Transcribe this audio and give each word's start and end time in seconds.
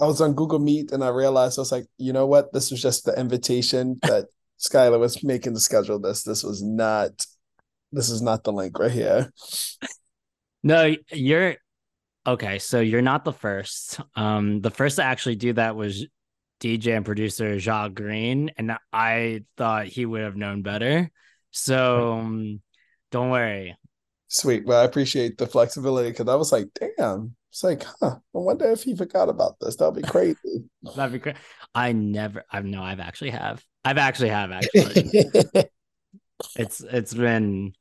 I 0.00 0.06
was 0.06 0.20
on 0.20 0.34
Google 0.34 0.58
Meet 0.58 0.92
and 0.92 1.04
I 1.04 1.08
realized 1.08 1.58
I 1.58 1.62
was 1.62 1.72
like, 1.72 1.86
you 1.98 2.12
know 2.12 2.26
what? 2.26 2.52
This 2.52 2.70
was 2.70 2.80
just 2.80 3.04
the 3.04 3.18
invitation 3.18 3.98
that 4.02 4.26
Skylar 4.58 4.98
was 4.98 5.22
making 5.22 5.54
to 5.54 5.60
schedule 5.60 5.98
this. 5.98 6.22
This 6.22 6.42
was 6.42 6.62
not 6.62 7.26
this 7.92 8.08
is 8.08 8.22
not 8.22 8.44
the 8.44 8.52
link 8.52 8.78
right 8.78 8.90
here. 8.90 9.32
No, 10.62 10.94
you're 11.10 11.56
okay. 12.26 12.58
So 12.58 12.80
you're 12.80 13.02
not 13.02 13.24
the 13.24 13.32
first. 13.32 14.00
Um, 14.14 14.60
the 14.60 14.70
first 14.70 14.96
to 14.96 15.02
actually 15.02 15.36
do 15.36 15.54
that 15.54 15.74
was 15.74 16.06
DJ 16.60 16.96
and 16.96 17.04
producer 17.04 17.58
Jacques 17.58 17.94
Greene, 17.94 18.50
and 18.56 18.76
I 18.92 19.44
thought 19.56 19.86
he 19.86 20.06
would 20.06 20.20
have 20.20 20.36
known 20.36 20.62
better. 20.62 21.10
So 21.50 22.12
um, 22.12 22.60
don't 23.10 23.30
worry. 23.30 23.76
Sweet. 24.28 24.64
Well, 24.64 24.80
I 24.80 24.84
appreciate 24.84 25.38
the 25.38 25.46
flexibility 25.46 26.10
because 26.10 26.28
I 26.28 26.36
was 26.36 26.52
like, 26.52 26.68
damn. 26.96 27.34
It's 27.50 27.64
like, 27.64 27.84
huh, 28.00 28.16
I 28.16 28.38
wonder 28.38 28.70
if 28.70 28.84
he 28.84 28.94
forgot 28.94 29.28
about 29.28 29.56
this. 29.60 29.76
That'd 29.76 29.94
be 29.94 30.02
crazy. 30.02 30.64
That'd 30.96 31.12
be 31.12 31.18
great. 31.18 31.36
I 31.74 31.92
never 31.92 32.44
I 32.50 32.60
know 32.62 32.82
I've 32.82 33.00
actually 33.00 33.30
have. 33.30 33.64
I've 33.84 33.98
actually 33.98 34.28
have 34.28 34.52
actually. 34.52 35.10
it's 36.56 36.80
it's 36.80 37.14
been 37.14 37.72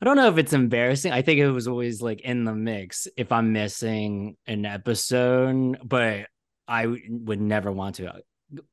I 0.00 0.06
don't 0.06 0.16
know 0.16 0.28
if 0.28 0.38
it's 0.38 0.52
embarrassing. 0.52 1.12
I 1.12 1.22
think 1.22 1.40
it 1.40 1.50
was 1.50 1.68
always 1.68 2.00
like 2.00 2.22
in 2.22 2.44
the 2.44 2.54
mix 2.54 3.06
if 3.16 3.32
I'm 3.32 3.52
missing 3.52 4.36
an 4.46 4.64
episode, 4.64 5.78
but 5.84 6.26
I 6.66 6.86
would 6.86 7.40
never 7.40 7.70
want 7.70 7.96
to 7.96 8.22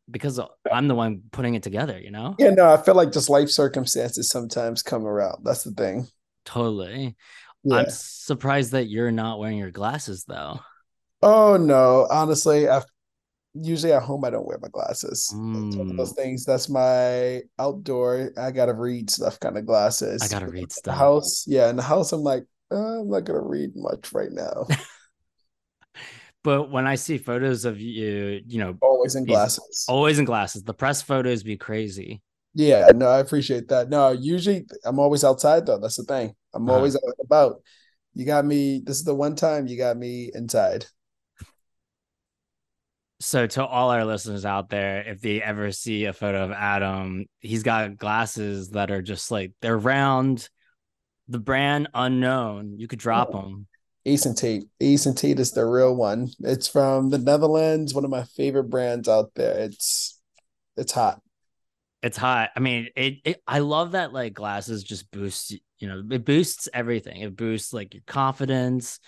because 0.10 0.40
I'm 0.72 0.88
the 0.88 0.96
one 0.96 1.24
putting 1.32 1.56
it 1.56 1.64
together, 1.64 2.00
you 2.00 2.12
know? 2.12 2.36
Yeah, 2.40 2.52
no, 2.52 2.72
I 2.74 2.82
feel 2.82 2.96
like 2.96 3.12
just 3.12 3.30
life 3.30 3.50
circumstances 3.50 4.30
sometimes 4.30 4.82
come 4.82 5.06
around. 5.06 5.44
That's 5.44 5.64
the 5.64 5.72
thing. 5.72 6.08
Totally. 6.46 7.16
Yeah. 7.68 7.80
I'm 7.80 7.90
surprised 7.90 8.72
that 8.72 8.88
you're 8.88 9.12
not 9.12 9.40
wearing 9.40 9.58
your 9.58 9.72
glasses 9.72 10.24
though. 10.26 10.62
Oh 11.22 11.58
no, 11.58 12.08
honestly, 12.10 12.70
I 12.70 12.82
usually 13.54 13.92
at 13.92 14.04
home 14.04 14.24
I 14.24 14.30
don't 14.30 14.48
wear 14.48 14.58
my 14.62 14.70
glasses. 14.70 15.30
Mm. 15.36 15.76
one 15.76 15.92
of 15.92 15.98
those 15.98 16.14
things. 16.14 16.46
That's 16.46 16.70
my 16.70 17.42
outdoor. 17.60 18.32
I 18.38 18.52
gotta 18.52 18.74
read 18.74 19.10
stuff 19.10 19.38
kind 19.42 19.58
of 19.58 19.66
glasses. 19.66 20.22
I 20.22 20.30
gotta 20.30 20.48
read 20.48 20.72
stuff. 20.72 20.96
house, 20.98 21.46
yeah. 21.46 21.70
In 21.70 21.76
the 21.76 21.84
house, 21.84 22.14
I'm 22.14 22.22
like, 22.22 22.46
uh, 22.72 23.02
I'm 23.02 23.10
not 23.10 23.26
gonna 23.26 23.42
read 23.42 23.72
much 23.76 24.14
right 24.14 24.32
now. 24.32 24.66
but 26.44 26.72
when 26.72 26.88
I 26.88 26.96
see 26.96 27.18
photos 27.18 27.66
of 27.66 27.82
you, 27.82 28.42
you 28.48 28.60
know, 28.60 28.78
always 28.82 29.16
in 29.16 29.26
glasses, 29.26 29.86
always 29.90 30.20
in 30.20 30.26
glasses. 30.26 30.64
The 30.64 30.74
press 30.74 31.02
photos 31.02 31.44
be 31.44 31.58
crazy. 31.58 32.22
Yeah, 32.54 32.90
no, 32.96 33.08
I 33.08 33.20
appreciate 33.20 33.68
that. 33.68 33.90
No, 33.90 34.12
usually 34.12 34.66
I'm 34.86 35.00
always 35.00 35.26
outside 35.26 35.66
though. 35.66 35.80
That's 35.80 35.98
the 35.98 36.04
thing. 36.04 36.34
I'm 36.58 36.68
uh-huh. 36.68 36.78
always 36.78 36.96
out 36.96 37.16
about. 37.24 37.62
You 38.14 38.26
got 38.26 38.46
me. 38.46 38.82
This 38.84 38.98
is 38.98 39.04
the 39.04 39.16
one 39.16 39.36
time 39.36 39.68
you 39.68 39.78
got 39.78 39.96
me 39.98 40.32
inside 40.34 40.86
so 43.20 43.48
to 43.48 43.66
all 43.66 43.90
our 43.90 44.06
listeners 44.06 44.46
out 44.46 44.70
there 44.70 45.02
if 45.08 45.22
they 45.22 45.42
ever 45.42 45.72
see 45.72 46.06
a 46.06 46.14
photo 46.14 46.44
of 46.44 46.52
adam 46.52 47.26
he's 47.40 47.64
got 47.64 47.98
glasses 47.98 48.70
that 48.72 48.92
are 48.92 49.02
just 49.02 49.32
like 49.32 49.54
they're 49.62 49.78
round 49.78 50.50
the 51.28 51.40
brand 51.40 51.90
unknown 51.94 52.78
you 52.78 52.88
could 52.88 53.00
drop 53.00 53.30
oh. 53.34 53.42
them 53.42 53.68
Ace 54.06 54.26
and 54.26 54.38
Tate. 54.38 54.64
Ace 54.80 55.06
and 55.06 55.18
Tate 55.18 55.38
is 55.38 55.52
the 55.52 55.66
real 55.66 55.94
one. 55.94 56.30
It's 56.40 56.70
from 56.70 57.10
the 57.10 57.18
Netherlands, 57.18 57.94
one 57.94 58.06
of 58.06 58.10
my 58.10 58.24
favorite 58.24 58.70
brands 58.70 59.10
out 59.10 59.32
there. 59.36 59.60
It's 59.60 60.18
it's 60.78 60.94
hot. 60.94 61.22
It's 62.02 62.16
hot. 62.16 62.52
I 62.56 62.62
mean, 62.62 62.88
it, 62.96 63.16
it 63.26 63.44
I 63.46 63.60
love 63.60 63.92
that 63.92 64.14
like 64.14 64.34
glasses 64.34 64.86
just 64.86 65.12
boost, 65.12 65.54
you 65.80 65.88
know, 65.88 66.04
it 66.12 66.26
boosts 66.26 66.70
everything. 66.74 67.22
It 67.22 67.36
boosts 67.36 67.74
like 67.74 67.94
your 67.94 68.04
confidence 68.08 69.00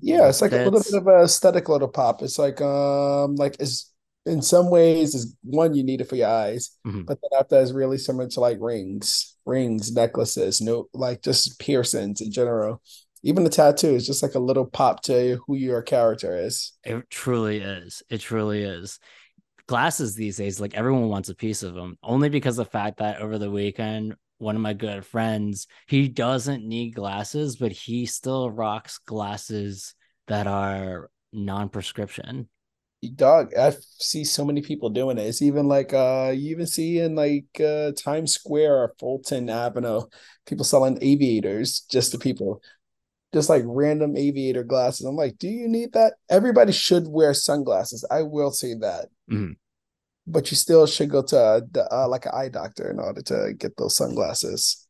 yeah 0.00 0.28
it's 0.28 0.40
like 0.40 0.52
a 0.52 0.56
little 0.56 0.80
bit 0.80 0.94
of 0.94 1.06
a 1.06 1.24
aesthetic 1.24 1.68
little 1.68 1.88
pop. 1.88 2.22
It's 2.22 2.38
like 2.38 2.60
um 2.60 3.36
like 3.36 3.56
it's 3.58 3.92
in 4.26 4.42
some 4.42 4.70
ways 4.70 5.14
is 5.14 5.36
one 5.42 5.74
you 5.74 5.82
need 5.82 6.00
it 6.00 6.08
for 6.08 6.16
your 6.16 6.28
eyes 6.28 6.76
mm-hmm. 6.86 7.02
but 7.02 7.18
then 7.22 7.40
after 7.40 7.58
is 7.58 7.72
really 7.72 7.96
similar 7.96 8.28
to 8.28 8.40
like 8.40 8.58
rings 8.60 9.38
rings 9.46 9.92
necklaces 9.92 10.60
no 10.60 10.88
like 10.92 11.22
just 11.22 11.58
piercings 11.58 12.20
in 12.20 12.30
general. 12.30 12.82
Even 13.22 13.44
the 13.44 13.50
tattoo 13.50 13.94
is 13.94 14.06
just 14.06 14.22
like 14.22 14.34
a 14.34 14.38
little 14.38 14.64
pop 14.64 15.02
to 15.02 15.38
who 15.46 15.54
your 15.54 15.82
character 15.82 16.34
is. 16.34 16.72
It 16.84 17.10
truly 17.10 17.58
is. 17.58 18.02
It 18.08 18.18
truly 18.22 18.62
is. 18.62 18.98
Glasses 19.66 20.14
these 20.14 20.38
days 20.38 20.58
like 20.58 20.74
everyone 20.74 21.08
wants 21.08 21.28
a 21.28 21.34
piece 21.34 21.62
of 21.62 21.74
them 21.74 21.98
only 22.02 22.28
because 22.28 22.58
of 22.58 22.66
the 22.66 22.70
fact 22.70 22.98
that 22.98 23.20
over 23.20 23.36
the 23.38 23.50
weekend 23.50 24.14
one 24.40 24.56
of 24.56 24.62
my 24.62 24.72
good 24.72 25.04
friends, 25.04 25.66
he 25.86 26.08
doesn't 26.08 26.66
need 26.66 26.94
glasses, 26.94 27.56
but 27.56 27.72
he 27.72 28.06
still 28.06 28.50
rocks 28.50 28.98
glasses 28.98 29.94
that 30.28 30.46
are 30.46 31.10
non-prescription. 31.32 32.48
Dog, 33.14 33.54
I 33.56 33.74
see 33.98 34.24
so 34.24 34.44
many 34.44 34.60
people 34.60 34.90
doing 34.90 35.16
it. 35.16 35.22
It's 35.22 35.40
even 35.40 35.68
like 35.68 35.94
uh 35.94 36.32
you 36.34 36.50
even 36.50 36.66
see 36.66 36.98
in 36.98 37.14
like 37.14 37.46
uh 37.58 37.92
Times 37.92 38.34
Square 38.34 38.76
or 38.76 38.94
Fulton 38.98 39.48
Avenue, 39.48 40.02
people 40.46 40.64
selling 40.64 40.98
aviators 41.00 41.80
just 41.90 42.12
to 42.12 42.18
people. 42.18 42.62
Just 43.32 43.48
like 43.48 43.62
random 43.64 44.16
aviator 44.16 44.64
glasses. 44.64 45.06
I'm 45.06 45.16
like, 45.16 45.38
do 45.38 45.48
you 45.48 45.68
need 45.68 45.92
that? 45.92 46.14
Everybody 46.28 46.72
should 46.72 47.06
wear 47.06 47.32
sunglasses. 47.32 48.04
I 48.10 48.22
will 48.22 48.50
say 48.50 48.74
that. 48.74 49.06
Mm-hmm 49.30 49.52
but 50.30 50.50
you 50.50 50.56
still 50.56 50.86
should 50.86 51.10
go 51.10 51.22
to 51.22 51.36
a, 51.36 51.62
uh, 51.92 52.08
like 52.08 52.26
an 52.26 52.32
eye 52.34 52.48
doctor 52.48 52.90
in 52.90 52.98
order 52.98 53.22
to 53.22 53.54
get 53.58 53.76
those 53.76 53.96
sunglasses. 53.96 54.86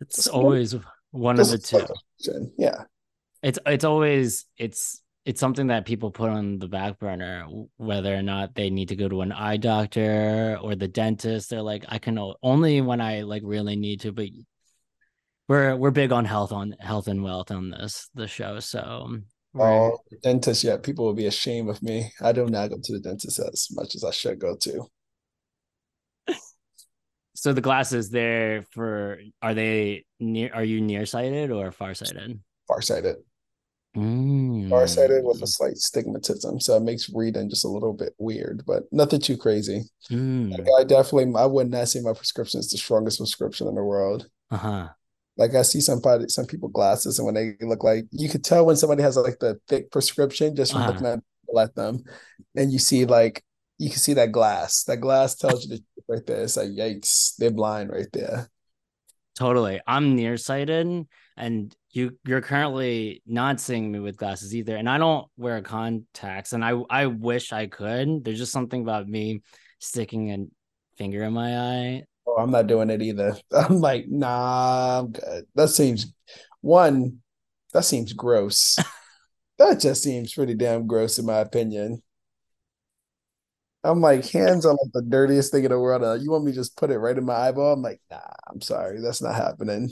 It's 0.00 0.26
always 0.26 0.74
one 1.10 1.38
of 1.38 1.48
the 1.48 1.58
two. 1.58 2.52
Yeah. 2.58 2.84
It's 3.42 3.58
it's 3.66 3.84
always 3.84 4.46
it's 4.56 5.02
it's 5.26 5.40
something 5.40 5.66
that 5.66 5.84
people 5.84 6.10
put 6.10 6.30
on 6.30 6.58
the 6.58 6.68
back 6.68 6.98
burner 6.98 7.46
whether 7.76 8.14
or 8.14 8.22
not 8.22 8.54
they 8.54 8.70
need 8.70 8.88
to 8.88 8.96
go 8.96 9.08
to 9.08 9.22
an 9.22 9.32
eye 9.32 9.56
doctor 9.56 10.58
or 10.62 10.74
the 10.74 10.88
dentist 10.88 11.50
they're 11.50 11.62
like 11.62 11.84
i 11.88 11.98
can 11.98 12.18
only 12.42 12.80
when 12.80 13.00
i 13.00 13.22
like 13.22 13.42
really 13.44 13.76
need 13.76 14.00
to 14.00 14.12
but 14.12 14.28
we're 15.48 15.76
we're 15.76 15.90
big 15.90 16.12
on 16.12 16.24
health 16.24 16.52
on 16.52 16.74
health 16.78 17.08
and 17.08 17.22
wealth 17.22 17.50
on 17.50 17.70
this 17.70 18.08
the 18.14 18.26
show 18.26 18.60
so 18.60 19.18
Oh, 19.58 19.98
dentist, 20.22 20.64
yeah. 20.64 20.76
People 20.76 21.06
will 21.06 21.14
be 21.14 21.26
ashamed 21.26 21.70
of 21.70 21.82
me. 21.82 22.12
I 22.20 22.32
do 22.32 22.46
not 22.46 22.70
go 22.70 22.76
to 22.82 22.92
the 22.92 23.00
dentist 23.00 23.38
as 23.38 23.68
much 23.72 23.94
as 23.94 24.04
I 24.04 24.10
should 24.10 24.38
go 24.38 24.56
to. 24.56 24.86
So 27.34 27.52
the 27.52 27.60
glasses 27.60 28.08
there 28.08 28.64
for 28.72 29.18
are 29.42 29.52
they 29.52 30.06
near 30.18 30.50
are 30.54 30.64
you 30.64 30.80
nearsighted 30.80 31.50
or 31.50 31.70
farsighted? 31.70 32.40
Farsighted. 32.66 33.16
Mm. 33.94 34.70
Farsighted 34.70 35.22
with 35.22 35.42
a 35.42 35.46
slight 35.46 35.74
stigmatism. 35.74 36.62
So 36.62 36.76
it 36.76 36.82
makes 36.82 37.10
reading 37.14 37.50
just 37.50 37.64
a 37.64 37.68
little 37.68 37.92
bit 37.92 38.14
weird, 38.18 38.64
but 38.66 38.84
nothing 38.90 39.20
too 39.20 39.36
crazy. 39.36 39.82
Mm. 40.10 40.50
Like 40.50 40.66
I 40.78 40.84
definitely 40.84 41.34
I 41.38 41.44
would 41.44 41.70
not 41.70 41.88
say 41.88 42.00
my 42.00 42.14
prescription 42.14 42.58
is 42.60 42.70
the 42.70 42.78
strongest 42.78 43.18
prescription 43.18 43.68
in 43.68 43.74
the 43.74 43.84
world. 43.84 44.28
Uh-huh. 44.50 44.88
Like 45.36 45.54
I 45.54 45.62
see 45.62 45.80
somebody, 45.80 46.28
some 46.28 46.46
people 46.46 46.68
glasses, 46.68 47.18
and 47.18 47.26
when 47.26 47.34
they 47.34 47.54
look 47.60 47.84
like 47.84 48.06
you 48.10 48.28
could 48.28 48.44
tell 48.44 48.64
when 48.64 48.76
somebody 48.76 49.02
has 49.02 49.16
like 49.16 49.38
the 49.38 49.60
thick 49.68 49.90
prescription 49.90 50.56
just 50.56 50.72
from 50.72 50.82
uh-huh. 50.82 50.92
looking 50.92 51.06
at, 51.06 51.20
at 51.58 51.74
them, 51.74 52.02
and 52.54 52.72
you 52.72 52.78
see 52.78 53.04
like 53.04 53.44
you 53.78 53.90
can 53.90 53.98
see 53.98 54.14
that 54.14 54.32
glass. 54.32 54.84
That 54.84 54.98
glass 54.98 55.34
tells 55.34 55.66
you 55.66 55.76
the 55.76 55.82
right 56.08 56.24
there. 56.26 56.42
It's 56.42 56.56
like 56.56 56.68
yikes, 56.68 57.36
they're 57.36 57.50
blind 57.50 57.90
right 57.90 58.08
there. 58.12 58.48
Totally, 59.34 59.80
I'm 59.86 60.16
nearsighted, 60.16 61.06
and 61.36 61.76
you 61.90 62.18
you're 62.26 62.40
currently 62.40 63.22
not 63.26 63.60
seeing 63.60 63.92
me 63.92 63.98
with 63.98 64.16
glasses 64.16 64.56
either, 64.56 64.76
and 64.76 64.88
I 64.88 64.96
don't 64.96 65.26
wear 65.36 65.60
contacts, 65.60 66.54
and 66.54 66.64
I 66.64 66.80
I 66.88 67.06
wish 67.06 67.52
I 67.52 67.66
could. 67.66 68.24
There's 68.24 68.38
just 68.38 68.52
something 68.52 68.80
about 68.80 69.06
me 69.06 69.42
sticking 69.80 70.32
a 70.32 70.46
finger 70.96 71.24
in 71.24 71.34
my 71.34 71.58
eye 71.58 72.04
Oh, 72.36 72.42
I'm 72.42 72.50
not 72.50 72.66
doing 72.66 72.90
it 72.90 73.02
either. 73.02 73.36
I'm 73.52 73.80
like, 73.80 74.06
nah, 74.08 75.00
I'm 75.00 75.12
good. 75.12 75.46
That 75.54 75.68
seems 75.68 76.12
one, 76.60 77.20
that 77.72 77.84
seems 77.84 78.12
gross. 78.12 78.76
that 79.58 79.80
just 79.80 80.02
seems 80.02 80.34
pretty 80.34 80.54
damn 80.54 80.86
gross 80.86 81.18
in 81.18 81.26
my 81.26 81.38
opinion. 81.38 82.02
I'm 83.84 84.00
like, 84.00 84.28
hands 84.28 84.66
on 84.66 84.76
like 84.82 84.92
the 84.92 85.02
dirtiest 85.02 85.52
thing 85.52 85.64
in 85.64 85.70
the 85.70 85.78
world. 85.78 86.02
Uh, 86.02 86.14
you 86.14 86.30
want 86.30 86.44
me 86.44 86.50
to 86.50 86.56
just 86.56 86.76
put 86.76 86.90
it 86.90 86.98
right 86.98 87.16
in 87.16 87.24
my 87.24 87.34
eyeball? 87.34 87.72
I'm 87.72 87.82
like, 87.82 88.00
nah, 88.10 88.20
I'm 88.48 88.60
sorry, 88.60 89.00
that's 89.00 89.22
not 89.22 89.36
happening. 89.36 89.90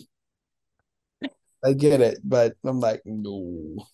I 1.64 1.72
get 1.72 2.00
it, 2.00 2.18
but 2.22 2.56
I'm 2.64 2.80
like, 2.80 3.02
no. 3.06 3.86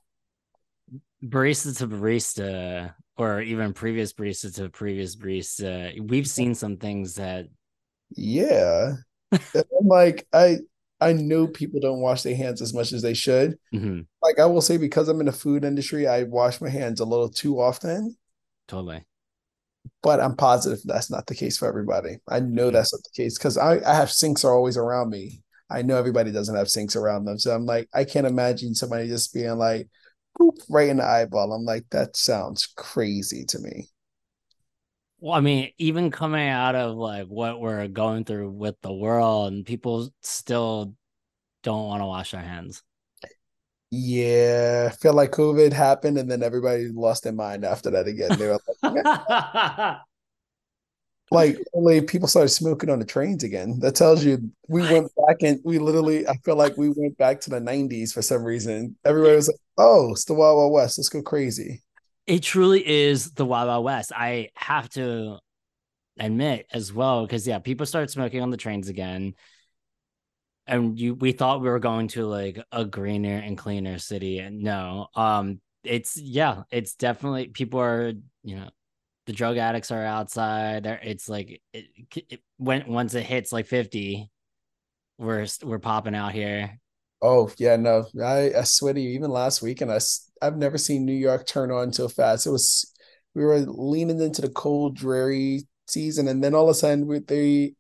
Barista 1.23 1.77
to 1.79 1.87
barista, 1.87 2.95
or 3.17 3.43
even 3.43 3.75
previous 3.75 4.13
barista 4.13 4.53
to 4.57 4.71
previous 4.71 5.15
barista, 5.15 6.01
we've 6.09 6.27
seen 6.27 6.55
some 6.55 6.79
things 6.79 7.15
that 7.17 7.47
yeah. 8.11 8.95
I'm 9.33 9.87
like, 9.87 10.27
I 10.33 10.59
I 11.01 11.15
know 11.15 11.47
people 11.47 11.81
don't 11.81 12.01
wash 12.01 12.23
their 12.23 12.37
hands 12.37 12.61
as 12.61 12.75
much 12.75 12.93
as 12.93 13.01
they 13.03 13.15
should. 13.15 13.59
Mm-hmm. 13.75 14.01
Like 14.23 14.39
I 14.39 14.47
will 14.47 14.61
say, 14.61 14.77
because 14.77 15.09
I'm 15.09 15.21
in 15.21 15.27
the 15.27 15.33
food 15.33 15.65
industry, 15.65 16.07
I 16.07 16.25
wash 16.25 16.61
my 16.61 16.69
hands 16.69 17.01
a 17.01 17.05
little 17.05 17.31
too 17.31 17.61
often. 17.61 18.17
Totally. 18.69 19.05
But 20.03 20.21
I'm 20.21 20.37
positive 20.37 20.81
that's 20.85 21.11
not 21.11 21.27
the 21.27 21.35
case 21.35 21.57
for 21.57 21.67
everybody. 21.67 22.19
I 22.29 22.41
know 22.41 22.67
mm-hmm. 22.67 22.75
that's 22.75 22.93
not 22.93 23.03
the 23.03 23.23
case 23.23 23.39
because 23.39 23.57
I, 23.57 23.81
I 23.81 23.95
have 23.95 24.11
sinks 24.11 24.45
are 24.45 24.55
always 24.55 24.77
around 24.77 25.09
me. 25.11 25.43
I 25.71 25.83
know 25.83 25.97
everybody 25.97 26.33
doesn't 26.33 26.57
have 26.57 26.69
sinks 26.69 26.97
around 26.97 27.25
them. 27.25 27.39
So 27.39 27.55
I'm 27.55 27.65
like, 27.65 27.89
I 27.95 28.05
can't 28.05 28.27
imagine 28.27 28.75
somebody 28.75 29.07
just 29.09 29.33
being 29.33 29.57
like, 29.57 29.89
boop, 30.39 30.59
right 30.69 30.89
in 30.89 30.99
the 30.99 31.05
eyeball. 31.05 31.53
I'm 31.53 31.65
like, 31.65 31.87
that 31.91 32.17
sounds 32.17 32.73
crazy 32.77 33.45
to 33.47 33.59
me. 33.61 33.89
Well, 35.21 35.35
I 35.35 35.41
mean, 35.41 35.71
even 35.79 36.11
coming 36.11 36.49
out 36.49 36.75
of 36.75 36.97
like 36.97 37.27
what 37.27 37.61
we're 37.61 37.89
going 37.89 38.25
through 38.25 38.51
with 38.51 38.81
the 38.81 38.93
world, 38.93 39.53
and 39.53 39.67
people 39.67 40.11
still 40.23 40.95
don't 41.63 41.87
want 41.87 42.03
to 42.03 42.07
wash 42.07 42.33
their 42.33 42.41
hands. 42.41 42.83
Yeah, 43.93 44.89
I 44.93 44.97
feel 44.97 45.15
like 45.15 45.33
COVID 45.33 45.73
happened 45.73 46.17
and 46.17 46.31
then 46.31 46.43
everybody 46.45 46.89
lost 46.89 47.25
their 47.25 47.33
mind 47.33 47.65
after 47.65 47.91
that 47.91 48.07
again. 48.07 48.39
They 48.39 48.47
were 48.47 48.59
like, 48.83 49.97
like 51.33 51.59
only 51.75 52.01
people 52.03 52.29
started 52.29 52.51
smoking 52.51 52.89
on 52.89 53.01
the 53.01 53.05
trains 53.05 53.43
again. 53.43 53.81
That 53.81 53.97
tells 53.97 54.25
you 54.25 54.51
we 54.69 54.83
went 54.83 55.11
back 55.27 55.39
and 55.43 55.61
we 55.65 55.79
literally, 55.81 56.27
I 56.29 56.35
feel 56.45 56.55
like 56.57 56.77
we 56.77 56.91
went 56.91 57.19
back 57.19 57.41
to 57.43 57.51
the 57.51 57.61
90s 57.61 58.13
for 58.13 58.23
some 58.23 58.45
reason. 58.45 58.97
Everybody 59.05 59.35
was 59.35 59.49
like, 59.49 59.57
oh, 59.79 60.13
it's 60.13 60.25
the 60.25 60.35
Wild 60.35 60.57
Wild 60.59 60.73
West. 60.73 60.99
Let's 60.99 61.09
go 61.09 61.23
crazy. 61.23 61.83
It 62.31 62.45
truly 62.45 62.89
is 62.89 63.33
the 63.33 63.45
Wild 63.45 63.67
Wild 63.67 63.85
West. 63.85 64.13
I 64.15 64.51
have 64.55 64.89
to 64.91 65.39
admit 66.17 66.67
as 66.73 66.93
well, 66.93 67.27
because 67.27 67.45
yeah, 67.45 67.59
people 67.59 67.87
started 67.87 68.09
smoking 68.09 68.41
on 68.41 68.51
the 68.51 68.57
trains 68.57 68.89
again. 68.89 69.35
And 70.65 70.97
you 70.97 71.15
we 71.17 71.33
thought 71.33 71.61
we 71.61 71.69
were 71.69 71.81
going 71.81 72.07
to 72.09 72.27
like 72.27 72.63
a 72.71 72.85
greener 72.85 73.35
and 73.35 73.59
cleaner 73.59 73.99
city. 73.99 74.39
And 74.39 74.63
no, 74.63 75.09
um, 75.17 75.61
it's 75.83 76.17
yeah, 76.17 76.63
it's 76.71 76.95
definitely 76.95 77.49
people 77.49 77.81
are, 77.81 78.13
you 78.45 78.55
know, 78.55 78.71
the 79.27 79.33
drug 79.33 79.57
addicts 79.57 79.91
are 79.91 80.05
outside. 80.05 80.85
There, 80.85 81.01
it's 81.03 81.29
like 81.29 81.61
it, 81.73 81.87
it, 82.15 82.41
when 82.59 82.87
once 82.87 83.15
it 83.15 83.25
hits 83.27 83.51
like 83.51 83.67
fifty, 83.67 84.31
we're 85.19 85.49
we're 85.65 85.81
popping 85.81 86.15
out 86.15 86.31
here. 86.31 86.79
Oh 87.23 87.51
yeah, 87.59 87.77
no, 87.77 88.07
I 88.23 88.53
I 88.59 88.63
swear 88.65 88.95
to 88.95 89.01
you, 89.01 89.11
even 89.11 89.31
last 89.31 89.63
weekend, 89.63 89.93
I 89.93 90.01
I've 90.43 90.57
never 90.57 90.79
seen 90.79 91.05
New 91.05 91.13
York 91.13 91.47
turn 91.47 91.71
on 91.71 91.93
so 91.93 92.09
fast. 92.09 92.47
It 92.47 92.51
was 92.51 92.93
we 93.35 93.45
were 93.45 93.59
leaning 93.61 94.21
into 94.21 94.43
the 94.43 94.49
cold, 94.49 94.97
dreary 94.97 95.67
season, 95.87 96.29
and 96.29 96.43
then 96.43 96.55
all 96.55 96.65
of 96.65 96.71
a 96.71 96.75
sudden, 96.75 97.07
we, 97.07 97.19
they 97.21 97.75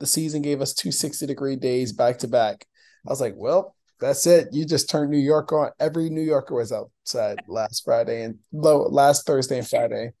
the 0.00 0.06
season 0.06 0.42
gave 0.42 0.60
us 0.60 0.74
two 0.74 0.92
60 0.92 1.26
degree 1.26 1.56
days 1.56 1.92
back 1.92 2.18
to 2.18 2.28
back. 2.28 2.66
I 3.06 3.10
was 3.10 3.20
like, 3.20 3.34
well, 3.36 3.76
that's 4.00 4.26
it. 4.26 4.48
You 4.52 4.64
just 4.66 4.90
turned 4.90 5.10
New 5.10 5.18
York 5.18 5.52
on. 5.52 5.70
Every 5.80 6.10
New 6.10 6.22
Yorker 6.22 6.54
was 6.54 6.72
outside 6.72 7.38
last 7.48 7.84
Friday 7.84 8.22
and 8.22 8.38
last 8.52 9.26
Thursday 9.26 9.58
and 9.58 9.68
Friday 9.68 10.12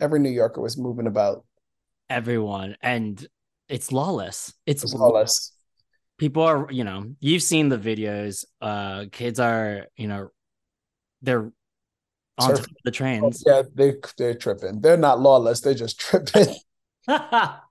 every 0.00 0.18
New 0.18 0.30
Yorker 0.30 0.60
was 0.60 0.76
moving 0.76 1.06
about. 1.06 1.44
Everyone, 2.08 2.76
and 2.80 3.24
it's 3.68 3.92
lawless. 3.92 4.52
It's, 4.66 4.82
it's 4.82 4.94
lawless. 4.94 5.52
People 6.20 6.42
are, 6.42 6.70
you 6.70 6.84
know, 6.84 7.14
you've 7.18 7.42
seen 7.42 7.70
the 7.70 7.78
videos. 7.78 8.44
Uh, 8.60 9.06
kids 9.10 9.40
are, 9.40 9.86
you 9.96 10.06
know, 10.06 10.28
they're 11.22 11.50
on 12.36 12.58
the 12.84 12.90
trains. 12.90 13.42
Oh, 13.48 13.50
yeah, 13.50 13.62
they 13.74 13.94
they're 14.18 14.34
tripping. 14.34 14.82
They're 14.82 14.98
not 14.98 15.18
lawless. 15.18 15.62
They're 15.62 15.72
just 15.72 15.98
tripping. 15.98 16.54
that's 17.06 17.62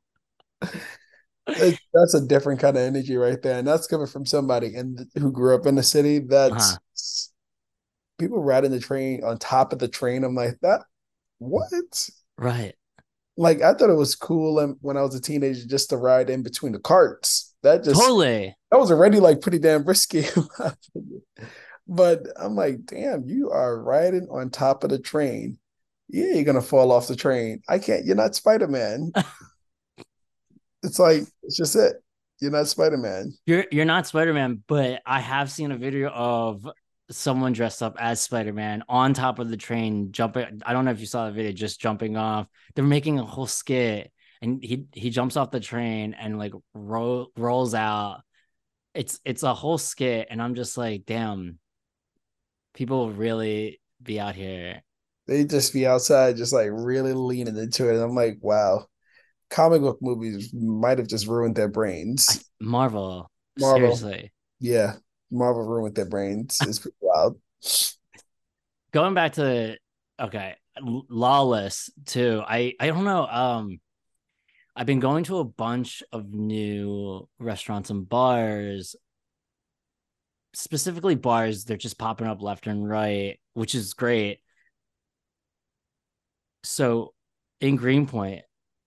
a 2.16 2.25
different 2.25 2.60
kind 2.60 2.75
of 2.75 2.81
energy 2.81 3.18
right 3.18 3.40
there, 3.40 3.60
and 3.60 3.68
that's 3.68 3.86
coming 3.86 4.07
from 4.07 4.25
somebody 4.25 4.74
and 4.74 5.06
who 5.13 5.31
grew 5.31 5.54
up 5.54 5.68
in 5.68 5.75
the 5.75 5.84
city. 5.84 6.18
That's 6.18 6.74
uh-huh. 6.74 6.80
people 8.18 8.42
riding 8.42 8.72
the 8.72 8.80
train 8.80 9.24
on 9.24 9.38
top 9.38 9.74
of 9.74 9.78
the 9.78 9.88
train. 9.88 10.24
I'm 10.24 10.34
like 10.34 10.57
that. 10.63 10.86
What? 11.38 12.10
Right. 12.36 12.74
Like 13.38 13.62
I 13.62 13.75
thought 13.75 13.92
it 13.92 13.94
was 13.94 14.16
cool 14.16 14.75
when 14.81 14.98
I 14.98 15.04
was 15.04 15.13
a 15.13 15.22
teenager 15.22 15.68
just 15.68 15.92
to 15.92 15.98
ride 15.98 16.31
in 16.31 16.42
between 16.42 16.72
the 16.72 16.80
carts. 16.80 17.49
That 17.64 17.84
just 17.84 18.00
totally 18.00 18.56
that 18.72 18.80
was 18.80 18.92
already 18.92 19.20
like 19.20 19.42
pretty 19.42 19.60
damn 19.60 19.84
risky. 19.84 20.26
but 21.88 22.28
I'm 22.38 22.56
like, 22.56 22.86
damn, 22.86 23.28
you 23.28 23.50
are 23.52 23.82
riding 23.82 24.28
on 24.30 24.50
top 24.50 24.84
of 24.84 24.90
the 24.90 25.00
train. 25.00 25.58
Yeah, 26.08 26.34
you're 26.34 26.44
gonna 26.44 26.62
fall 26.62 26.92
off 26.92 27.08
the 27.08 27.16
train. 27.16 27.62
I 27.68 27.80
can't. 27.80 28.06
You're 28.06 28.16
not 28.16 28.36
Spider 28.36 28.68
Man. 28.68 29.12
it's 30.84 31.00
like 31.00 31.24
it's 31.44 31.58
just 31.58 31.76
it. 31.76 31.98
You're 32.40 32.52
not 32.52 32.68
Spider 32.68 32.98
Man. 32.98 33.34
You're 33.46 33.66
you're 33.72 33.86
not 33.86 34.08
Spider 34.08 34.34
Man. 34.34 34.64
But 34.68 35.02
I 35.06 35.20
have 35.20 35.52
seen 35.52 35.72
a 35.72 35.78
video 35.78 36.10
of 36.10 36.68
someone 37.12 37.54
dressed 37.54 37.82
up 37.82 37.98
as 38.00 38.22
Spider-Man 38.22 38.84
on 38.88 39.14
top 39.14 39.40
of 39.40 39.50
the 39.50 39.58
train 39.58 40.12
jumping. 40.12 40.62
I 40.66 40.74
don't 40.74 40.86
know 40.86 40.92
if 40.92 41.00
you 41.00 41.06
saw 41.06 41.26
the 41.26 41.32
video, 41.32 41.52
just 41.52 41.82
jumping 41.82 42.18
off. 42.18 42.48
They're 42.76 42.86
making 42.86 43.20
a 43.20 43.26
whole 43.26 43.48
skit 43.48 44.12
and 44.41 44.63
he 44.63 44.86
he 44.94 45.09
jumps 45.09 45.38
off 45.38 45.51
the 45.51 45.59
train 45.59 46.13
and 46.13 46.38
like 46.38 46.53
ro- 46.74 47.27
rolls 47.38 47.74
out. 47.74 48.21
It's 48.94 49.19
it's 49.25 49.44
a 49.44 49.53
whole 49.53 49.77
skit 49.77 50.27
and 50.30 50.41
I'm 50.41 50.56
just 50.56 50.77
like, 50.77 51.03
damn, 51.06 51.59
people 52.74 53.12
really 53.12 53.81
be 54.01 54.19
out 54.19 54.36
here. 54.36 54.81
They 55.27 55.44
just 55.45 55.74
be 55.74 55.86
outside 55.86 56.38
just 56.38 56.53
like 56.53 56.69
really 56.71 57.13
leaning 57.13 57.57
into 57.57 57.89
it. 57.89 57.95
And 57.95 58.03
I'm 58.03 58.15
like, 58.15 58.38
wow. 58.41 58.86
Comic 59.50 59.81
book 59.81 59.97
movies 60.01 60.53
might 60.53 61.00
have 61.00 61.07
just 61.07 61.27
ruined 61.27 61.56
their 61.56 61.68
brains. 61.68 62.50
Marvel. 62.59 63.30
Marvel. 63.57 63.95
Seriously. 63.95 64.31
Yeah. 64.59 64.94
Marvel 65.31 65.63
ruined 65.63 65.95
their 65.95 66.06
brains. 66.06 66.59
It's 66.68 66.80
pretty 66.80 66.97
wild. 67.01 67.39
Going 68.91 69.13
back 69.13 69.33
to 69.33 69.77
okay, 70.19 70.56
lawless 70.81 71.91
too. 72.06 72.41
I 72.45 72.74
I 72.80 72.88
don't 72.88 73.03
know. 73.03 73.27
Um, 73.27 73.80
I've 74.80 74.86
been 74.86 75.02
going 75.02 75.26
to 75.26 75.40
a 75.40 75.44
bunch 75.44 76.04
of 76.14 76.34
new 76.34 77.28
restaurants 77.38 77.90
and 77.90 78.08
bars. 78.08 78.96
Specifically, 80.54 81.16
bars. 81.16 81.66
They're 81.66 81.76
just 81.76 81.98
popping 81.98 82.28
up 82.28 82.42
left 82.42 82.66
and 82.66 82.88
right, 82.90 83.42
which 83.56 83.76
is 83.76 83.94
great. 83.94 84.40
So, 86.64 87.14
in 87.60 87.76
Greenpoint, 87.76 88.44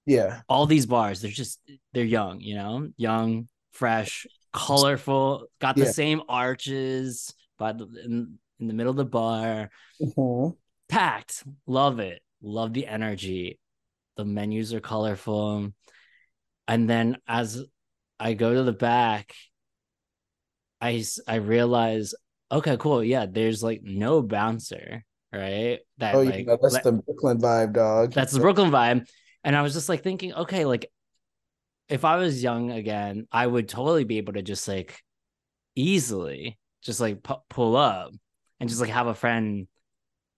yeah, 0.06 0.40
all 0.48 0.64
these 0.64 0.86
bars. 0.86 1.20
They're 1.20 1.30
just 1.30 1.60
they're 1.92 2.04
young. 2.04 2.40
You 2.40 2.54
know, 2.54 2.88
young, 2.96 3.48
fresh, 3.72 4.26
colorful, 4.50 5.44
got 5.60 5.76
the 5.76 5.84
yeah. 5.84 5.90
same 5.90 6.22
arches, 6.26 7.34
but 7.58 7.78
in, 7.78 8.38
in 8.58 8.66
the 8.66 8.72
middle 8.72 8.92
of 8.92 8.96
the 8.96 9.04
bar, 9.04 9.68
mm-hmm. 10.00 10.54
packed. 10.88 11.44
Love 11.66 12.00
it. 12.00 12.22
Love 12.40 12.72
the 12.72 12.86
energy. 12.86 13.58
The 14.16 14.24
menus 14.24 14.74
are 14.74 14.80
colorful. 14.80 15.72
And 16.68 16.88
then 16.88 17.18
as 17.26 17.62
I 18.20 18.34
go 18.34 18.54
to 18.54 18.62
the 18.62 18.72
back, 18.72 19.34
I 20.80 21.04
I 21.26 21.36
realize, 21.36 22.14
okay, 22.50 22.76
cool. 22.76 23.02
Yeah, 23.02 23.26
there's 23.28 23.62
like 23.62 23.82
no 23.82 24.22
bouncer, 24.22 25.04
right? 25.32 25.80
That 25.98 26.14
oh, 26.16 26.22
like 26.22 26.46
yeah, 26.46 26.56
that's 26.60 26.80
the 26.80 26.92
Brooklyn 26.92 27.38
vibe, 27.38 27.72
dog. 27.72 28.12
That's 28.12 28.32
the 28.32 28.40
Brooklyn 28.40 28.70
vibe. 28.70 29.08
And 29.44 29.56
I 29.56 29.62
was 29.62 29.74
just 29.74 29.88
like 29.88 30.02
thinking, 30.02 30.34
okay, 30.34 30.64
like 30.64 30.90
if 31.88 32.04
I 32.04 32.16
was 32.16 32.42
young 32.42 32.70
again, 32.70 33.26
I 33.32 33.46
would 33.46 33.68
totally 33.68 34.04
be 34.04 34.18
able 34.18 34.34
to 34.34 34.42
just 34.42 34.66
like 34.68 35.02
easily 35.74 36.58
just 36.82 37.00
like 37.00 37.22
pu- 37.22 37.42
pull 37.48 37.76
up 37.76 38.12
and 38.60 38.68
just 38.68 38.80
like 38.80 38.90
have 38.90 39.06
a 39.06 39.14
friend 39.14 39.68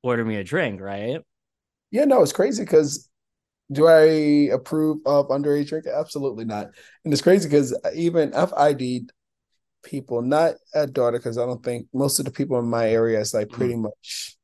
order 0.03 0.25
me 0.25 0.37
a 0.37 0.45
drink, 0.45 0.81
right? 0.81 1.21
Yeah, 1.91 2.05
no, 2.05 2.23
it's 2.23 2.33
crazy 2.33 2.63
because 2.63 3.09
do 3.73 3.87
I 3.89 4.53
approve 4.53 4.99
of 5.07 5.29
underage 5.29 5.69
drink? 5.69 5.87
Absolutely 5.87 6.45
not. 6.45 6.71
And 7.05 7.13
it's 7.13 7.23
crazy 7.23 7.49
because 7.49 7.77
even 7.95 8.35
I've 8.35 8.53
ID'd 8.53 9.13
people, 9.83 10.23
not 10.23 10.55
at 10.75 10.93
daughter, 10.93 11.19
because 11.19 11.39
I 11.39 11.47
don't 11.47 11.63
think 11.63 11.87
most 11.93 12.19
of 12.19 12.25
the 12.25 12.31
people 12.31 12.59
in 12.59 12.67
my 12.67 12.89
area 12.89 13.21
is 13.21 13.35
like 13.35 13.51
pretty 13.51 13.75
mm-hmm. 13.75 13.83
much 13.83 14.37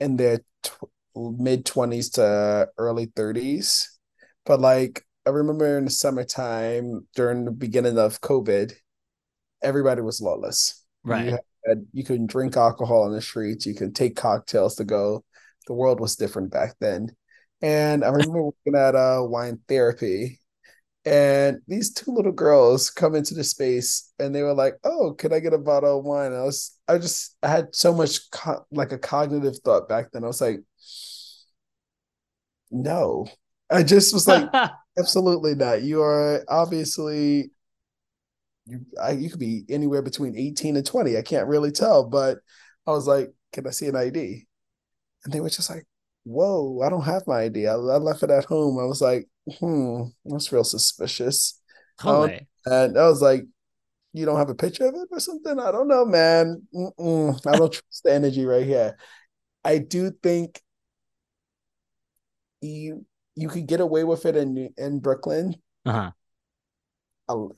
in 0.00 0.16
their 0.16 0.40
tw- 0.62 0.90
mid 1.16 1.64
20s 1.64 2.12
to 2.14 2.68
early 2.78 3.06
30s. 3.06 3.84
But 4.46 4.60
like 4.60 5.04
I 5.26 5.30
remember 5.30 5.76
in 5.76 5.84
the 5.84 5.90
summertime 5.90 7.06
during 7.14 7.44
the 7.44 7.50
beginning 7.50 7.98
of 7.98 8.20
COVID, 8.20 8.72
everybody 9.62 10.00
was 10.00 10.20
lawless. 10.20 10.84
Right. 11.04 11.26
You, 11.26 11.38
had, 11.66 11.86
you 11.92 12.04
couldn't 12.04 12.30
drink 12.30 12.56
alcohol 12.56 13.02
on 13.02 13.12
the 13.12 13.20
streets. 13.20 13.66
You 13.66 13.74
could 13.74 13.94
take 13.94 14.16
cocktails 14.16 14.76
to 14.76 14.84
go. 14.84 15.24
The 15.66 15.74
world 15.74 16.00
was 16.00 16.16
different 16.16 16.50
back 16.50 16.74
then. 16.80 17.10
And 17.62 18.04
I 18.04 18.08
remember 18.08 18.42
working 18.42 18.76
at 18.76 18.94
uh, 18.94 19.20
wine 19.22 19.60
therapy, 19.68 20.40
and 21.04 21.60
these 21.68 21.94
two 21.94 22.12
little 22.12 22.32
girls 22.32 22.90
come 22.90 23.14
into 23.16 23.34
the 23.34 23.44
space, 23.44 24.12
and 24.18 24.34
they 24.34 24.42
were 24.42 24.54
like, 24.54 24.76
"Oh, 24.84 25.14
can 25.14 25.32
I 25.32 25.40
get 25.40 25.54
a 25.54 25.58
bottle 25.58 25.98
of 26.00 26.04
wine?" 26.04 26.32
And 26.32 26.42
I 26.42 26.44
was, 26.44 26.78
I 26.88 26.98
just, 26.98 27.36
I 27.42 27.48
had 27.48 27.74
so 27.76 27.94
much 27.94 28.30
co- 28.32 28.66
like 28.72 28.92
a 28.92 28.98
cognitive 28.98 29.58
thought 29.64 29.88
back 29.88 30.12
then. 30.12 30.24
I 30.24 30.28
was 30.28 30.40
like, 30.40 30.60
"No," 32.70 33.26
I 33.70 33.82
just 33.82 34.12
was 34.12 34.28
like, 34.28 34.48
absolutely 34.98 35.54
not. 35.54 35.82
You 35.82 36.02
are 36.02 36.44
obviously 36.48 37.50
you 38.66 38.84
I, 39.00 39.12
you 39.12 39.30
could 39.30 39.40
be 39.40 39.64
anywhere 39.68 40.02
between 40.02 40.36
18 40.36 40.76
and 40.76 40.86
20. 40.86 41.16
I 41.16 41.22
can't 41.22 41.48
really 41.48 41.72
tell, 41.72 42.04
but 42.04 42.38
I 42.86 42.90
was 42.92 43.06
like, 43.06 43.32
can 43.52 43.66
I 43.66 43.70
see 43.70 43.86
an 43.86 43.96
ID? 43.96 44.46
And 45.24 45.32
they 45.32 45.40
were 45.40 45.50
just 45.50 45.70
like, 45.70 45.86
whoa, 46.28 46.82
I 46.82 46.90
don't 46.90 47.04
have 47.04 47.26
my 47.26 47.42
ID. 47.42 47.66
I, 47.66 47.72
I 47.72 47.96
left 47.96 48.22
it 48.22 48.30
at 48.30 48.44
home. 48.44 48.78
I 48.78 48.84
was 48.84 49.00
like, 49.00 49.26
hmm, 49.58 50.02
that's 50.24 50.52
real 50.52 50.64
suspicious. 50.64 51.60
Um, 52.04 52.30
and 52.66 52.98
I 52.98 53.08
was 53.08 53.22
like, 53.22 53.44
you 54.12 54.26
don't 54.26 54.38
have 54.38 54.50
a 54.50 54.54
picture 54.54 54.86
of 54.86 54.94
it 54.94 55.08
or 55.10 55.20
something. 55.20 55.58
I 55.58 55.72
don't 55.72 55.88
know, 55.88 56.04
man. 56.04 56.62
Mm-mm. 56.74 57.46
I 57.46 57.56
don't 57.56 57.72
trust 57.72 58.04
the 58.04 58.12
energy 58.12 58.44
right 58.44 58.64
here. 58.64 58.96
I 59.64 59.78
do 59.78 60.10
think 60.22 60.60
you 62.60 63.04
you 63.34 63.48
could 63.48 63.66
get 63.66 63.80
away 63.80 64.04
with 64.04 64.26
it 64.26 64.36
in 64.36 64.70
in 64.76 65.00
Brooklyn. 65.00 65.56
Uh-huh. 65.86 66.10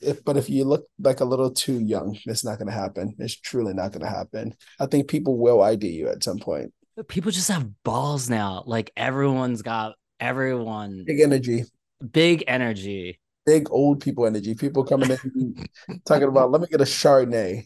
If 0.00 0.25
but 0.25 0.37
if 0.37 0.50
you 0.50 0.65
look 0.65 0.87
like 0.99 1.21
a 1.21 1.25
little 1.25 1.50
too 1.50 1.81
young, 1.81 2.19
it's 2.27 2.45
not 2.45 2.59
going 2.59 2.69
to 2.69 2.75
happen. 2.75 3.15
It's 3.19 3.37
truly 3.37 3.75
not 3.75 3.93
going 3.93 4.03
to 4.03 4.11
happen. 4.11 4.55
I 4.79 4.87
think 4.87 5.09
people 5.09 5.39
will 5.39 5.62
ID 5.62 5.89
you 5.89 6.09
at 6.09 6.25
some 6.25 6.39
point. 6.39 6.73
People 7.09 7.30
just 7.30 7.49
have 7.49 7.69
balls 7.83 8.28
now. 8.28 8.62
Like 8.66 8.90
everyone's 8.97 9.62
got 9.62 9.95
everyone 10.19 11.04
big 11.07 11.21
energy, 11.21 11.64
big 12.12 12.45
energy, 12.47 13.21
big 13.47 13.71
old 13.71 14.00
people 14.00 14.26
energy. 14.26 14.54
People 14.54 14.85
coming 14.85 15.11
in 15.11 15.66
talking 16.04 16.28
about 16.28 16.50
let 16.50 16.61
me 16.61 16.66
get 16.66 16.80
a 16.80 16.85
Chardonnay, 16.85 17.64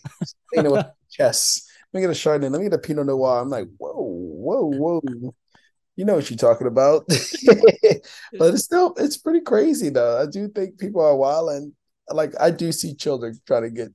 with 0.53 0.87
chess. 1.11 1.69
Let 1.93 2.01
me 2.01 2.07
get 2.07 2.17
a 2.17 2.19
Chardonnay. 2.19 2.51
Let 2.51 2.59
me 2.59 2.65
get 2.65 2.75
a 2.75 2.79
Pinot 2.79 3.07
Noir. 3.07 3.41
I'm 3.41 3.51
like, 3.51 3.69
whoa, 3.79 3.95
whoa, 3.95 4.71
whoa 4.71 5.35
you 5.97 6.05
know 6.05 6.15
what 6.15 6.31
you're 6.31 6.37
talking 6.37 6.67
about. 6.67 7.05
but 7.09 8.55
it's 8.55 8.65
still 8.65 8.95
it's 8.97 9.17
pretty 9.17 9.41
crazy 9.41 9.91
though. 9.91 10.21
I 10.21 10.27
do 10.27 10.49
think 10.49 10.79
people 10.79 11.03
are 11.03 11.17
wild 11.17 11.51
and 11.51 11.73
like 12.09 12.33
I 12.41 12.51
do 12.51 12.73
see 12.73 12.95
children 12.95 13.39
trying 13.47 13.63
to 13.63 13.71
get 13.71 13.89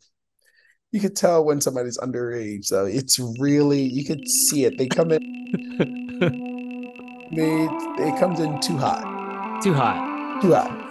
you 0.92 1.00
could 1.00 1.16
tell 1.16 1.46
when 1.46 1.62
somebody's 1.62 1.98
underage 2.00 2.66
so 2.66 2.86
it's 2.86 3.20
really 3.40 3.82
you 3.82 4.04
could 4.04 4.28
see 4.28 4.66
it. 4.66 4.78
They 4.78 4.88
come 4.88 5.12
in 5.12 5.22
they 7.36 7.68
it 8.04 8.20
comes 8.20 8.40
in 8.40 8.60
too 8.60 8.78
hot. 8.78 9.62
Too 9.64 9.74
hot. 9.74 10.42
Too 10.42 10.54
hot. 10.54 10.89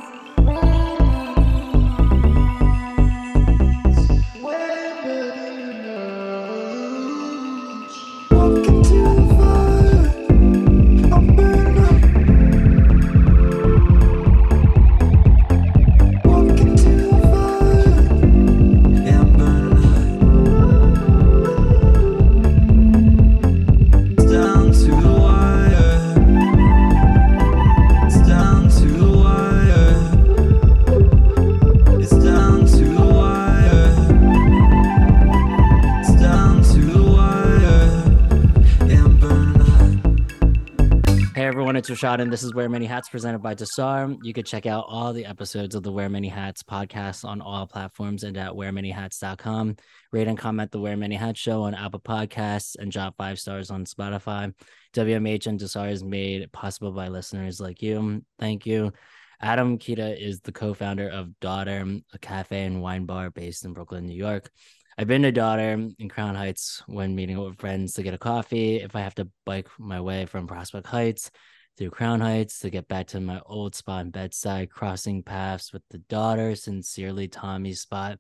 It's 41.78 41.88
Rashad, 41.88 42.18
and 42.20 42.32
this 42.32 42.42
is 42.42 42.52
Wear 42.54 42.68
Many 42.68 42.86
Hats 42.86 43.08
presented 43.08 43.38
by 43.38 43.54
Dasar. 43.54 44.12
You 44.20 44.32
could 44.32 44.46
check 44.46 44.66
out 44.66 44.86
all 44.88 45.12
the 45.12 45.24
episodes 45.24 45.76
of 45.76 45.84
the 45.84 45.92
Wear 45.92 46.08
Many 46.08 46.26
Hats 46.26 46.60
podcast 46.60 47.24
on 47.24 47.40
all 47.40 47.68
platforms 47.68 48.24
and 48.24 48.36
at 48.36 48.50
wearmanyhats.com. 48.50 49.76
Rate 50.10 50.26
and 50.26 50.36
comment 50.36 50.72
the 50.72 50.80
Wear 50.80 50.96
Many 50.96 51.14
Hats 51.14 51.38
show 51.38 51.62
on 51.62 51.76
Apple 51.76 52.00
Podcasts 52.00 52.74
and 52.80 52.90
drop 52.90 53.14
five 53.16 53.38
stars 53.38 53.70
on 53.70 53.84
Spotify. 53.84 54.52
WMH 54.92 55.46
and 55.46 55.56
Dasar 55.56 55.86
is 55.86 56.02
made 56.02 56.50
possible 56.50 56.90
by 56.90 57.06
listeners 57.06 57.60
like 57.60 57.80
you. 57.80 58.24
Thank 58.40 58.66
you. 58.66 58.92
Adam 59.40 59.78
Keita 59.78 60.20
is 60.20 60.40
the 60.40 60.50
co 60.50 60.74
founder 60.74 61.08
of 61.08 61.38
Daughter, 61.38 61.86
a 62.12 62.18
cafe 62.18 62.64
and 62.64 62.82
wine 62.82 63.04
bar 63.04 63.30
based 63.30 63.64
in 63.64 63.72
Brooklyn, 63.72 64.06
New 64.06 64.16
York. 64.16 64.50
I've 64.98 65.06
been 65.06 65.22
to 65.22 65.30
Daughter 65.30 65.80
in 65.96 66.08
Crown 66.08 66.34
Heights 66.34 66.82
when 66.88 67.14
meeting 67.14 67.38
with 67.38 67.60
friends 67.60 67.94
to 67.94 68.02
get 68.02 68.14
a 68.14 68.18
coffee. 68.18 68.78
If 68.78 68.96
I 68.96 69.00
have 69.02 69.14
to 69.14 69.28
bike 69.46 69.68
my 69.78 70.00
way 70.00 70.26
from 70.26 70.48
Prospect 70.48 70.88
Heights, 70.88 71.30
through 71.78 71.90
Crown 71.90 72.20
Heights 72.20 72.58
to 72.60 72.70
get 72.70 72.88
back 72.88 73.06
to 73.08 73.20
my 73.20 73.40
old 73.46 73.76
spot 73.76 74.04
in 74.04 74.10
Bed-Stuy, 74.10 74.68
crossing 74.68 75.22
paths 75.22 75.72
with 75.72 75.82
the 75.90 75.98
daughter, 75.98 76.56
sincerely 76.56 77.28
Tommy's 77.28 77.80
spot, 77.80 78.18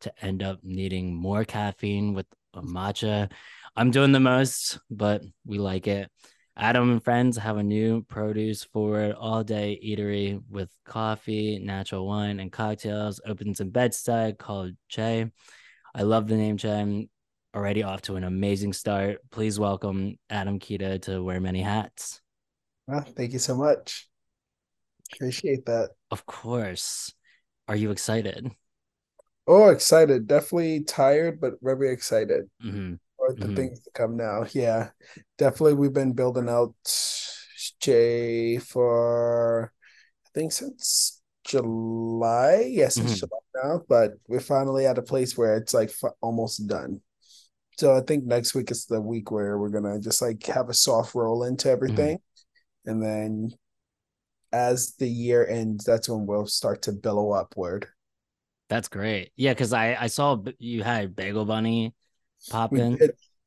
to 0.00 0.24
end 0.24 0.42
up 0.42 0.60
needing 0.62 1.14
more 1.14 1.44
caffeine 1.44 2.14
with 2.14 2.24
a 2.54 2.62
matcha. 2.62 3.30
I'm 3.76 3.90
doing 3.90 4.12
the 4.12 4.20
most, 4.20 4.78
but 4.90 5.22
we 5.44 5.58
like 5.58 5.86
it. 5.86 6.10
Adam 6.56 6.92
and 6.92 7.04
friends 7.04 7.36
have 7.36 7.58
a 7.58 7.62
new 7.62 8.02
produce 8.04 8.64
forward 8.64 9.14
all 9.18 9.44
day 9.44 9.78
eatery 9.84 10.40
with 10.48 10.70
coffee, 10.86 11.58
natural 11.58 12.06
wine, 12.06 12.40
and 12.40 12.50
cocktails. 12.50 13.20
Opens 13.26 13.60
in 13.60 13.68
Bed-Stuy 13.68 14.38
called 14.38 14.72
Che. 14.88 15.30
I 15.94 16.02
love 16.02 16.26
the 16.26 16.36
name 16.36 16.56
Che. 16.56 16.70
I'm 16.70 17.10
already 17.54 17.82
off 17.82 18.00
to 18.02 18.16
an 18.16 18.24
amazing 18.24 18.72
start. 18.72 19.18
Please 19.30 19.60
welcome 19.60 20.16
Adam 20.30 20.58
Keita 20.58 21.02
to 21.02 21.22
Wear 21.22 21.40
Many 21.40 21.60
Hats. 21.60 22.22
Well, 22.86 23.04
thank 23.16 23.32
you 23.32 23.38
so 23.38 23.56
much. 23.56 24.08
Appreciate 25.14 25.66
that. 25.66 25.90
Of 26.10 26.26
course. 26.26 27.12
Are 27.68 27.76
you 27.76 27.90
excited? 27.90 28.50
Oh, 29.46 29.68
excited. 29.68 30.26
Definitely 30.26 30.84
tired, 30.84 31.40
but 31.40 31.54
very 31.62 31.90
excited 31.90 32.50
mm-hmm. 32.62 32.94
for 33.16 33.34
the 33.34 33.46
mm-hmm. 33.46 33.54
things 33.54 33.80
to 33.80 33.90
come 33.92 34.16
now. 34.16 34.46
Yeah. 34.52 34.90
Definitely 35.38 35.74
we've 35.74 35.92
been 35.92 36.12
building 36.12 36.48
out 36.48 36.74
Che 37.80 38.58
for 38.58 39.72
I 40.26 40.28
think 40.34 40.52
since 40.52 41.22
July. 41.44 42.66
Yes, 42.68 42.98
mm-hmm. 42.98 43.14
July 43.14 43.38
now, 43.62 43.82
but 43.88 44.12
we're 44.28 44.40
finally 44.40 44.86
at 44.86 44.98
a 44.98 45.02
place 45.02 45.36
where 45.36 45.56
it's 45.56 45.74
like 45.74 45.90
almost 46.20 46.66
done. 46.66 47.00
So 47.76 47.96
I 47.96 48.00
think 48.00 48.24
next 48.24 48.54
week 48.54 48.70
is 48.70 48.86
the 48.86 49.00
week 49.00 49.30
where 49.30 49.58
we're 49.58 49.68
gonna 49.68 50.00
just 50.00 50.22
like 50.22 50.44
have 50.46 50.68
a 50.68 50.74
soft 50.74 51.14
roll 51.14 51.44
into 51.44 51.70
everything 51.70 52.18
and 52.86 53.02
then 53.02 53.50
as 54.52 54.94
the 54.98 55.08
year 55.08 55.46
ends, 55.46 55.84
that's 55.84 56.08
when 56.08 56.26
we'll 56.26 56.46
start 56.46 56.82
to 56.82 56.92
billow 56.92 57.32
upward. 57.32 57.86
That's 58.68 58.88
great. 58.88 59.32
Yeah, 59.36 59.52
because 59.52 59.72
I 59.72 59.96
I 59.98 60.06
saw 60.06 60.42
you 60.58 60.82
had 60.82 61.16
Bagel 61.16 61.44
Bunny 61.44 61.94
pop 62.50 62.72
in. 62.74 62.98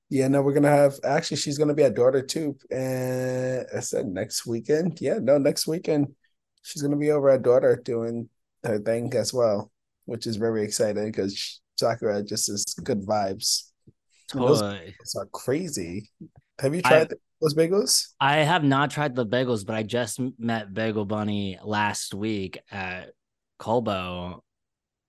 Yeah, 0.10 0.30
no, 0.30 0.42
we're 0.42 0.54
gonna 0.54 0.70
have 0.70 0.96
actually 1.04 1.38
she's 1.38 1.58
gonna 1.58 1.74
be 1.74 1.84
at 1.84 1.96
daughter 1.96 2.22
too. 2.22 2.58
And 2.72 3.60
eh, 3.60 3.64
I 3.76 3.80
said 3.82 4.08
next 4.08 4.46
weekend. 4.46 5.02
Yeah, 5.02 5.20
no, 5.22 5.38
next 5.38 5.68
weekend 5.68 6.08
she's 6.62 6.82
gonna 6.82 6.98
be 6.98 7.12
over 7.12 7.30
at 7.30 7.42
daughter 7.42 7.82
doing 7.84 8.30
her 8.64 8.80
thing 8.80 9.14
as 9.16 9.34
well, 9.34 9.72
which 10.06 10.28
is 10.28 10.38
very 10.38 10.64
exciting 10.64 11.08
because 11.08 11.62
Sakura 11.78 12.24
just 12.24 12.50
is 12.50 12.64
good 12.84 13.06
vibes. 13.06 13.72
Totally. 14.28 14.96
Those 15.00 15.16
are 15.18 15.26
crazy. 15.28 16.10
Have 16.60 16.76
you 16.76 16.82
tried 16.82 17.14
I, 17.14 17.16
those 17.42 17.56
bagels? 17.56 18.08
I 18.20 18.38
have 18.38 18.64
not 18.64 18.92
tried 18.92 19.16
the 19.16 19.26
bagels, 19.26 19.66
but 19.66 19.76
I 19.76 19.84
just 19.84 20.20
met 20.40 20.74
Bagel 20.74 21.06
Bunny 21.06 21.60
last 21.64 22.14
week 22.14 22.60
at 22.72 23.12
Colbo. 23.60 24.42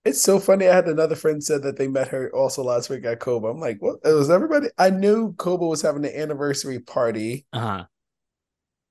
It's 0.04 0.20
so 0.20 0.38
funny. 0.38 0.68
I 0.68 0.74
had 0.74 0.86
another 0.86 1.16
friend 1.16 1.42
said 1.42 1.62
that 1.64 1.76
they 1.76 1.88
met 1.88 2.08
her 2.08 2.34
also 2.34 2.62
last 2.62 2.88
week 2.88 3.04
at 3.04 3.20
Colbo. 3.20 3.50
I'm 3.50 3.60
like, 3.60 3.78
what? 3.80 3.96
It 4.04 4.12
was 4.12 4.30
everybody. 4.30 4.68
I 4.78 4.90
knew 4.90 5.34
Colbo 5.34 5.68
was 5.68 5.82
having 5.82 6.02
the 6.02 6.18
anniversary 6.18 6.80
party. 6.80 7.46
Uh 7.52 7.60
huh. 7.60 7.84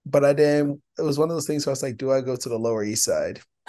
But 0.06 0.24
I 0.24 0.34
didn't. 0.34 0.82
It 0.98 1.02
was 1.02 1.18
one 1.18 1.30
of 1.30 1.36
those 1.36 1.48
things 1.48 1.66
where 1.66 1.72
I 1.72 1.74
was 1.74 1.84
like, 1.84 1.98
do 1.98 2.12
I 2.12 2.22
go 2.22 2.36
to 2.36 2.50
the 2.50 2.58
Lower 2.58 2.84
East 2.84 3.04
Side? 3.04 3.42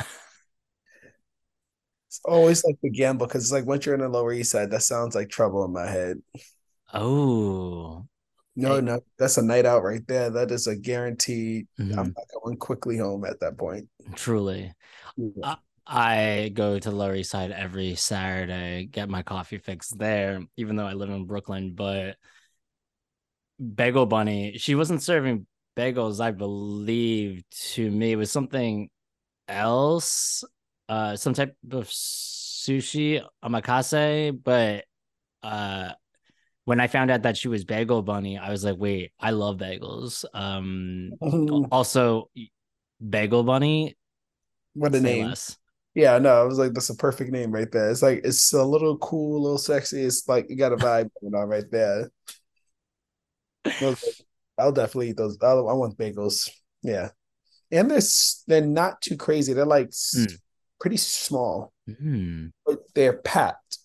it's 2.08 2.20
always 2.24 2.62
like 2.64 2.76
the 2.82 2.90
gamble 2.90 3.26
because 3.26 3.44
it's 3.44 3.52
like 3.52 3.66
once 3.66 3.86
you're 3.86 3.94
in 3.94 4.00
the 4.02 4.08
Lower 4.08 4.32
East 4.32 4.50
Side, 4.50 4.70
that 4.70 4.82
sounds 4.82 5.14
like 5.14 5.28
trouble 5.30 5.64
in 5.64 5.72
my 5.72 5.86
head. 5.86 6.20
Oh, 6.92 8.06
no, 8.58 8.80
no, 8.80 9.00
that's 9.18 9.36
a 9.38 9.42
night 9.42 9.66
out 9.66 9.84
right 9.84 10.06
there. 10.06 10.30
That 10.30 10.50
is 10.50 10.66
a 10.66 10.76
guaranteed. 10.76 11.68
Mm-hmm. 11.78 11.98
I'm 11.98 12.14
not 12.16 12.42
going 12.42 12.56
quickly 12.56 12.98
home 12.98 13.24
at 13.24 13.38
that 13.40 13.56
point. 13.56 13.88
Truly, 14.14 14.72
yeah. 15.16 15.56
I, 15.86 16.44
I 16.44 16.48
go 16.52 16.78
to 16.78 16.90
Lower 16.90 17.14
East 17.14 17.30
Side 17.30 17.52
every 17.52 17.94
Saturday, 17.94 18.86
get 18.86 19.08
my 19.08 19.22
coffee 19.22 19.58
fix 19.58 19.90
there, 19.90 20.42
even 20.56 20.76
though 20.76 20.86
I 20.86 20.94
live 20.94 21.10
in 21.10 21.24
Brooklyn. 21.24 21.74
But 21.74 22.16
Bagel 23.58 24.06
Bunny, 24.06 24.58
she 24.58 24.74
wasn't 24.74 25.02
serving 25.02 25.46
bagels, 25.76 26.20
I 26.20 26.32
believe. 26.32 27.44
To 27.74 27.90
me, 27.90 28.12
it 28.12 28.16
was 28.16 28.30
something 28.30 28.90
else, 29.46 30.44
uh, 30.88 31.16
some 31.16 31.32
type 31.32 31.56
of 31.70 31.88
sushi 31.88 33.24
omakase, 33.42 34.36
but 34.42 34.84
uh 35.42 35.92
when 36.68 36.80
I 36.80 36.86
found 36.86 37.10
out 37.10 37.22
that 37.22 37.38
she 37.38 37.48
was 37.48 37.64
Bagel 37.64 38.02
Bunny, 38.02 38.36
I 38.36 38.50
was 38.50 38.62
like, 38.62 38.76
wait, 38.76 39.12
I 39.18 39.30
love 39.30 39.56
bagels. 39.56 40.26
Um, 40.34 41.12
also, 41.72 42.28
Bagel 43.08 43.42
Bunny. 43.42 43.96
What 44.74 44.94
a 44.94 45.00
name! 45.00 45.28
Less. 45.28 45.56
Yeah, 45.94 46.18
no, 46.18 46.38
I 46.38 46.42
was 46.42 46.58
like, 46.58 46.74
that's 46.74 46.90
a 46.90 46.94
perfect 46.94 47.32
name 47.32 47.52
right 47.52 47.72
there. 47.72 47.90
It's 47.90 48.02
like 48.02 48.20
it's 48.22 48.52
a 48.52 48.62
little 48.62 48.98
cool, 48.98 49.38
a 49.38 49.42
little 49.42 49.56
sexy. 49.56 50.02
It's 50.02 50.28
like 50.28 50.50
you 50.50 50.56
got 50.56 50.74
a 50.74 50.76
vibe 50.76 51.08
going 51.22 51.34
on 51.34 51.48
right 51.48 51.64
there. 51.70 52.10
I'll 54.58 54.72
definitely 54.72 55.08
eat 55.08 55.16
those. 55.16 55.38
I'll, 55.40 55.70
I 55.70 55.72
want 55.72 55.96
bagels. 55.96 56.50
Yeah, 56.82 57.08
and 57.70 57.90
they're 57.90 58.02
they're 58.46 58.60
not 58.60 59.00
too 59.00 59.16
crazy. 59.16 59.54
They're 59.54 59.64
like 59.64 59.88
mm. 59.88 60.38
pretty 60.78 60.98
small, 60.98 61.72
mm. 61.88 62.52
but 62.66 62.80
they're 62.94 63.16
packed. 63.16 63.78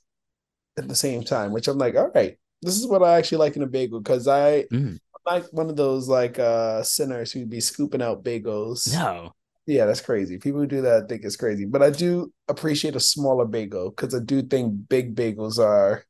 at 0.77 0.89
the 0.89 0.95
same 0.95 1.23
time, 1.23 1.53
which 1.53 1.69
I'm 1.69 1.77
like, 1.77 1.95
all 1.95 2.11
right, 2.13 2.37
this 2.63 2.77
is 2.77 2.88
what 2.88 3.03
I 3.03 3.17
actually 3.17 3.39
like 3.39 3.55
in 3.55 3.63
a 3.63 3.67
bagel 3.67 4.00
because 4.00 4.27
I 4.27 4.63
Mm. 4.72 5.00
I'm 5.15 5.41
like 5.41 5.53
one 5.53 5.70
of 5.70 5.75
those 5.75 6.08
like 6.08 6.39
uh 6.39 6.84
sinners 6.84 7.32
who'd 7.32 7.50
be 7.50 7.62
scooping 7.62 8.01
out 8.01 8.24
bagels. 8.24 8.91
No. 8.93 9.34
Yeah, 9.65 9.86
that's 9.86 10.01
crazy. 10.01 10.38
People 10.38 10.60
who 10.60 10.67
do 10.67 10.82
that 10.82 11.03
I 11.03 11.08
think 11.08 11.24
it's 11.24 11.38
crazy, 11.38 11.65
but 11.65 11.82
I 11.82 11.89
do 11.89 12.34
appreciate 12.50 12.96
a 12.96 13.00
smaller 13.00 13.46
bagel 13.46 13.91
because 13.91 14.13
I 14.13 14.20
do 14.20 14.41
think 14.41 14.89
big 14.89 15.15
bagels 15.15 15.58
are 15.58 16.03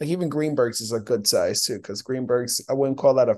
like 0.00 0.08
even 0.08 0.28
Greenberg's 0.28 0.80
is 0.80 0.92
a 0.92 1.00
good 1.00 1.26
size 1.26 1.62
too. 1.64 1.76
Because 1.76 2.02
Greenberg's, 2.02 2.64
I 2.68 2.72
wouldn't 2.74 2.98
call 2.98 3.14
that 3.14 3.28
a 3.28 3.36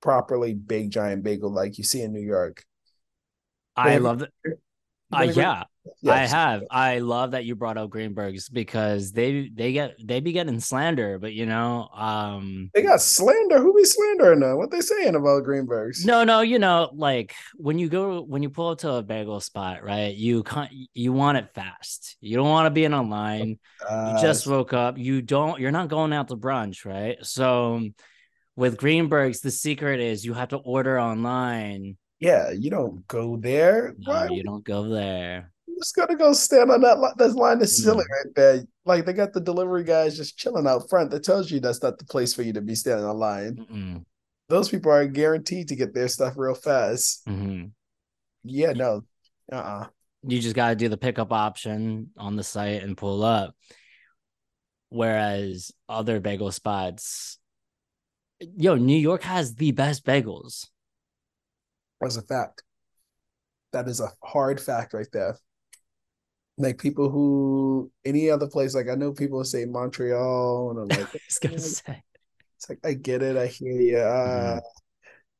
properly 0.00 0.54
big 0.54 0.90
giant 0.90 1.22
bagel 1.22 1.50
like 1.50 1.78
you 1.78 1.84
see 1.84 2.02
in 2.02 2.12
New 2.12 2.20
York. 2.20 2.64
I 3.76 3.96
love 3.98 4.22
it. 4.22 4.30
Uh, 5.12 5.26
been 5.26 5.60
yeah, 6.00 6.12
I 6.14 6.26
have. 6.26 6.62
I 6.70 6.98
love 7.00 7.32
that 7.32 7.44
you 7.44 7.54
brought 7.56 7.76
up 7.76 7.90
Greenberg's 7.90 8.48
because 8.48 9.12
they 9.12 9.50
they 9.54 9.72
get 9.72 9.96
they 10.04 10.20
be 10.20 10.32
getting 10.32 10.60
slander, 10.60 11.18
but 11.18 11.32
you 11.32 11.46
know, 11.46 11.88
um 11.94 12.70
They 12.74 12.82
got 12.82 13.00
slander. 13.00 13.58
Who 13.58 13.74
be 13.74 13.84
slandering 13.84 14.40
them? 14.40 14.56
What 14.56 14.70
they 14.70 14.80
saying 14.80 15.14
about 15.14 15.44
Greenberg's? 15.44 16.04
no, 16.04 16.24
no, 16.24 16.40
you 16.40 16.58
know, 16.58 16.90
like 16.94 17.34
when 17.56 17.78
you 17.78 17.88
go 17.88 18.22
when 18.22 18.42
you 18.42 18.50
pull 18.50 18.68
up 18.70 18.78
to 18.78 18.92
a 18.94 19.02
bagel 19.02 19.40
spot, 19.40 19.82
right? 19.84 20.14
You 20.14 20.42
can't 20.42 20.70
you 20.94 21.12
want 21.12 21.38
it 21.38 21.48
fast. 21.54 22.16
You 22.20 22.36
don't 22.36 22.48
want 22.48 22.66
to 22.66 22.70
be 22.70 22.84
in 22.84 22.92
a 22.92 23.02
line. 23.02 23.58
Uh, 23.88 24.14
You 24.14 24.22
just 24.22 24.46
woke 24.46 24.72
up. 24.72 24.98
You 24.98 25.22
don't 25.22 25.60
you're 25.60 25.70
not 25.72 25.88
going 25.88 26.12
out 26.12 26.28
to 26.28 26.36
brunch, 26.36 26.84
right? 26.84 27.16
So 27.24 27.80
with 28.56 28.76
Greenberg's, 28.76 29.40
the 29.40 29.50
secret 29.50 30.00
is 30.00 30.24
you 30.24 30.34
have 30.34 30.48
to 30.50 30.56
order 30.58 31.00
online. 31.00 31.96
yeah, 32.18 32.50
you 32.50 32.68
don't 32.68 33.06
go 33.08 33.36
there. 33.38 33.94
No, 33.98 34.12
Why? 34.12 34.28
you 34.28 34.42
don't 34.42 34.64
go 34.64 34.88
there. 34.90 35.52
Just 35.80 35.96
gotta 35.96 36.14
go 36.14 36.32
stand 36.32 36.70
on 36.70 36.82
that 36.82 36.98
line. 36.98 37.14
That 37.16 37.34
line 37.34 37.60
is 37.62 37.82
silly 37.82 38.04
Mm. 38.04 38.08
right 38.24 38.34
there. 38.36 38.64
Like 38.84 39.06
they 39.06 39.12
got 39.14 39.32
the 39.32 39.40
delivery 39.40 39.82
guys 39.84 40.16
just 40.16 40.36
chilling 40.36 40.66
out 40.66 40.88
front. 40.90 41.10
That 41.10 41.24
tells 41.24 41.50
you 41.50 41.58
that's 41.60 41.82
not 41.82 41.98
the 41.98 42.04
place 42.04 42.34
for 42.34 42.42
you 42.42 42.52
to 42.52 42.60
be 42.60 42.74
standing 42.74 43.04
on 43.06 43.16
line. 43.18 43.56
Mm-mm, 43.56 44.04
Those 44.48 44.68
people 44.68 44.92
are 44.92 45.06
guaranteed 45.06 45.68
to 45.68 45.76
get 45.76 45.94
their 45.94 46.08
stuff 46.08 46.34
real 46.36 46.54
fast. 46.54 47.24
mhm. 47.26 47.72
Yeah, 48.42 48.72
no. 48.72 49.02
Uh-uh. 49.52 49.86
you 50.22 50.38
just 50.40 50.54
got 50.54 50.68
to 50.70 50.76
do 50.76 50.88
the 50.90 50.96
pickup 50.98 51.32
option 51.32 52.10
on 52.16 52.36
the 52.36 52.44
site 52.44 52.82
and 52.82 52.96
pull 52.96 53.22
up. 53.24 53.54
Whereas 54.90 55.72
other 55.88 56.20
bagel 56.20 56.50
spots, 56.52 57.38
yo, 58.38 58.74
New 58.76 58.96
York 58.98 59.22
has 59.22 59.54
the 59.54 59.70
best 59.72 60.04
bagels. 60.04 60.66
That's 62.00 62.16
a 62.16 62.22
fact. 62.22 62.62
That 63.72 63.88
is 63.88 64.00
a 64.00 64.10
hard 64.22 64.60
fact 64.60 64.94
right 64.94 65.06
there. 65.12 65.36
Like 66.60 66.78
people 66.78 67.08
who 67.08 67.90
any 68.04 68.28
other 68.30 68.46
place, 68.46 68.74
like 68.74 68.88
I 68.88 68.94
know 68.94 69.12
people 69.12 69.42
say 69.44 69.64
Montreal, 69.64 70.70
and 70.70 70.78
I'm 70.80 70.88
like, 70.98 71.12
was 71.28 71.38
gonna 71.40 71.58
say, 71.58 72.02
it's 72.56 72.68
like 72.68 72.80
I 72.84 72.92
get 72.94 73.22
it, 73.22 73.36
I 73.36 73.46
hear 73.46 73.80
you. 73.80 73.98
Uh, 73.98 74.56
Mhm. 74.56 74.60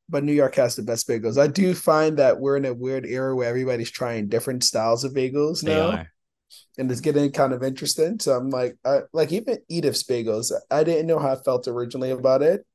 But 0.08 0.24
New 0.24 0.32
York 0.32 0.56
has 0.56 0.74
the 0.74 0.82
best 0.82 1.06
bagels. 1.06 1.38
I 1.38 1.46
do 1.46 1.72
find 1.72 2.18
that 2.18 2.40
we're 2.40 2.56
in 2.56 2.64
a 2.64 2.74
weird 2.74 3.06
era 3.06 3.36
where 3.36 3.48
everybody's 3.48 3.92
trying 3.92 4.26
different 4.28 4.64
styles 4.64 5.04
of 5.04 5.12
bagels 5.12 5.62
they 5.62 5.74
now, 5.74 5.90
are. 5.92 6.10
and 6.78 6.90
it's 6.90 7.00
getting 7.00 7.30
kind 7.30 7.52
of 7.52 7.62
interesting. 7.62 8.18
So 8.18 8.36
I'm 8.36 8.50
like, 8.50 8.76
I, 8.84 9.02
like 9.12 9.30
even 9.30 9.58
Edith's 9.68 10.02
bagels. 10.02 10.50
I 10.70 10.82
didn't 10.82 11.06
know 11.06 11.20
how 11.20 11.34
I 11.34 11.36
felt 11.36 11.68
originally 11.68 12.10
about 12.10 12.42
it. 12.42 12.66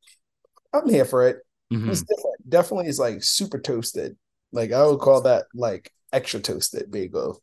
I'm 0.72 0.88
here 0.88 1.04
for 1.04 1.28
it. 1.28 1.38
Mhm. 1.74 1.90
It's 1.90 2.04
different. 2.04 2.50
Definitely 2.50 2.88
is 2.88 3.00
like 3.00 3.22
super 3.24 3.60
toasted. 3.60 4.16
Like 4.54 4.72
I 4.72 4.86
would 4.86 5.00
call 5.00 5.22
that 5.24 5.46
like 5.54 5.92
extra 6.14 6.40
toasted 6.40 6.90
bagel. 6.90 7.42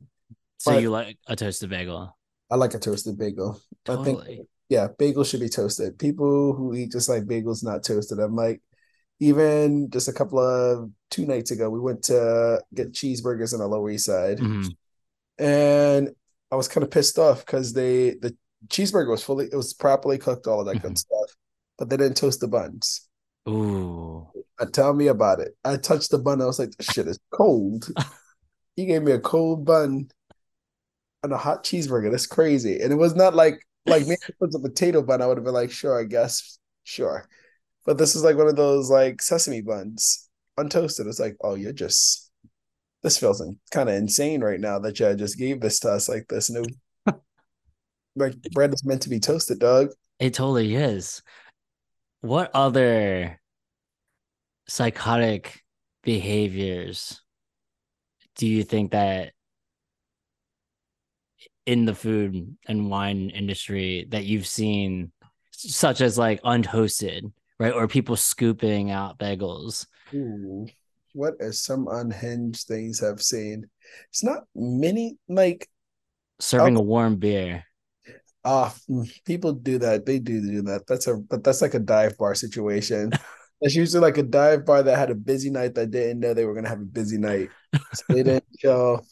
So 0.62 0.70
but- 0.70 0.82
you 0.82 0.90
like 0.90 1.18
a 1.26 1.34
toasted 1.34 1.70
bagel? 1.70 2.16
I 2.48 2.54
like 2.54 2.74
a 2.74 2.78
toasted 2.78 3.18
bagel. 3.18 3.60
I 3.88 3.96
think 4.04 4.20
yeah, 4.68 4.86
bagels 4.96 5.26
should 5.28 5.40
be 5.40 5.48
toasted. 5.48 5.98
People 5.98 6.52
who 6.54 6.72
eat 6.74 6.92
just 6.92 7.08
like 7.08 7.24
bagels 7.24 7.64
not 7.64 7.82
toasted. 7.82 8.20
I'm 8.20 8.36
like, 8.36 8.62
even 9.18 9.90
just 9.90 10.06
a 10.06 10.12
couple 10.12 10.38
of 10.38 10.88
two 11.10 11.26
nights 11.26 11.50
ago, 11.50 11.68
we 11.68 11.80
went 11.80 12.04
to 12.04 12.60
get 12.74 12.92
cheeseburgers 12.92 13.52
on 13.52 13.58
the 13.58 13.66
Lower 13.66 13.90
East 13.90 14.04
Side, 14.06 14.38
Mhm. 14.38 14.68
and 15.38 16.10
I 16.52 16.54
was 16.56 16.68
kind 16.68 16.84
of 16.84 16.90
pissed 16.92 17.18
off 17.18 17.44
because 17.44 17.72
they 17.72 18.10
the 18.10 18.36
cheeseburger 18.68 19.10
was 19.10 19.24
fully 19.24 19.46
it 19.46 19.56
was 19.56 19.74
properly 19.74 20.18
cooked, 20.18 20.46
all 20.46 20.60
of 20.60 20.66
that 20.66 20.80
good 20.80 20.96
stuff, 20.98 21.34
but 21.76 21.88
they 21.90 21.96
didn't 21.96 22.16
toast 22.18 22.38
the 22.40 22.46
buns. 22.48 23.08
Ooh. 23.48 24.28
Uh, 24.60 24.66
tell 24.66 24.92
me 24.94 25.08
about 25.08 25.40
it. 25.40 25.56
I 25.64 25.76
touched 25.76 26.12
the 26.12 26.18
bun. 26.18 26.40
I 26.40 26.46
was 26.46 26.60
like, 26.60 26.70
this 26.76 26.86
shit 26.86 27.08
is 27.08 27.18
cold. 27.32 27.88
he 28.76 28.86
gave 28.86 29.02
me 29.02 29.10
a 29.12 29.18
cold 29.18 29.64
bun 29.64 30.08
and 31.22 31.32
a 31.32 31.38
hot 31.38 31.64
cheeseburger. 31.64 32.10
That's 32.10 32.26
crazy. 32.26 32.80
And 32.80 32.92
it 32.92 32.96
was 32.96 33.14
not 33.14 33.34
like 33.34 33.66
like 33.86 34.02
maybe 34.02 34.20
it 34.28 34.36
was 34.40 34.54
a 34.54 34.60
potato 34.60 35.02
bun, 35.02 35.22
I 35.22 35.26
would 35.26 35.36
have 35.36 35.44
been 35.44 35.54
like, 35.54 35.70
sure, 35.70 35.98
I 35.98 36.04
guess, 36.04 36.58
sure. 36.84 37.26
But 37.84 37.98
this 37.98 38.14
is 38.14 38.22
like 38.22 38.36
one 38.36 38.48
of 38.48 38.56
those 38.56 38.90
like 38.90 39.20
sesame 39.20 39.60
buns, 39.60 40.28
untoasted. 40.58 41.06
It's 41.06 41.20
like, 41.20 41.36
oh, 41.42 41.54
you're 41.54 41.72
just 41.72 42.30
this 43.02 43.18
feels 43.18 43.42
kind 43.72 43.88
of 43.88 43.96
insane 43.96 44.42
right 44.42 44.60
now 44.60 44.78
that 44.78 45.00
you 45.00 45.14
just 45.16 45.36
gave 45.36 45.60
this 45.60 45.80
to 45.80 45.90
us 45.90 46.08
like 46.08 46.28
this. 46.28 46.50
No, 46.50 46.62
like 48.16 48.40
bread 48.52 48.72
is 48.72 48.84
meant 48.84 49.02
to 49.02 49.08
be 49.08 49.18
toasted, 49.18 49.58
dog. 49.58 49.90
It 50.20 50.34
totally 50.34 50.76
is. 50.76 51.22
What 52.20 52.52
other 52.54 53.40
psychotic 54.68 55.64
behaviors 56.04 57.20
do 58.36 58.46
you 58.46 58.62
think 58.62 58.92
that 58.92 59.32
in 61.66 61.84
the 61.84 61.94
food 61.94 62.56
and 62.66 62.90
wine 62.90 63.30
industry 63.30 64.06
that 64.10 64.24
you've 64.24 64.46
seen, 64.46 65.12
such 65.52 66.00
as 66.00 66.18
like 66.18 66.42
untoasted, 66.42 67.32
right? 67.58 67.72
Or 67.72 67.86
people 67.88 68.16
scooping 68.16 68.90
out 68.90 69.18
bagels? 69.18 69.86
Ooh, 70.14 70.66
what 71.14 71.34
are 71.40 71.52
some 71.52 71.88
unhinged 71.88 72.66
things 72.66 73.02
I've 73.02 73.22
seen? 73.22 73.68
It's 74.10 74.24
not 74.24 74.44
many 74.54 75.18
like 75.28 75.68
Serving 76.40 76.76
a 76.76 76.80
warm 76.82 77.16
beer. 77.16 77.64
ah 78.44 78.74
people 79.24 79.52
do 79.52 79.78
that. 79.78 80.04
They 80.06 80.18
do 80.18 80.40
do 80.40 80.62
that. 80.62 80.86
That's 80.86 81.06
a 81.06 81.16
but 81.16 81.44
that's 81.44 81.62
like 81.62 81.74
a 81.74 81.78
dive 81.78 82.18
bar 82.18 82.34
situation. 82.34 83.10
That's 83.62 83.76
usually 83.76 84.00
like 84.02 84.18
a 84.18 84.24
dive 84.24 84.66
bar 84.66 84.82
that 84.82 84.98
had 84.98 85.10
a 85.10 85.14
busy 85.14 85.48
night 85.48 85.76
that 85.76 85.92
didn't 85.92 86.18
know 86.18 86.34
they 86.34 86.44
were 86.44 86.54
gonna 86.54 86.68
have 86.68 86.80
a 86.80 86.84
busy 86.84 87.16
night. 87.16 87.52
So 87.94 88.02
they 88.10 88.24
didn't 88.24 88.44
show 88.58 89.06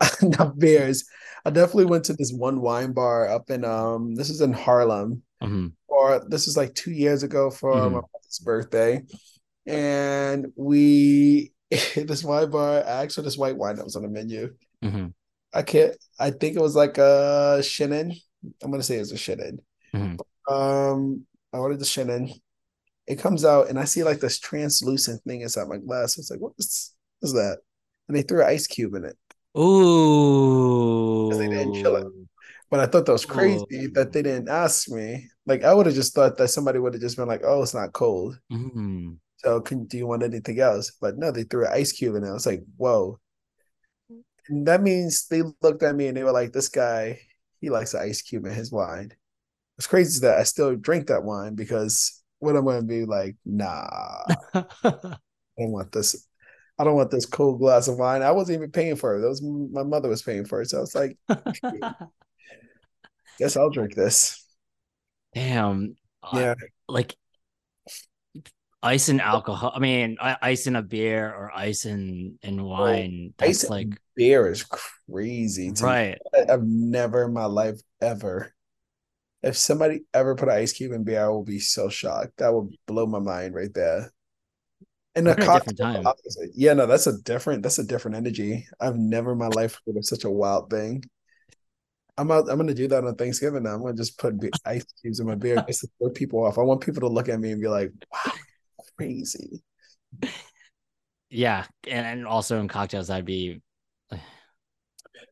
enough 0.22 0.56
beers. 0.58 1.04
I 1.44 1.50
definitely 1.50 1.86
went 1.86 2.04
to 2.06 2.14
this 2.14 2.32
one 2.32 2.60
wine 2.60 2.92
bar 2.92 3.28
up 3.28 3.50
in 3.50 3.64
um 3.64 4.14
this 4.14 4.30
is 4.30 4.40
in 4.40 4.52
Harlem 4.52 5.22
Mhm. 5.42 5.72
or 5.88 6.24
this 6.28 6.48
is 6.48 6.56
like 6.56 6.74
two 6.74 6.90
years 6.92 7.22
ago 7.22 7.50
for 7.50 7.74
Mhm. 7.74 7.92
my 7.92 8.00
mother's 8.00 8.38
birthday. 8.42 9.02
And 9.66 10.52
we 10.56 11.52
this 11.96 12.24
wine 12.24 12.50
bar, 12.50 12.82
actually 12.86 13.24
this 13.24 13.38
white 13.38 13.56
wine 13.56 13.76
that 13.76 13.84
was 13.84 13.96
on 13.96 14.02
the 14.02 14.08
menu. 14.08 14.54
Mhm. 14.82 15.12
I 15.52 15.62
can't 15.62 15.96
I 16.18 16.30
think 16.30 16.56
it 16.56 16.62
was 16.62 16.74
like 16.76 16.98
a 16.98 17.58
Chenin. 17.60 18.14
I'm 18.62 18.70
gonna 18.70 18.82
say 18.82 18.96
it 18.96 19.00
was 19.00 19.12
a 19.12 19.16
Chenin. 19.16 19.58
Mhm. 19.94 20.18
Um 20.50 21.26
I 21.52 21.58
ordered 21.58 21.78
the 21.78 21.84
Chenin. 21.84 22.32
It 23.06 23.16
comes 23.18 23.44
out 23.44 23.68
and 23.68 23.78
I 23.78 23.84
see 23.84 24.02
like 24.02 24.20
this 24.20 24.38
translucent 24.38 25.22
thing 25.24 25.42
inside 25.42 25.68
my 25.68 25.76
glass. 25.76 26.16
It's 26.18 26.30
like, 26.30 26.40
what 26.40 26.52
is, 26.58 26.94
what 27.20 27.26
is 27.28 27.32
that? 27.34 27.58
And 28.08 28.16
they 28.16 28.22
threw 28.22 28.40
an 28.40 28.48
ice 28.48 28.66
cube 28.66 28.94
in 28.94 29.04
it. 29.04 29.16
Ooh. 29.56 31.28
they 31.30 31.48
didn't 31.48 31.74
chill 31.74 31.96
it. 31.96 32.06
But 32.70 32.80
I 32.80 32.86
thought 32.86 33.06
that 33.06 33.12
was 33.12 33.26
crazy 33.26 33.86
that 33.94 34.12
they 34.12 34.22
didn't 34.22 34.48
ask 34.48 34.90
me. 34.90 35.28
Like 35.46 35.62
I 35.64 35.74
would 35.74 35.86
have 35.86 35.94
just 35.94 36.14
thought 36.14 36.36
that 36.38 36.48
somebody 36.48 36.78
would 36.78 36.94
have 36.94 37.02
just 37.02 37.16
been 37.16 37.28
like, 37.28 37.42
"Oh, 37.44 37.62
it's 37.62 37.74
not 37.74 37.92
cold, 37.92 38.38
Mhm. 38.50 39.18
so 39.36 39.60
can 39.60 39.84
do 39.84 39.96
you 39.98 40.06
want 40.06 40.22
anything 40.22 40.58
else?" 40.60 40.90
But 41.00 41.18
no, 41.18 41.30
they 41.30 41.44
threw 41.44 41.66
an 41.66 41.72
ice 41.72 41.92
cube 41.92 42.16
in 42.16 42.24
it. 42.24 42.30
I 42.30 42.32
was 42.32 42.46
like, 42.46 42.64
"Whoa!" 42.76 43.20
And 44.48 44.66
that 44.66 44.82
means 44.82 45.26
they 45.28 45.42
looked 45.62 45.82
at 45.82 45.96
me 45.96 46.06
and 46.08 46.16
they 46.16 46.24
were 46.24 46.32
like, 46.32 46.52
"This 46.52 46.68
guy, 46.68 47.20
he 47.60 47.70
likes 47.70 47.94
an 47.94 48.02
ice 48.02 48.22
cube 48.22 48.44
in 48.46 48.52
his 48.52 48.70
wine." 48.72 49.12
It's 49.78 49.86
crazy 49.88 50.20
that 50.20 50.38
I 50.38 50.44
still 50.44 50.76
drink 50.76 51.08
that 51.08 51.24
wine 51.24 51.54
because 51.56 52.22
what 52.40 52.56
I'm 52.56 52.64
going 52.64 52.82
to 52.82 52.86
be 52.86 53.04
like, 53.06 53.36
nah, 53.44 54.24
I 54.54 54.64
don't 55.58 55.72
want 55.72 55.92
this. 55.92 56.26
I 56.78 56.84
don't 56.84 56.96
want 56.96 57.10
this 57.10 57.26
cold 57.26 57.60
glass 57.60 57.86
of 57.88 57.96
wine. 57.98 58.22
I 58.22 58.32
wasn't 58.32 58.56
even 58.58 58.70
paying 58.72 58.96
for 58.96 59.16
it. 59.16 59.20
That 59.20 59.28
was 59.28 59.42
my 59.42 59.82
mother 59.84 60.08
was 60.08 60.22
paying 60.22 60.44
for 60.44 60.60
it. 60.62 60.70
So 60.70 60.78
I 60.78 60.80
was 60.80 60.94
like, 60.94 61.16
guess 63.38 63.56
I'll 63.56 63.70
drink 63.70 63.94
this. 63.94 64.44
Damn. 65.34 65.96
I- 66.22 66.40
Yeah. 66.40 66.54
like 66.88 67.16
ice 68.82 69.08
and 69.08 69.20
alcohol. 69.20 69.72
I 69.74 69.78
mean, 69.78 70.16
i- 70.20 70.36
ice 70.42 70.66
in 70.66 70.76
a 70.76 70.82
beer 70.82 71.26
or 71.32 71.50
ice 71.54 71.84
in 71.84 72.38
in 72.42 72.62
wine. 72.62 73.34
Ice 73.40 73.60
That's 73.62 73.70
like 73.70 73.88
beer 74.16 74.50
is 74.50 74.64
crazy. 74.64 75.70
to 75.72 75.82
me. 75.84 75.88
right. 75.88 76.18
I've 76.50 76.64
never 76.64 77.24
in 77.24 77.32
my 77.32 77.46
life 77.46 77.80
ever. 78.00 78.52
If 79.42 79.56
somebody 79.56 80.04
ever 80.14 80.34
put 80.34 80.48
an 80.48 80.54
ice 80.56 80.72
cube 80.72 80.92
in 80.92 81.04
beer, 81.04 81.24
I 81.24 81.28
will 81.28 81.44
be 81.44 81.58
so 81.60 81.88
shocked. 81.88 82.38
That 82.38 82.52
would 82.54 82.74
blow 82.86 83.06
my 83.06 83.18
mind 83.18 83.54
right 83.54 83.72
there. 83.74 84.10
And 85.16 85.26
We're 85.26 85.34
the 85.34 85.36
in 85.36 85.42
a 85.42 85.48
different 85.48 85.78
cocktail 85.78 85.78
time. 85.78 86.14
Yeah, 86.54 86.74
no, 86.74 86.86
that's 86.86 87.06
a 87.06 87.18
different, 87.22 87.62
that's 87.62 87.78
a 87.78 87.84
different 87.84 88.16
energy. 88.16 88.66
I've 88.80 88.96
never 88.96 89.32
in 89.32 89.38
my 89.38 89.48
life 89.48 89.80
heard 89.86 89.96
of 89.96 90.04
such 90.06 90.24
a 90.24 90.30
wild 90.30 90.70
thing. 90.70 91.04
I'm 92.16 92.30
out, 92.30 92.48
I'm 92.48 92.56
gonna 92.58 92.74
do 92.74 92.86
that 92.88 93.04
on 93.04 93.16
Thanksgiving 93.16 93.64
now. 93.64 93.74
I'm 93.74 93.82
gonna 93.82 93.94
just 93.94 94.18
put 94.18 94.34
ice 94.64 94.84
cubes 95.02 95.18
in 95.20 95.26
my 95.26 95.34
beer 95.34 95.60
just 95.60 95.80
to 95.80 95.88
throw 95.98 96.10
people 96.10 96.44
off. 96.44 96.58
I 96.58 96.62
want 96.62 96.80
people 96.80 97.00
to 97.00 97.08
look 97.08 97.28
at 97.28 97.40
me 97.40 97.50
and 97.50 97.60
be 97.60 97.68
like, 97.68 97.90
"Wow, 98.12 98.34
crazy." 98.96 99.62
Yeah, 101.30 101.66
and, 101.88 102.06
and 102.06 102.26
also 102.26 102.60
in 102.60 102.68
cocktails, 102.68 103.10
I'd 103.10 103.24
be 103.24 103.60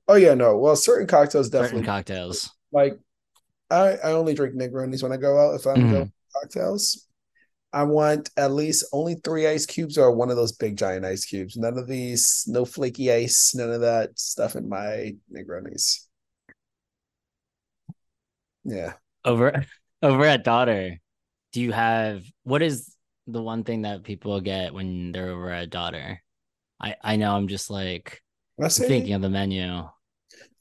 Oh 0.09 0.15
yeah, 0.15 0.35
no. 0.35 0.57
Well, 0.59 0.77
certain 0.77 1.07
cocktails 1.07 1.49
definitely 1.51 1.83
certain 1.83 1.83
cocktails. 1.83 2.53
like 2.73 2.99
I 3.71 3.95
I 3.99 4.13
only 4.13 4.35
drink 4.35 4.55
Negronis 4.57 5.03
when 5.03 5.13
I 5.13 5.19
go 5.19 5.39
out. 5.39 5.57
If 5.57 5.67
I'm 5.67 5.83
Mhm. 5.83 5.89
going 5.89 6.13
cocktails, 6.35 7.09
I 7.73 7.85
want 7.85 8.31
at 8.37 8.53
least 8.53 8.85
only 8.93 9.15
three 9.17 9.47
ice 9.47 9.65
cubes 9.67 9.97
or 9.99 10.13
one 10.13 10.31
of 10.31 10.37
those 10.37 10.53
big 10.53 10.77
giant 10.77 11.05
ice 11.07 11.25
cubes. 11.25 11.57
None 11.57 11.79
of 11.79 11.87
these, 11.89 12.45
no 12.47 12.65
flaky 12.65 13.11
ice, 13.13 13.55
none 13.55 13.71
of 13.71 13.81
that 13.81 14.19
stuff 14.19 14.57
in 14.57 14.69
my 14.69 15.17
Negronis. 15.33 16.07
Yeah. 18.65 18.95
Over 19.25 19.65
over 20.03 20.25
at 20.25 20.45
daughter, 20.45 20.99
do 21.53 21.61
you 21.61 21.73
have 21.73 22.25
what 22.45 22.63
is 22.63 22.95
the 23.27 23.43
one 23.43 23.65
thing 23.65 23.83
that 23.83 24.03
people 24.05 24.41
get 24.41 24.75
when 24.75 25.13
they're 25.13 25.31
over 25.31 25.51
at 25.51 25.71
daughter? 25.71 26.23
I 26.81 26.97
I 27.03 27.17
know 27.17 27.35
I'm 27.37 27.49
just 27.49 27.71
like 27.71 28.23
I 28.63 28.69
say 28.69 28.87
thinking 28.89 29.15
of 29.15 29.23
the 29.23 29.31
menu. 29.31 29.89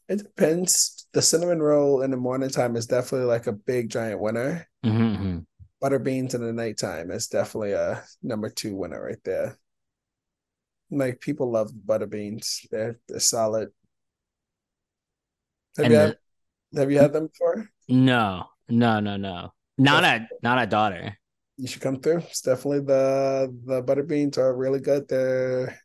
it 0.07 0.17
depends. 0.17 1.07
The 1.13 1.21
cinnamon 1.21 1.61
roll 1.61 2.01
in 2.01 2.11
the 2.11 2.17
morning 2.17 2.49
time 2.49 2.75
is 2.75 2.85
definitely 2.87 3.27
like 3.27 3.47
a 3.47 3.53
big 3.53 3.89
giant 3.89 4.19
winner. 4.19 4.67
Mhm, 4.85 5.17
mhm. 5.17 5.45
Butter 5.81 5.99
beans 5.99 6.33
in 6.33 6.41
the 6.41 6.53
nighttime 6.53 7.11
is 7.11 7.27
definitely 7.27 7.73
a 7.73 8.03
number 8.23 8.49
two 8.49 8.75
winner 8.75 9.03
right 9.03 9.21
there. 9.25 9.57
Like 10.91 11.21
people 11.21 11.51
love 11.51 11.71
butter 11.85 12.05
beans. 12.05 12.67
They're 12.69 12.99
they're 13.07 13.19
solid. 13.19 13.71
Have 15.77 15.85
And 15.85 15.91
you 15.91 15.97
had 15.97 16.15
the 16.71 16.81
have 16.81 16.91
you 16.91 16.99
had 16.99 17.13
them 17.13 17.27
before? 17.27 17.69
no, 17.87 18.49
no, 18.69 18.99
no, 18.99 19.17
no. 19.17 19.53
Not 19.77 20.03
at 20.03 20.29
not 20.43 20.57
at 20.59 20.69
daughter. 20.69 21.17
You 21.57 21.67
should 21.67 21.81
come 21.81 21.99
through. 22.01 22.19
It's 22.19 22.41
definitely 22.41 22.81
the 22.81 23.55
the 23.65 23.81
butter 23.81 24.03
beans 24.03 24.37
are 24.37 24.55
really 24.55 24.79
good. 24.79 25.07
They're 25.07 25.79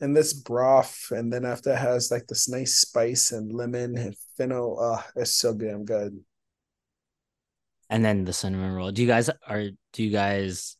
in 0.00 0.12
this 0.14 0.32
broth, 0.32 1.10
and 1.10 1.32
then 1.32 1.44
after 1.44 1.72
it 1.72 1.78
has 1.78 2.10
like 2.10 2.26
this 2.26 2.48
nice 2.48 2.76
spice 2.76 3.32
and 3.32 3.52
lemon 3.52 3.96
and 3.98 4.16
fennel. 4.36 4.78
Oh, 4.80 5.04
it's 5.16 5.32
so 5.36 5.54
damn 5.54 5.84
good. 5.84 6.24
And 7.88 8.04
then 8.04 8.24
the 8.24 8.32
cinnamon 8.32 8.72
roll. 8.72 8.90
Do 8.92 9.02
you 9.02 9.08
guys 9.08 9.30
are 9.46 9.64
do 9.92 10.02
you 10.02 10.10
guys 10.10 10.76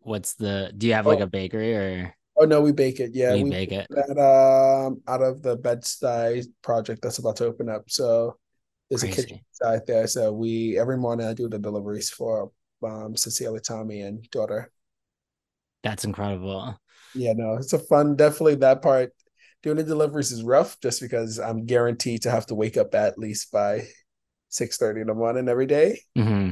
what's 0.00 0.34
the 0.34 0.72
do 0.76 0.86
you 0.86 0.94
have 0.94 1.06
Oh, 1.06 1.10
like 1.10 1.20
a 1.20 1.26
bakery 1.26 1.74
or 1.74 2.14
oh 2.38 2.44
no, 2.44 2.60
we 2.60 2.72
bake 2.72 3.00
it. 3.00 3.12
Yeah, 3.14 3.36
you 3.36 3.44
we 3.44 3.50
bake 3.50 3.72
it? 3.72 3.88
that 3.90 4.18
um 4.18 5.02
out 5.08 5.22
of 5.22 5.42
the 5.42 5.56
Bed-Stuy 5.56 6.44
project 6.62 7.02
that's 7.02 7.18
about 7.18 7.36
to 7.36 7.46
open 7.46 7.68
up. 7.68 7.90
So 7.90 8.38
there's 8.90 9.04
a 9.04 9.08
kitchen 9.08 9.30
Crazy. 9.30 9.44
inside 9.52 9.86
there. 9.86 10.06
So 10.06 10.32
we 10.32 10.78
every 10.78 10.98
morning 10.98 11.26
I 11.26 11.34
do 11.34 11.48
the 11.48 11.58
deliveries 11.58 12.10
for 12.10 12.52
um 12.84 13.16
Cecilia, 13.16 13.60
Tommy, 13.60 14.02
and 14.02 14.28
daughter. 14.30 14.70
That's 15.82 16.04
incredible. 16.04 16.78
Yeah, 17.14 17.32
no, 17.36 17.54
it's 17.54 17.72
a 17.72 17.78
fun. 17.78 18.16
Definitely 18.16 18.56
that 18.56 18.82
part. 18.82 19.12
Doing 19.62 19.76
the 19.76 19.84
deliveries 19.84 20.30
is 20.30 20.42
rough 20.44 20.78
just 20.80 21.00
because 21.00 21.38
I'm 21.40 21.66
guaranteed 21.66 22.22
to 22.22 22.30
have 22.30 22.46
to 22.46 22.54
wake 22.54 22.76
up 22.76 22.94
at 22.94 23.18
least 23.18 23.50
by 23.50 23.88
six 24.48 24.76
thirty 24.76 25.00
in 25.00 25.06
the 25.06 25.14
morning 25.14 25.48
every 25.48 25.66
day. 25.66 26.00
hmm 26.16 26.50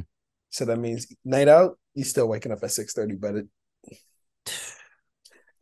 So 0.51 0.65
that 0.65 0.79
means 0.79 1.07
night 1.25 1.49
out, 1.49 1.79
you 1.95 2.05
still 2.05 2.29
waking 2.29 2.53
up 2.53 2.63
at 2.63 2.71
six 2.71 2.93
thirty. 2.93 3.15
But 3.17 3.35
it, 3.37 3.47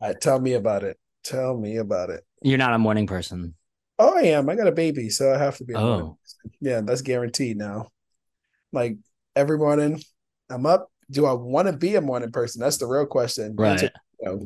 uh, 0.01 0.13
tell 0.19 0.39
me 0.39 0.53
about 0.53 0.83
it. 0.83 0.97
Tell 1.23 1.57
me 1.57 1.77
about 1.77 2.09
it. 2.09 2.23
You're 2.41 2.57
not 2.57 2.73
a 2.73 2.77
morning 2.79 3.07
person. 3.07 3.55
Oh, 3.97 4.15
I 4.17 4.23
am. 4.23 4.49
I 4.49 4.55
got 4.55 4.67
a 4.67 4.71
baby, 4.73 5.09
so 5.09 5.33
I 5.33 5.37
have 5.37 5.57
to 5.57 5.63
be 5.63 5.73
a 5.73 5.79
Oh, 5.79 6.17
person. 6.21 6.51
Yeah, 6.59 6.81
that's 6.81 7.01
guaranteed 7.01 7.57
now. 7.57 7.89
Like 8.71 8.97
every 9.35 9.57
morning, 9.57 10.01
I'm 10.49 10.65
up. 10.65 10.91
Do 11.09 11.25
I 11.25 11.33
want 11.33 11.67
to 11.67 11.73
be 11.77 11.95
a 11.95 12.01
morning 12.01 12.31
person? 12.31 12.61
That's 12.61 12.77
the 12.77 12.87
real 12.87 13.05
question. 13.05 13.55
Right. 13.55 13.89
no. 14.21 14.45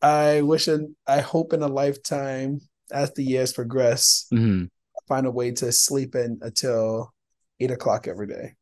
I 0.00 0.40
wish 0.42 0.66
and 0.66 0.96
I 1.06 1.20
hope 1.20 1.52
in 1.52 1.62
a 1.62 1.68
lifetime, 1.68 2.60
as 2.90 3.12
the 3.14 3.22
years 3.22 3.52
progress, 3.52 4.26
hmm 4.30 4.64
I 4.64 4.68
find 5.08 5.26
a 5.26 5.30
way 5.30 5.50
to 5.52 5.72
sleep 5.72 6.14
in 6.14 6.38
until 6.42 7.12
eight 7.60 7.70
o'clock 7.70 8.08
every 8.08 8.26
day. 8.26 8.54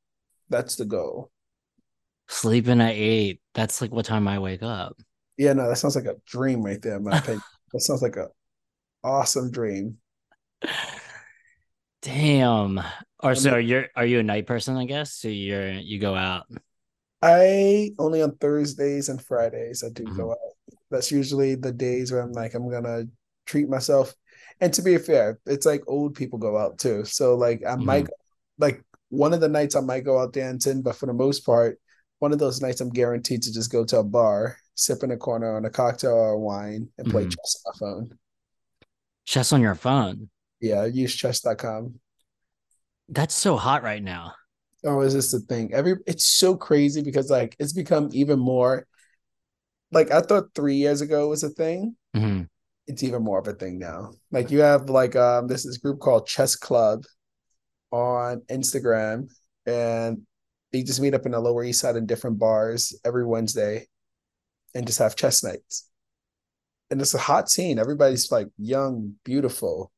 That's 0.49 0.77
the 0.77 0.85
goal. 0.85 1.31
Sleeping 2.29 2.81
at 2.81 2.95
eight. 2.95 3.41
That's 3.55 3.81
like 3.81 3.91
what 3.93 4.05
time 4.07 4.29
I 4.29 4.39
wake 4.39 4.63
up. 4.63 4.97
Yeah, 5.37 5.53
no, 5.55 5.69
that 5.69 5.77
sounds 5.77 5.97
like 5.97 6.05
a 6.05 6.17
dream 6.27 6.63
right 6.63 6.81
there, 6.83 6.97
in 6.97 7.05
my 7.05 7.19
opinion. 7.19 7.43
That 7.73 7.81
sounds 7.81 8.03
like 8.03 8.17
a 8.17 8.29
awesome 9.03 9.51
dream. 9.51 9.99
Damn. 12.03 12.81
Or 13.23 13.35
so 13.35 13.57
mean, 13.57 13.69
you're 13.69 14.05
you 14.07 14.21
a 14.21 14.23
night 14.23 14.47
person, 14.47 14.77
I 14.77 14.87
guess? 14.87 15.15
So 15.15 15.29
you're 15.29 15.71
you 15.73 15.99
go 15.99 16.15
out. 16.15 16.47
I 17.23 17.91
only 17.99 18.23
on 18.23 18.37
Thursdays 18.37 19.11
and 19.11 19.21
Fridays 19.21 19.85
I 19.85 19.91
do 19.91 20.05
Mhm. 20.05 20.17
go 20.17 20.31
out. 20.33 20.39
That's 20.91 21.11
usually 21.11 21.55
the 21.55 21.73
days 21.73 22.11
where 22.11 22.23
I'm 22.23 22.33
like, 22.33 22.55
I'm 22.55 22.71
gonna 22.71 23.05
treat 23.47 23.69
myself. 23.69 24.15
And 24.61 24.73
to 24.75 24.83
be 24.83 24.97
fair, 24.99 25.39
it's 25.47 25.67
like 25.67 25.83
old 25.87 26.15
people 26.15 26.39
go 26.39 26.57
out 26.59 26.79
too. 26.79 27.05
So 27.05 27.35
like 27.37 27.63
I 27.67 27.77
might 27.77 28.07
Mhm. 28.07 28.11
like 28.59 28.85
one 29.09 29.33
of 29.33 29.41
the 29.41 29.49
nights 29.49 29.75
I 29.77 29.81
might 29.81 30.05
go 30.05 30.19
out 30.19 30.33
dancing, 30.33 30.83
but 30.83 30.97
for 30.97 31.07
the 31.07 31.13
most 31.15 31.41
part, 31.47 31.81
one 32.19 32.33
of 32.33 32.39
those 32.39 32.61
nights 32.61 32.81
I'm 32.81 32.91
guaranteed 32.91 33.43
to 33.45 33.53
just 33.53 33.73
go 33.73 33.85
to 33.87 33.99
a 34.01 34.05
bar, 34.05 34.59
sip 34.75 35.03
in 35.03 35.11
a 35.13 35.17
corner 35.17 35.57
on 35.57 35.65
a 35.65 35.71
cocktail 35.71 36.13
or 36.13 36.39
wine, 36.39 36.89
and 36.99 37.09
play 37.09 37.23
Mhm. 37.23 37.31
chess 37.31 37.63
on 37.67 37.73
my 37.73 37.79
phone. 37.79 38.19
Chess 39.25 39.51
on 39.55 39.63
your 39.63 39.75
phone. 39.75 40.29
Yeah, 40.61 40.85
use 40.87 41.15
chess.com. 41.15 42.01
That's 43.11 43.35
so 43.35 43.57
hot 43.59 43.83
right 43.83 44.03
now. 44.03 44.35
Oh, 44.85 45.01
is 45.03 45.13
this 45.15 45.33
the 45.33 45.41
thing? 45.41 45.75
Every 45.75 45.97
it's 46.07 46.25
so 46.25 46.57
crazy 46.57 47.03
because 47.03 47.31
like 47.31 47.55
it's 47.59 47.73
become 47.75 48.09
even 48.13 48.39
more 48.39 48.87
like 49.93 50.11
I 50.11 50.21
thought 50.21 50.55
three 50.55 50.77
years 50.77 51.01
ago 51.01 51.29
was 51.29 51.43
a 51.43 51.49
thing. 51.51 51.97
hmm 52.15 52.43
It's 52.91 53.05
even 53.05 53.23
more 53.23 53.39
of 53.39 53.47
a 53.47 53.53
thing 53.53 53.79
now. 53.79 54.11
Like 54.33 54.51
you 54.51 54.61
have 54.61 54.91
like 54.91 55.15
um 55.15 55.47
this 55.47 55.65
this 55.65 55.79
group 55.79 56.01
called 56.01 56.27
Chess 56.27 56.57
Club 56.57 57.05
on 57.93 58.43
Instagram, 58.51 59.31
and 59.65 60.23
they 60.73 60.83
just 60.83 61.01
meet 61.01 61.15
up 61.15 61.25
in 61.25 61.33
the 61.33 61.41
Lower 61.41 61.63
East 61.63 61.81
Side 61.81 61.95
in 61.97 62.07
different 62.07 62.39
bars 62.41 62.99
every 63.05 63.25
Wednesday 63.25 63.87
and 64.75 64.87
just 64.87 64.99
have 64.99 65.15
chess 65.15 65.45
nights. 65.45 65.89
And 66.91 67.01
it's 67.01 67.15
a 67.15 67.19
hot 67.19 67.49
scene. 67.49 67.79
Everybody's 67.79 68.33
like 68.33 68.49
young, 68.59 69.15
beautiful, 69.25 69.93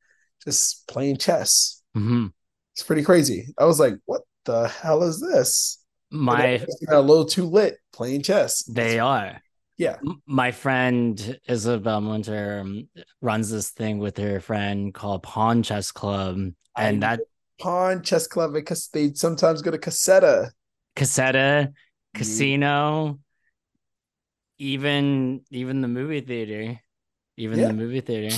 just 0.44 0.86
playing 0.86 1.16
chess. 1.16 1.82
hmm 1.94 2.26
It's 2.74 2.82
pretty 2.82 3.02
crazy. 3.02 3.54
I 3.58 3.64
was 3.64 3.80
like, 3.80 3.94
what 4.04 4.22
the 4.44 4.68
hell 4.68 5.02
is 5.02 5.18
this? 5.18 5.78
My 6.10 6.62
a 6.90 7.00
little 7.00 7.24
too 7.24 7.46
lit 7.46 7.78
playing 7.90 8.20
chess. 8.22 8.62
they 8.64 8.98
are. 8.98 9.40
Yeah. 9.78 9.96
My 10.26 10.50
friend 10.52 11.38
Isabel 11.48 12.00
Munter 12.00 12.60
um, 12.60 12.88
runs 13.20 13.50
this 13.50 13.70
thing 13.70 13.98
with 13.98 14.16
her 14.18 14.40
friend 14.40 14.92
called 14.94 15.22
Pawn 15.22 15.62
Chess 15.62 15.90
Club, 15.92 16.38
I 16.76 16.84
and 16.84 17.02
that 17.02 17.20
pawn 17.60 18.02
chess 18.02 18.26
club 18.26 18.52
because 18.52 18.88
they 18.88 19.12
sometimes 19.14 19.62
go 19.62 19.70
to 19.70 19.78
Caseta. 19.78 20.50
Caseta, 20.96 21.72
Casino, 22.14 23.18
even 24.58 25.40
even 25.50 25.80
the 25.80 25.88
movie 25.88 26.20
theater, 26.20 26.80
even 27.36 27.58
Yeah. 27.58 27.68
the 27.68 27.72
movie 27.74 28.00
theater, 28.00 28.36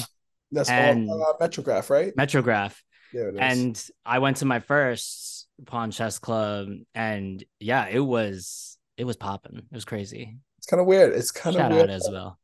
That's 0.53 0.70
And- 0.70 1.11
all 1.11 1.37
uh, 1.40 1.47
Metrograph, 1.47 1.90
right? 1.90 2.14
Metrograph. 2.16 2.77
Is. 3.12 3.37
And 3.38 3.85
I 4.05 4.18
went 4.18 4.38
to 4.38 4.44
my 4.44 4.61
first 4.61 5.47
pawn 5.66 5.90
chess 5.90 6.18
club, 6.18 6.68
and 6.94 7.42
yeah, 7.61 7.87
it 7.88 8.01
was 8.01 8.74
it 8.96 9.04
was 9.04 9.16
popping. 9.16 9.57
It 9.59 9.64
was 9.72 9.85
crazy. 9.85 10.37
it's 10.59 10.66
kind 10.66 10.80
of 10.80 10.87
weird. 10.87 11.14
It's 11.14 11.30
kind 11.30 11.57
of 11.57 11.70
weird. 11.70 11.90
out 11.90 11.90
as 11.90 12.09
well. 12.11 12.38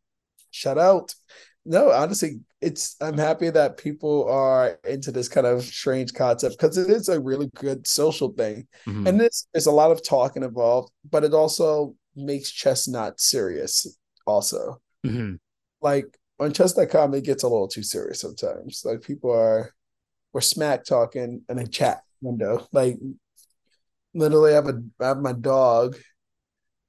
Shout 0.51 0.79
out. 0.79 1.15
No, 1.65 1.91
honestly, 1.91 2.41
it's 2.61 2.97
I'm 3.01 3.19
happy 3.19 3.51
that 3.51 3.77
people 3.77 4.29
are 4.31 4.79
into 4.89 5.13
this 5.13 5.29
kind 5.29 5.47
of 5.47 5.63
strange 5.63 6.13
concept 6.15 6.57
because 6.59 6.77
it 6.79 6.89
is 6.91 7.09
a 7.09 7.21
really 7.21 7.51
good 7.55 7.87
social 7.87 8.31
thing. 8.33 8.67
Mhm. 8.87 9.07
And 9.09 9.21
this 9.21 9.47
there's 9.53 9.67
a 9.67 9.71
lot 9.73 9.91
of 9.91 10.03
talking 10.03 10.43
involved, 10.43 10.91
but 11.09 11.23
it 11.25 11.35
also 11.35 11.95
makes 12.17 12.51
chess 12.51 12.89
not 12.89 13.21
serious, 13.21 13.87
also. 14.27 14.81
Mhm. 15.07 15.39
Like 15.83 16.19
on 16.41 16.53
chess.com, 16.53 17.15
it 17.15 17.25
gets 17.25 17.43
a 17.43 17.49
little 17.49 17.69
too 17.69 17.83
serious 17.83 18.21
sometimes. 18.21 18.83
Like 18.85 19.03
people 19.03 19.31
are 19.31 19.73
we're 20.33 20.41
smack 20.41 20.85
talking 20.85 21.43
in 21.49 21.59
a 21.59 21.67
chat 21.67 22.03
window. 22.23 22.67
Like 22.73 22.99
literally 24.15 24.53
I 24.53 24.55
have 24.57 24.69
a 24.69 24.83
I 25.01 25.07
have 25.09 25.19
my 25.19 25.33
dog 25.33 25.97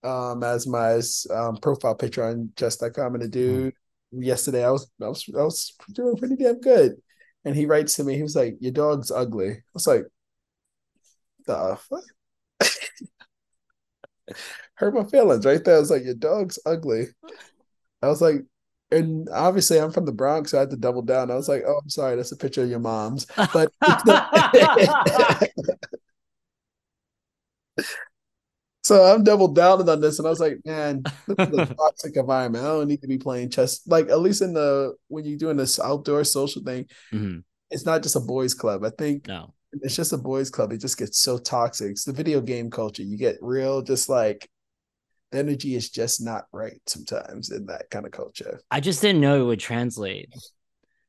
um 0.04 0.44
as 0.44 0.66
my 0.68 1.00
um 1.32 1.58
profile 1.58 1.96
picture 1.96 2.24
on 2.24 2.52
chess.com 2.58 3.16
and 3.16 3.24
the 3.24 3.28
dude 3.28 3.74
yesterday 4.12 4.66
I 4.66 4.72
was 4.72 4.90
I 5.02 5.08
was 5.08 5.26
I 5.38 5.44
was 5.44 5.74
doing 5.92 6.18
pretty 6.18 6.36
damn 6.36 6.60
good. 6.60 7.02
And 7.44 7.56
he 7.56 7.66
writes 7.66 7.96
to 7.96 8.04
me, 8.04 8.16
he 8.16 8.24
was 8.24 8.36
like, 8.36 8.58
Your 8.60 8.72
dog's 8.72 9.10
ugly. 9.12 9.50
I 9.52 9.62
was 9.74 9.88
like, 9.88 10.04
the 11.48 11.78
fuck? 11.90 12.04
Hurt 14.76 14.94
my 14.94 15.04
feelings 15.06 15.46
right 15.46 15.64
there. 15.64 15.78
I 15.78 15.80
was 15.80 15.90
like, 15.92 16.04
Your 16.04 16.14
dog's 16.14 16.60
ugly. 16.66 17.08
I 18.02 18.08
was 18.08 18.22
like, 18.22 18.44
and 18.92 19.30
obviously 19.30 19.80
I'm 19.80 19.92
from 19.92 20.06
the 20.06 20.12
Bronx, 20.12 20.52
so 20.52 20.58
I 20.58 20.62
had 20.62 20.70
to 20.72 20.78
double 20.78 21.02
down. 21.02 21.32
I 21.32 21.36
was 21.36 21.48
like, 21.48 21.64
"Oh, 21.66 21.80
I'm 21.82 21.90
sorry, 21.90 22.18
that's 22.18 22.34
a 22.34 22.38
picture 22.38 22.64
of 22.64 22.70
your 22.70 22.80
mom's." 22.80 23.26
But 23.54 23.72
so 28.92 29.02
I'm 29.06 29.24
double 29.24 29.48
down 29.48 29.88
on 29.88 30.02
this, 30.02 30.20
and 30.20 30.28
I 30.28 30.30
was 30.30 30.42
like, 30.42 30.58
"Man, 30.66 31.04
this 31.26 31.48
is 31.48 31.58
a 31.58 31.66
toxic 31.76 32.18
environment. 32.18 32.66
I 32.66 32.68
don't 32.68 32.90
need 32.90 33.02
to 33.02 33.08
be 33.08 33.18
playing 33.18 33.50
chess. 33.50 33.88
Like 33.88 34.10
at 34.10 34.20
least 34.20 34.42
in 34.42 34.54
the 34.54 34.96
when 35.08 35.24
you're 35.24 35.38
doing 35.38 35.56
this 35.56 35.80
outdoor 35.80 36.26
social 36.26 36.62
thing, 36.62 36.88
mm-hmm. 37.14 37.40
it's 37.70 37.86
not 37.86 38.04
just 38.04 38.18
a 38.18 38.20
boys' 38.20 38.54
club. 38.54 38.84
I 38.84 38.90
think 38.90 39.28
no, 39.28 39.54
it's 39.72 39.96
just 39.96 40.12
a 40.12 40.18
boys' 40.18 40.50
club. 40.50 40.74
It 40.74 40.82
just 40.82 40.98
gets 40.98 41.20
so 41.20 41.38
toxic. 41.38 41.92
It's 41.92 42.04
the 42.04 42.12
video 42.12 42.42
game 42.42 42.70
culture. 42.70 43.02
You 43.02 43.18
get 43.18 43.38
real, 43.40 43.82
just 43.82 44.10
like 44.10 44.50
the 45.32 45.40
energy 45.40 45.76
is 45.76 45.90
just 45.90 46.22
not 46.22 46.48
right 46.52 46.82
sometimes 46.86 47.50
in 47.50 47.68
that 47.68 47.90
kind 47.92 48.06
of 48.06 48.12
culture. 48.12 48.60
I 48.70 48.82
just 48.82 49.02
didn't 49.02 49.22
know 49.22 49.42
it 49.42 49.46
would 49.46 49.62
translate 49.62 50.34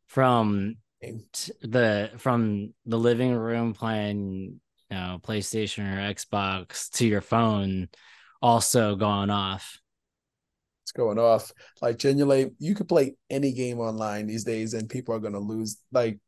from 0.07 0.77
the 1.01 2.11
from 2.19 2.75
the 2.87 2.99
living 2.99 3.35
room 3.35 3.75
playing 3.75 4.61
you 4.93 4.99
know 4.99 5.19
PlayStation 5.23 5.85
or 5.91 6.15
Xbox 6.15 6.91
to 6.93 7.07
your 7.07 7.21
phone 7.21 7.89
also 8.41 8.95
going 8.97 9.31
off. 9.31 9.81
It's 10.85 10.93
going 10.93 11.19
off. 11.19 11.53
Like 11.81 11.99
genuinely, 11.99 12.51
you 12.59 12.75
could 12.75 12.89
play 12.89 13.15
any 13.31 13.53
game 13.53 13.79
online 13.79 14.27
these 14.27 14.45
days 14.45 14.75
and 14.75 14.89
people 14.89 15.15
are 15.15 15.21
gonna 15.21 15.41
lose. 15.41 15.79
Like 15.93 16.19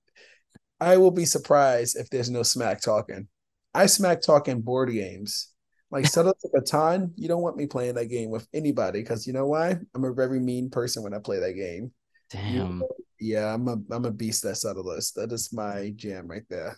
I 0.81 0.97
will 0.97 1.11
be 1.11 1.27
surprised 1.27 1.97
if 1.97 2.09
there's 2.11 2.31
no 2.31 2.43
smack 2.43 2.81
talking. 2.81 3.29
I 3.75 3.87
smack 3.87 4.23
talking 4.23 4.63
board 4.63 4.91
games 4.91 5.55
like 5.95 6.07
Settlers 6.07 6.35
of 6.45 6.51
Catan, 6.51 7.13
you 7.17 7.29
don't 7.29 7.43
want 7.43 7.57
me 7.57 7.67
playing 7.67 7.95
that 7.95 8.07
game 8.07 8.31
with 8.31 8.49
anybody 8.53 9.01
because 9.01 9.29
you 9.29 9.33
know 9.33 9.47
why? 9.47 9.79
I'm 9.95 10.05
a 10.05 10.13
very 10.13 10.41
mean 10.41 10.69
person 10.69 11.05
when 11.05 11.15
I 11.15 11.19
play 11.21 11.39
that 11.39 11.53
game. 11.53 11.93
Damn. 12.31 12.53
You 12.53 12.65
know, 12.65 12.89
yeah, 13.21 13.55
I'm 13.55 13.69
a 13.69 13.77
I'm 13.93 14.05
a 14.05 14.11
beast 14.11 14.45
at 14.45 14.57
Settlers. 14.57 15.13
That 15.13 15.31
is 15.31 15.53
my 15.53 15.93
jam 15.95 16.27
right 16.27 16.43
there. 16.51 16.77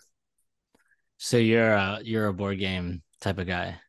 So 1.17 1.37
you're 1.37 1.73
a 1.73 1.99
you're 2.03 2.27
a 2.27 2.33
board 2.33 2.59
game 2.59 3.01
type 3.21 3.39
of 3.39 3.47
guy. 3.47 3.79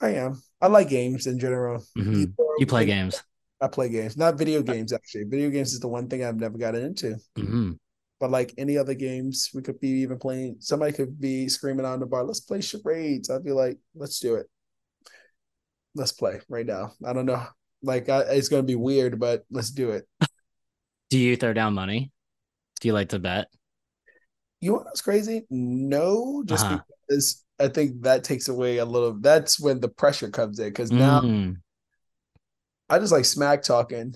I 0.00 0.14
am. 0.14 0.42
I 0.60 0.68
like 0.68 0.88
games 0.88 1.26
in 1.26 1.38
general. 1.38 1.84
Mm-hmm. 1.96 2.24
You 2.58 2.66
play 2.66 2.86
games. 2.86 3.22
I 3.60 3.68
play 3.68 3.88
games, 3.88 4.16
not 4.16 4.36
video 4.36 4.62
games. 4.62 4.92
Actually, 4.92 5.24
video 5.24 5.50
games 5.50 5.72
is 5.72 5.80
the 5.80 5.88
one 5.88 6.08
thing 6.08 6.24
I've 6.24 6.36
never 6.36 6.58
gotten 6.58 6.84
into. 6.84 7.16
Mm-hmm. 7.38 7.72
But 8.20 8.30
like 8.30 8.54
any 8.58 8.76
other 8.76 8.94
games, 8.94 9.50
we 9.54 9.62
could 9.62 9.80
be 9.80 9.88
even 10.02 10.18
playing. 10.18 10.56
Somebody 10.60 10.92
could 10.92 11.20
be 11.20 11.48
screaming 11.48 11.86
on 11.86 12.00
the 12.00 12.06
bar, 12.06 12.24
"Let's 12.24 12.40
play 12.40 12.60
charades." 12.60 13.30
I'd 13.30 13.44
be 13.44 13.52
like, 13.52 13.78
"Let's 13.94 14.20
do 14.20 14.36
it. 14.36 14.46
Let's 15.94 16.12
play 16.12 16.40
right 16.48 16.66
now." 16.66 16.92
I 17.04 17.12
don't 17.12 17.26
know. 17.26 17.44
Like 17.82 18.08
I, 18.08 18.20
it's 18.20 18.48
gonna 18.48 18.62
be 18.62 18.76
weird, 18.76 19.18
but 19.18 19.44
let's 19.50 19.70
do 19.70 19.90
it. 19.90 20.06
Do 21.10 21.18
you 21.18 21.36
throw 21.36 21.52
down 21.52 21.74
money? 21.74 22.10
Do 22.80 22.88
you 22.88 22.94
like 22.94 23.10
to 23.10 23.18
bet? 23.18 23.48
You 24.64 24.72
know 24.72 24.76
what's 24.78 25.02
crazy? 25.02 25.44
No, 25.50 26.42
just 26.46 26.64
uh-huh. 26.64 26.80
because 27.06 27.44
I 27.60 27.68
think 27.68 28.00
that 28.04 28.24
takes 28.24 28.48
away 28.48 28.78
a 28.78 28.84
little. 28.86 29.12
That's 29.12 29.60
when 29.60 29.78
the 29.78 29.90
pressure 29.90 30.30
comes 30.30 30.58
in 30.58 30.68
because 30.68 30.90
now 30.90 31.20
mm. 31.20 31.56
I 32.88 32.98
just 32.98 33.12
like 33.12 33.26
smack 33.26 33.62
talking, 33.62 34.14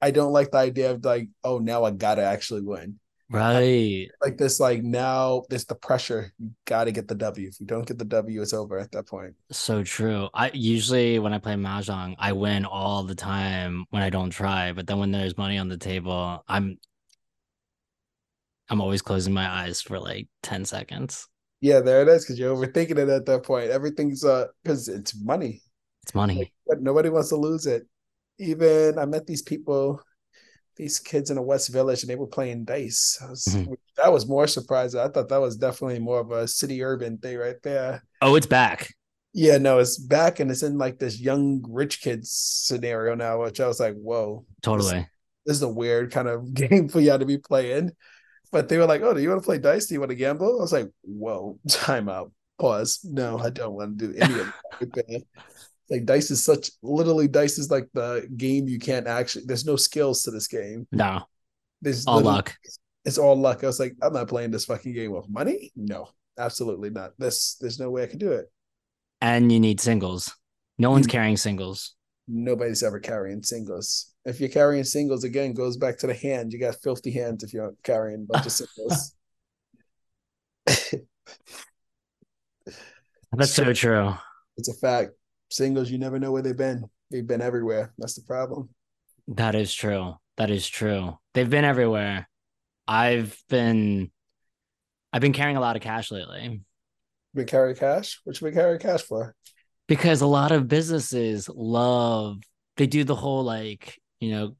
I 0.00 0.10
don't 0.10 0.32
like 0.32 0.52
the 0.52 0.56
idea 0.56 0.92
of 0.92 1.04
like, 1.04 1.28
oh, 1.44 1.58
now 1.58 1.84
I 1.84 1.90
gotta 1.90 2.22
actually 2.22 2.62
win. 2.62 2.98
Right. 3.28 4.08
Like 4.22 4.38
this, 4.38 4.58
like 4.58 4.82
now 4.82 5.42
there's 5.50 5.66
the 5.66 5.74
pressure. 5.74 6.32
You 6.38 6.52
gotta 6.64 6.90
get 6.90 7.06
the 7.06 7.14
W. 7.14 7.46
If 7.46 7.60
you 7.60 7.66
don't 7.66 7.86
get 7.86 7.98
the 7.98 8.06
W, 8.06 8.40
it's 8.40 8.54
over 8.54 8.78
at 8.78 8.90
that 8.92 9.06
point. 9.06 9.34
So 9.52 9.84
true. 9.84 10.30
I 10.32 10.50
usually 10.54 11.18
when 11.18 11.34
I 11.34 11.38
play 11.38 11.56
Mahjong, 11.56 12.16
I 12.18 12.32
win 12.32 12.64
all 12.64 13.02
the 13.02 13.14
time 13.14 13.84
when 13.90 14.02
I 14.02 14.08
don't 14.08 14.30
try. 14.30 14.72
But 14.72 14.86
then 14.86 14.98
when 14.98 15.10
there's 15.10 15.36
money 15.36 15.58
on 15.58 15.68
the 15.68 15.76
table, 15.76 16.42
I'm 16.48 16.78
I'm 18.70 18.80
always 18.80 19.02
closing 19.02 19.34
my 19.34 19.48
eyes 19.48 19.82
for 19.82 19.98
like 19.98 20.28
10 20.42 20.64
seconds. 20.64 21.28
Yeah, 21.60 21.80
there 21.80 22.00
it 22.00 22.08
is, 22.08 22.24
because 22.24 22.38
you're 22.38 22.56
overthinking 22.56 22.96
it 22.96 23.08
at 23.10 23.26
that 23.26 23.42
point. 23.42 23.70
Everything's 23.70 24.24
uh 24.24 24.46
because 24.62 24.88
it's 24.88 25.14
money. 25.22 25.60
It's 26.04 26.14
money. 26.14 26.52
Like, 26.66 26.80
nobody 26.80 27.10
wants 27.10 27.28
to 27.28 27.36
lose 27.36 27.66
it 27.66 27.86
even 28.40 28.98
I 28.98 29.04
met 29.04 29.26
these 29.26 29.42
people, 29.42 30.02
these 30.76 30.98
kids 30.98 31.30
in 31.30 31.38
a 31.38 31.42
West 31.42 31.68
Village, 31.68 32.02
and 32.02 32.10
they 32.10 32.16
were 32.16 32.26
playing 32.26 32.64
dice. 32.64 33.18
Was, 33.28 33.44
mm-hmm. 33.44 33.74
That 33.96 34.12
was 34.12 34.26
more 34.26 34.46
surprising. 34.46 35.00
I 35.00 35.08
thought 35.08 35.28
that 35.28 35.40
was 35.40 35.56
definitely 35.56 35.98
more 35.98 36.20
of 36.20 36.30
a 36.30 36.48
city 36.48 36.82
urban 36.82 37.18
thing 37.18 37.36
right 37.36 37.62
there. 37.62 38.02
Oh, 38.22 38.34
it's 38.34 38.46
back. 38.46 38.94
Yeah, 39.32 39.58
no, 39.58 39.78
it's 39.78 39.98
back 39.98 40.40
and 40.40 40.50
it's 40.50 40.64
in 40.64 40.76
like 40.76 40.98
this 40.98 41.20
young 41.20 41.64
rich 41.68 42.00
kids 42.00 42.32
scenario 42.32 43.14
now, 43.14 43.42
which 43.42 43.60
I 43.60 43.68
was 43.68 43.78
like, 43.78 43.94
whoa. 43.94 44.44
Totally. 44.62 44.94
This, 44.94 45.06
this 45.46 45.56
is 45.56 45.62
a 45.62 45.68
weird 45.68 46.10
kind 46.10 46.26
of 46.26 46.52
game 46.54 46.88
for 46.88 47.00
y'all 47.00 47.18
to 47.18 47.26
be 47.26 47.38
playing. 47.38 47.92
But 48.52 48.68
they 48.68 48.78
were 48.78 48.86
like, 48.86 49.02
oh, 49.02 49.14
do 49.14 49.20
you 49.20 49.28
want 49.28 49.42
to 49.42 49.46
play 49.46 49.58
dice? 49.58 49.86
Do 49.86 49.94
you 49.94 50.00
want 50.00 50.10
to 50.10 50.16
gamble? 50.16 50.58
I 50.58 50.62
was 50.62 50.72
like, 50.72 50.90
whoa, 51.02 51.58
time 51.68 52.08
out. 52.08 52.32
Pause. 52.58 53.00
No, 53.04 53.38
I 53.38 53.50
don't 53.50 53.74
want 53.74 53.98
to 53.98 54.08
do 54.08 54.18
any 54.18 54.40
of 54.40 54.52
that. 54.80 55.22
like 55.88 56.04
dice 56.04 56.30
is 56.30 56.44
such 56.44 56.70
literally 56.82 57.26
dice 57.26 57.58
is 57.58 57.70
like 57.70 57.88
the 57.94 58.28
game 58.36 58.68
you 58.68 58.78
can't 58.78 59.06
actually 59.06 59.44
there's 59.46 59.64
no 59.64 59.76
skills 59.76 60.22
to 60.24 60.30
this 60.30 60.46
game. 60.46 60.86
No. 60.92 61.22
There's 61.80 62.06
all 62.06 62.20
luck. 62.20 62.54
It's 63.06 63.16
all 63.16 63.34
luck. 63.34 63.64
I 63.64 63.66
was 63.66 63.80
like 63.80 63.94
i'm 64.02 64.12
not 64.12 64.28
playing 64.28 64.50
this 64.50 64.66
fucking 64.66 64.92
game 64.92 65.12
with 65.12 65.28
money? 65.30 65.72
No 65.74 66.10
absolutely 66.40 66.90
not. 66.90 67.12
This 67.18 67.56
there's 67.60 67.78
no 67.78 67.90
way 67.90 68.02
i 68.02 68.06
can 68.06 68.18
do 68.18 68.32
it. 68.32 68.50
And 69.20 69.52
you 69.52 69.60
need 69.60 69.80
singles. 69.80 70.34
No 70.78 70.90
one's 70.90 71.06
mm. 71.06 71.10
carrying 71.10 71.36
singles. 71.36 71.94
Nobody's 72.26 72.82
ever 72.82 72.98
carrying 72.98 73.42
singles 73.42 74.09
if 74.24 74.40
you're 74.40 74.48
carrying 74.48 74.84
singles 74.84 75.24
again 75.24 75.52
goes 75.52 75.76
back 75.76 75.98
to 75.98 76.06
the 76.06 76.14
hand 76.14 76.52
you 76.52 76.58
got 76.58 76.76
filthy 76.82 77.10
hands 77.10 77.42
if 77.42 77.52
you're 77.52 77.74
carrying 77.82 78.22
a 78.22 78.32
bunch 78.32 78.46
of 78.46 78.52
singles 78.52 79.14
that's 83.32 83.52
so 83.52 83.72
true 83.72 84.14
it's 84.56 84.68
a 84.68 84.74
fact 84.74 85.12
singles, 85.50 85.90
you 85.90 85.98
never 85.98 86.18
know 86.18 86.32
where 86.32 86.42
they've 86.42 86.56
been. 86.56 86.84
They've 87.10 87.26
been 87.26 87.42
everywhere. 87.42 87.92
That's 87.98 88.14
the 88.14 88.22
problem. 88.22 88.70
That 89.28 89.54
is 89.54 89.74
true. 89.74 90.14
That 90.36 90.50
is 90.50 90.66
true. 90.66 91.18
They've 91.34 91.50
been 91.50 91.64
everywhere. 91.64 92.28
I've 92.88 93.40
been 93.48 94.10
I've 95.12 95.20
been 95.20 95.32
carrying 95.32 95.56
a 95.56 95.60
lot 95.60 95.76
of 95.76 95.82
cash 95.82 96.10
lately. 96.10 96.62
Been 97.34 97.46
carrying 97.46 97.76
cash? 97.76 98.20
What 98.24 98.40
you 98.40 98.46
been 98.46 98.54
carrying 98.54 98.80
cash 98.80 99.02
for? 99.02 99.34
Because 99.86 100.20
a 100.20 100.26
lot 100.26 100.52
of 100.52 100.68
businesses 100.68 101.48
love 101.48 102.38
they 102.76 102.86
do 102.86 103.04
the 103.04 103.14
whole 103.14 103.44
like, 103.44 104.00
you 104.20 104.30
know, 104.30 104.56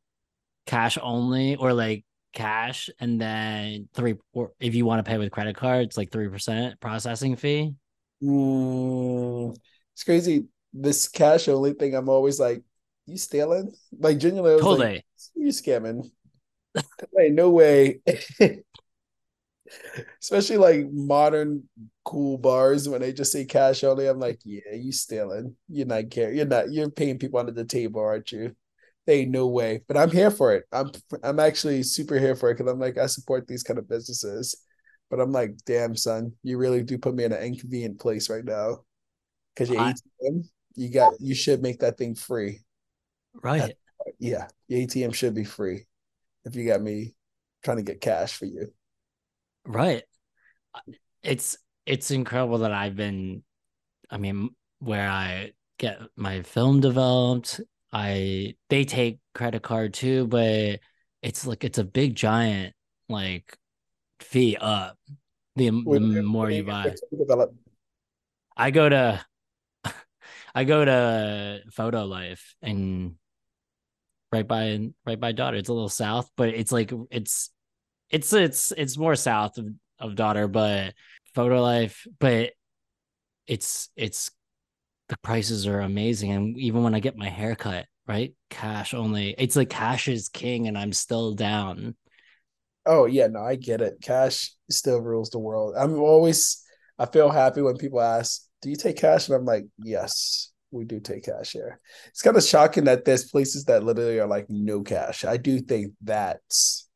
cash 0.67 0.99
only 1.01 1.57
or 1.57 1.73
like 1.73 2.05
cash 2.33 2.91
and 2.99 3.21
then 3.21 3.89
three 3.95 4.15
or 4.33 4.53
if 4.61 4.75
you 4.75 4.85
want 4.85 5.05
to 5.05 5.09
pay 5.09 5.19
with 5.19 5.31
credit 5.31 5.57
cards, 5.57 5.97
like 5.97 6.11
three 6.11 6.29
percent 6.29 6.81
processing 6.81 7.37
fee. 7.37 7.75
Mm, 8.23 9.57
it's 9.95 10.05
crazy 10.05 10.47
this 10.73 11.09
cash 11.09 11.49
only 11.49 11.73
thing, 11.73 11.95
I'm 11.95 12.09
always 12.09 12.39
like, 12.41 12.63
you 13.07 13.19
stealing? 13.19 13.73
Like 13.99 14.19
genuinely, 14.19 14.61
totally. 14.61 14.95
Like, 14.95 15.05
you 15.35 15.49
scamming? 15.49 16.11
like 16.75 17.33
no 17.33 17.51
way. 17.51 18.01
Especially 20.21 20.57
like 20.57 20.91
modern 20.91 21.69
cool 22.05 22.39
bars 22.39 22.89
when 22.89 23.01
they 23.01 23.13
just 23.13 23.33
say 23.33 23.45
cash 23.45 23.85
only. 23.85 24.07
I'm 24.07 24.19
like, 24.19 24.41
yeah, 24.45 24.75
you 24.75 24.93
stealing. 24.93 25.57
You're 25.69 25.87
not 25.87 26.11
care. 26.11 26.33
You're 26.33 26.47
not. 26.47 26.73
You're 26.73 26.91
paying 26.91 27.19
people 27.19 27.41
under 27.41 27.53
the 27.53 27.65
table, 27.65 28.01
aren't 28.01 28.33
you? 28.33 28.55
They 29.11 29.25
no 29.25 29.49
way. 29.49 29.83
But 29.89 29.97
I'm 29.97 30.13
here 30.13 30.31
for 30.31 30.55
it. 30.55 30.67
I'm 30.71 30.93
I'm 31.25 31.41
actually 31.41 31.83
super 31.83 32.17
here 32.17 32.37
for 32.37 32.49
it 32.49 32.55
because 32.55 32.71
I'm 32.71 32.79
like 32.79 32.97
I 32.97 33.07
support 33.07 33.49
these 33.49 33.65
kind 33.65 33.77
of 33.77 33.89
businesses. 33.89 34.55
But 35.11 35.19
I'm 35.19 35.33
like, 35.33 35.57
damn 35.67 35.97
son, 35.97 36.35
you 36.45 36.59
really 36.59 36.85
do 36.85 36.97
put 36.97 37.17
me 37.17 37.25
in 37.25 37.33
an 37.33 37.43
inconvenient 37.43 37.99
place 37.99 38.31
right 38.31 38.45
now. 38.45 38.85
Because 39.53 39.69
your 39.69 39.81
ATM, 39.81 40.45
you 40.77 40.93
got 40.93 41.15
you 41.19 41.35
should 41.35 41.61
make 41.61 41.81
that 41.81 41.99
thing 41.99 42.15
free. 42.15 42.61
Right. 43.43 43.59
That's, 43.59 43.73
yeah. 44.21 44.47
The 44.69 44.87
ATM 44.87 45.13
should 45.13 45.35
be 45.35 45.43
free 45.43 45.87
if 46.45 46.55
you 46.55 46.65
got 46.65 46.81
me 46.81 47.17
trying 47.65 47.79
to 47.79 47.83
get 47.83 48.01
cash 48.01 48.37
for 48.37 48.45
you. 48.45 48.73
Right. 49.67 50.05
It's 51.25 51.59
it's 51.85 52.13
incredible 52.13 52.59
that 52.59 52.71
I've 52.71 52.95
been 52.95 53.43
I 54.09 54.19
mean 54.19 54.51
where 54.79 55.11
I 55.11 55.51
get 55.79 55.99
my 56.15 56.43
film 56.43 56.81
developed, 56.81 57.61
I 57.93 58.55
they 58.69 58.85
take 58.85 59.19
credit 59.35 59.63
card 59.63 59.95
too, 59.95 60.27
but 60.27 60.81
it's 61.23 61.47
like 61.47 61.65
it's 61.65 61.79
a 61.79 61.85
big 61.85 62.15
giant 62.15 62.75
like 63.09 63.57
fee 64.21 64.57
up 64.61 64.97
the, 65.57 65.71
the 65.71 66.23
more 66.23 66.51
you 66.51 66.65
buy. 66.65 66.95
I 68.57 68.71
go 68.71 68.89
to 68.89 69.25
I 70.55 70.65
go 70.65 70.85
to 70.85 71.63
Photo 71.73 72.05
Life 72.05 72.55
and 72.63 73.17
right 74.33 74.47
by 74.47 74.91
right 75.05 75.19
by 75.19 75.33
daughter. 75.33 75.57
It's 75.57 75.69
a 75.69 75.73
little 75.73 75.89
south, 75.89 76.31
but 76.37 76.51
it's 76.51 76.73
like 76.73 76.93
it's 77.11 77.51
it's 78.09 78.33
it's 78.33 78.73
it's 78.77 78.97
more 78.97 79.17
south 79.17 79.59
of, 79.59 79.67
of 79.99 80.15
daughter, 80.15 80.47
but 80.47 80.95
Photo 81.35 81.63
Life, 81.63 82.07
but 82.19 82.53
it's 83.47 83.89
it's 83.97 84.31
the 85.11 85.19
prices 85.19 85.67
are 85.67 85.81
amazing. 85.81 86.33
And 86.33 86.57
even 86.59 86.83
when 86.83 86.95
I 86.95 87.01
get 87.01 87.17
my 87.17 87.29
haircut, 87.29 87.87
right? 88.07 88.35
Cash 88.49 88.95
only. 88.95 89.35
It's 89.39 89.57
like 89.57 89.69
cash 89.71 90.09
is 90.09 90.29
king, 90.29 90.69
and 90.69 90.79
I'm 90.79 90.93
still 90.93 91.35
down. 91.35 91.97
Oh 92.87 93.07
yeah, 93.07 93.27
no, 93.27 93.41
I 93.41 93.57
get 93.57 93.83
it. 93.83 93.99
Cash 94.03 94.53
still 94.71 95.01
rules 95.01 95.31
the 95.31 95.39
world. 95.39 95.75
I'm 95.77 95.99
always 96.01 96.65
I 96.99 97.07
feel 97.07 97.31
happy 97.31 97.63
when 97.63 97.77
people 97.77 98.01
ask, 98.01 98.43
"Do 98.63 98.71
you 98.71 98.77
take 98.77 98.97
cash?" 98.97 99.29
And 99.29 99.37
I'm 99.37 99.45
like, 99.45 99.67
"Yes, 99.79 100.53
we 100.71 100.85
do 100.87 101.01
take 101.01 101.25
cash 101.25 101.53
here." 101.53 101.81
It's 102.09 102.23
kind 102.23 102.37
of 102.37 102.43
shocking 102.43 102.85
that 102.85 103.05
there's 103.05 103.31
places 103.31 103.65
that 103.67 103.85
literally 103.85 104.19
are 104.21 104.27
like 104.29 104.47
no 104.49 104.83
cash. 104.83 105.25
I 105.25 105.37
do 105.37 105.61
think 105.61 105.93
that's 106.03 106.89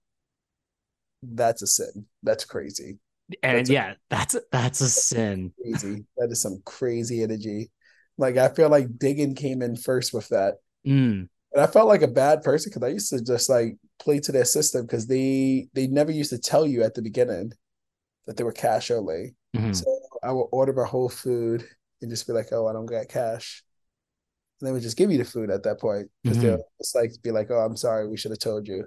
that's 1.22 1.62
a 1.62 1.66
sin. 1.66 2.06
That's 2.22 2.44
crazy. 2.44 2.98
And 3.42 3.58
That's 3.58 3.70
a- 3.70 3.72
yeah, 3.72 3.94
that's 4.10 4.36
that's 4.52 4.80
a 4.80 4.88
sin. 4.88 5.52
Crazy. 5.60 6.04
that 6.16 6.30
is 6.30 6.42
some 6.42 6.60
crazy 6.64 7.22
energy. 7.22 7.70
Like 8.16 8.36
I 8.36 8.48
feel 8.48 8.68
like 8.68 8.98
Dig 8.98 9.18
Inn 9.20 9.34
came 9.34 9.62
in 9.62 9.76
first 9.76 10.12
with 10.14 10.28
that. 10.28 10.54
Mm, 10.86 11.28
And 11.52 11.62
I 11.62 11.66
felt 11.66 11.88
like 11.88 12.02
a 12.02 12.08
bad 12.08 12.42
person 12.42 12.70
because 12.70 12.82
I 12.86 12.92
used 12.92 13.10
to 13.10 13.22
just 13.22 13.48
like 13.48 13.76
play 13.98 14.20
to 14.20 14.32
their 14.32 14.44
system 14.44 14.86
because 14.86 15.06
they 15.06 15.68
they 15.74 15.86
never 15.86 16.12
used 16.12 16.30
to 16.30 16.38
tell 16.38 16.66
you 16.66 16.82
at 16.82 16.94
the 16.94 17.02
beginning 17.02 17.52
that 18.26 18.36
they 18.36 18.44
were 18.44 18.52
cash 18.52 18.90
only. 18.90 19.34
mhm. 19.56 19.74
So 19.74 19.84
I 20.22 20.32
would 20.32 20.48
order 20.52 20.72
my 20.72 20.86
whole 20.86 21.08
food 21.08 21.66
and 22.00 22.10
just 22.10 22.26
be 22.26 22.32
like, 22.32 22.48
"Oh, 22.52 22.66
I 22.66 22.72
don't 22.72 22.86
got 22.86 23.08
cash," 23.08 23.64
and 24.60 24.68
they 24.68 24.72
would 24.72 24.82
just 24.82 24.96
give 24.96 25.10
you 25.10 25.18
the 25.18 25.24
food 25.24 25.50
at 25.50 25.62
that 25.64 25.80
point 25.80 26.10
because 26.22 26.38
Mhm. 26.38 26.42
they'll 26.42 26.68
just 26.80 26.94
like 26.94 27.12
be 27.22 27.30
like, 27.32 27.50
"Oh, 27.50 27.60
I'm 27.60 27.76
sorry, 27.76 28.08
we 28.08 28.16
should 28.16 28.30
have 28.32 28.38
told 28.40 28.68
you." 28.68 28.86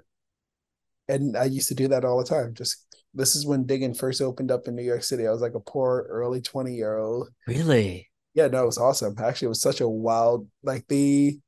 And 1.08 1.36
I 1.36 1.44
used 1.44 1.68
to 1.68 1.74
do 1.74 1.88
that 1.88 2.04
all 2.04 2.18
the 2.18 2.24
time. 2.28 2.54
Just 2.54 2.84
this 3.14 3.34
is 3.34 3.46
when 3.46 3.64
Dig 3.64 3.82
Inn 3.82 3.94
first 3.94 4.20
opened 4.20 4.50
up 4.50 4.68
in 4.68 4.76
New 4.76 4.82
York 4.82 5.02
City. 5.02 5.26
I 5.26 5.30
was 5.32 5.40
like 5.40 5.54
a 5.54 5.60
poor 5.60 6.06
early 6.10 6.40
twenty 6.42 6.74
year 6.74 6.96
old. 6.98 7.30
Really? 7.46 8.07
Yeah, 8.38 8.46
no, 8.46 8.62
it 8.62 8.66
was 8.66 8.78
awesome. 8.78 9.16
Actually, 9.18 9.46
it 9.46 9.48
was 9.48 9.60
such 9.60 9.80
a 9.80 9.88
wild 9.88 10.48
like 10.62 10.86
they 10.86 11.38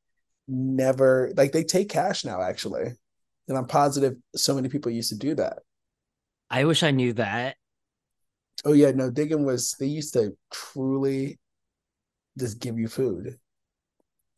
never 0.49 1.33
like 1.37 1.53
they 1.53 1.63
take 1.63 1.89
cash 1.89 2.25
now 2.25 2.43
actually, 2.43 2.91
and 3.47 3.57
I'm 3.57 3.69
positive 3.69 4.17
so 4.35 4.57
many 4.57 4.69
people 4.69 4.91
used 4.91 5.11
to 5.11 5.17
do 5.17 5.37
that. 5.37 5.61
I 6.51 6.65
wish 6.65 6.83
I 6.83 6.91
knew 6.91 7.13
that. 7.13 7.55
Oh 8.65 8.73
yeah, 8.73 8.91
no, 8.91 9.09
Dig 9.09 9.31
Inn 9.31 9.45
was 9.45 9.77
they 9.79 9.87
used 9.87 10.15
to 10.15 10.37
truly 10.51 11.39
just 12.37 12.59
give 12.59 12.77
you 12.77 12.89
food. 12.89 13.39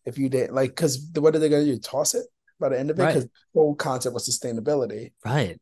If 0.04 0.18
you 0.18 0.28
didn't 0.28 0.54
like, 0.54 0.72
because 0.72 1.08
what 1.14 1.34
are 1.34 1.38
they 1.38 1.48
gonna 1.48 1.64
do? 1.64 1.78
Toss 1.78 2.14
it 2.14 2.26
by 2.60 2.68
the 2.68 2.78
end 2.78 2.90
of 2.90 2.98
it? 2.98 3.02
Right. 3.02 3.14
Because 3.14 3.24
the 3.24 3.60
whole 3.60 3.74
concept 3.74 4.12
was 4.12 4.28
sustainability. 4.28 5.12
Right. 5.24 5.58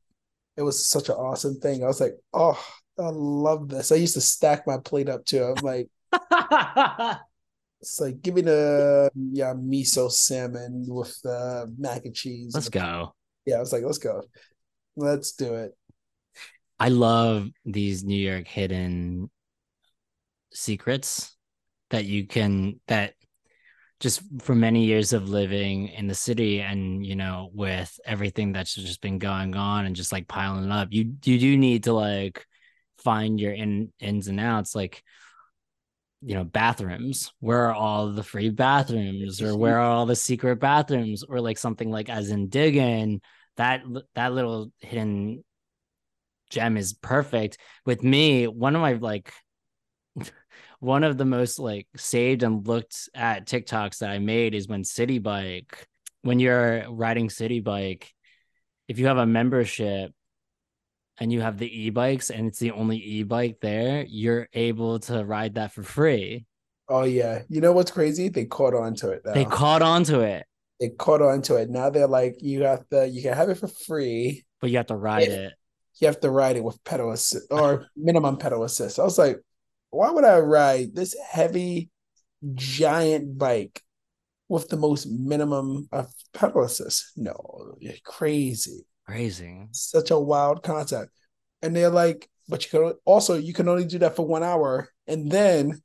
It 0.56 0.62
was 0.62 0.84
such 0.84 1.08
an 1.08 1.14
awesome 1.14 1.60
thing. 1.60 1.84
I 1.84 1.86
was 1.86 2.00
like, 2.00 2.16
oh, 2.34 2.60
I 2.98 3.10
love 3.10 3.68
this. 3.68 3.92
I 3.92 3.94
used 3.94 4.14
to 4.14 4.20
stack 4.20 4.66
my 4.66 4.78
plate 4.78 5.08
up 5.08 5.24
too. 5.24 5.44
I'm 5.44 5.64
like, 5.64 5.88
it's 7.80 8.00
like 8.00 8.20
give 8.22 8.34
me 8.34 8.42
the 8.42 9.10
yeah 9.32 9.54
miso 9.54 10.10
salmon 10.10 10.84
with 10.88 11.20
the 11.22 11.72
mac 11.78 12.04
and 12.04 12.14
cheese. 12.14 12.52
Let's 12.54 12.68
go. 12.68 13.14
Yeah, 13.46 13.56
I 13.56 13.60
was 13.60 13.72
like, 13.72 13.82
let's 13.84 13.98
go. 13.98 14.22
Let's 14.96 15.32
do 15.32 15.54
it. 15.54 15.72
I 16.78 16.88
love 16.88 17.48
these 17.64 18.04
New 18.04 18.18
York 18.18 18.46
hidden 18.48 19.30
secrets 20.52 21.36
that 21.90 22.04
you 22.04 22.26
can 22.26 22.80
that 22.88 23.14
just 24.00 24.22
for 24.40 24.54
many 24.54 24.84
years 24.84 25.12
of 25.12 25.28
living 25.28 25.88
in 25.88 26.06
the 26.06 26.14
city 26.14 26.60
and 26.60 27.04
you 27.04 27.14
know 27.14 27.50
with 27.52 28.00
everything 28.04 28.52
that's 28.52 28.74
just 28.74 29.00
been 29.00 29.18
going 29.18 29.54
on 29.54 29.84
and 29.84 29.94
just 29.94 30.10
like 30.10 30.26
piling 30.26 30.72
up 30.72 30.88
you 30.90 31.14
you 31.24 31.38
do 31.38 31.56
need 31.56 31.84
to 31.84 31.92
like 31.92 32.44
find 32.98 33.38
your 33.38 33.52
in 33.52 33.92
ins 34.00 34.28
and 34.28 34.40
outs 34.40 34.74
like 34.74 35.02
you 36.22 36.34
know 36.34 36.44
bathrooms. 36.44 37.32
Where 37.40 37.66
are 37.66 37.74
all 37.74 38.12
the 38.12 38.22
free 38.22 38.50
bathrooms? 38.50 39.40
Or 39.40 39.48
mm-hmm. 39.48 39.58
where 39.58 39.78
are 39.78 39.90
all 39.90 40.06
the 40.06 40.16
secret 40.16 40.56
bathrooms? 40.56 41.22
Or 41.22 41.40
like 41.40 41.58
something 41.58 41.90
like 41.90 42.08
as 42.08 42.30
in 42.30 42.48
Dig 42.48 42.76
Inn 42.76 43.20
that 43.56 43.82
that 44.14 44.32
little 44.32 44.72
hidden 44.78 45.44
gem 46.50 46.76
is 46.76 46.94
perfect. 46.94 47.58
With 47.84 48.02
me 48.02 48.46
one 48.46 48.74
of 48.74 48.82
my 48.82 48.94
like 48.94 49.32
one 50.80 51.04
of 51.04 51.18
the 51.18 51.24
most 51.24 51.58
like 51.58 51.86
saved 51.96 52.42
and 52.42 52.66
looked 52.66 53.08
at 53.14 53.46
TikToks 53.46 53.98
that 53.98 54.10
I 54.10 54.18
made 54.18 54.54
is 54.54 54.66
when 54.68 54.82
Citi 54.82 55.22
Bike, 55.22 55.86
when 56.22 56.40
you're 56.40 56.90
riding 56.90 57.28
Citi 57.28 57.62
Bike, 57.62 58.12
if 58.88 58.98
you 58.98 59.06
have 59.06 59.18
a 59.18 59.26
membership 59.26 60.12
and 61.20 61.30
you 61.30 61.42
have 61.42 61.58
the 61.58 61.82
e-bikes 61.82 62.30
and 62.30 62.46
it's 62.46 62.58
the 62.58 62.70
only 62.72 62.96
e-bike 62.96 63.58
there, 63.60 64.04
you're 64.08 64.48
able 64.54 64.98
to 65.00 65.24
ride 65.24 65.54
that 65.54 65.72
for 65.72 65.82
free. 65.82 66.46
Oh 66.88 67.04
yeah. 67.04 67.42
You 67.48 67.60
know 67.60 67.72
what's 67.72 67.90
crazy? 67.90 68.28
They 68.28 68.46
caught 68.46 68.74
on 68.74 68.94
to 68.96 69.10
it 69.10 69.22
now. 69.24 69.34
They 69.34 69.44
caught 69.44 69.82
on 69.82 70.02
to 70.04 70.20
it, 70.20 70.46
they 70.80 70.88
caught 70.88 71.22
on 71.22 71.42
to 71.42 71.56
it. 71.56 71.70
Now 71.70 71.90
they're 71.90 72.08
like, 72.08 72.36
you 72.40 72.64
have 72.64 72.88
to 72.88 73.06
you 73.06 73.22
can 73.22 73.34
have 73.34 73.50
it 73.50 73.58
for 73.58 73.68
free. 73.68 74.44
but 74.60 74.70
you 74.70 74.78
have 74.78 74.86
to 74.86 74.96
ride 74.96 75.28
it. 75.28 75.52
You 76.00 76.06
have 76.06 76.20
to 76.20 76.30
ride 76.30 76.56
it 76.56 76.64
with 76.64 76.82
pedal 76.84 77.12
assist 77.12 77.46
or 77.50 77.86
minimum 77.94 78.38
pedal 78.38 78.64
assist. 78.64 78.98
I 78.98 79.04
was 79.04 79.18
like, 79.18 79.38
why 79.90 80.10
would 80.10 80.24
I 80.24 80.38
ride 80.38 80.94
this 80.94 81.14
heavy 81.30 81.90
giant 82.54 83.36
bike 83.36 83.82
with 84.48 84.68
the 84.68 84.78
most 84.78 85.06
minimum 85.06 85.88
of 85.92 86.10
pedal 86.32 86.64
assist? 86.64 87.12
No, 87.16 87.74
you're 87.80 87.92
crazy. 88.04 88.86
Crazy. 89.10 89.66
Such 89.72 90.10
a 90.10 90.18
wild 90.18 90.62
concept. 90.62 91.10
And 91.62 91.74
they're 91.74 91.90
like, 91.90 92.28
but 92.48 92.64
you 92.64 92.70
can 92.70 92.92
also 93.04 93.34
you 93.34 93.52
can 93.52 93.68
only 93.68 93.84
do 93.84 93.98
that 93.98 94.16
for 94.16 94.26
one 94.26 94.42
hour. 94.42 94.88
And 95.06 95.30
then 95.30 95.80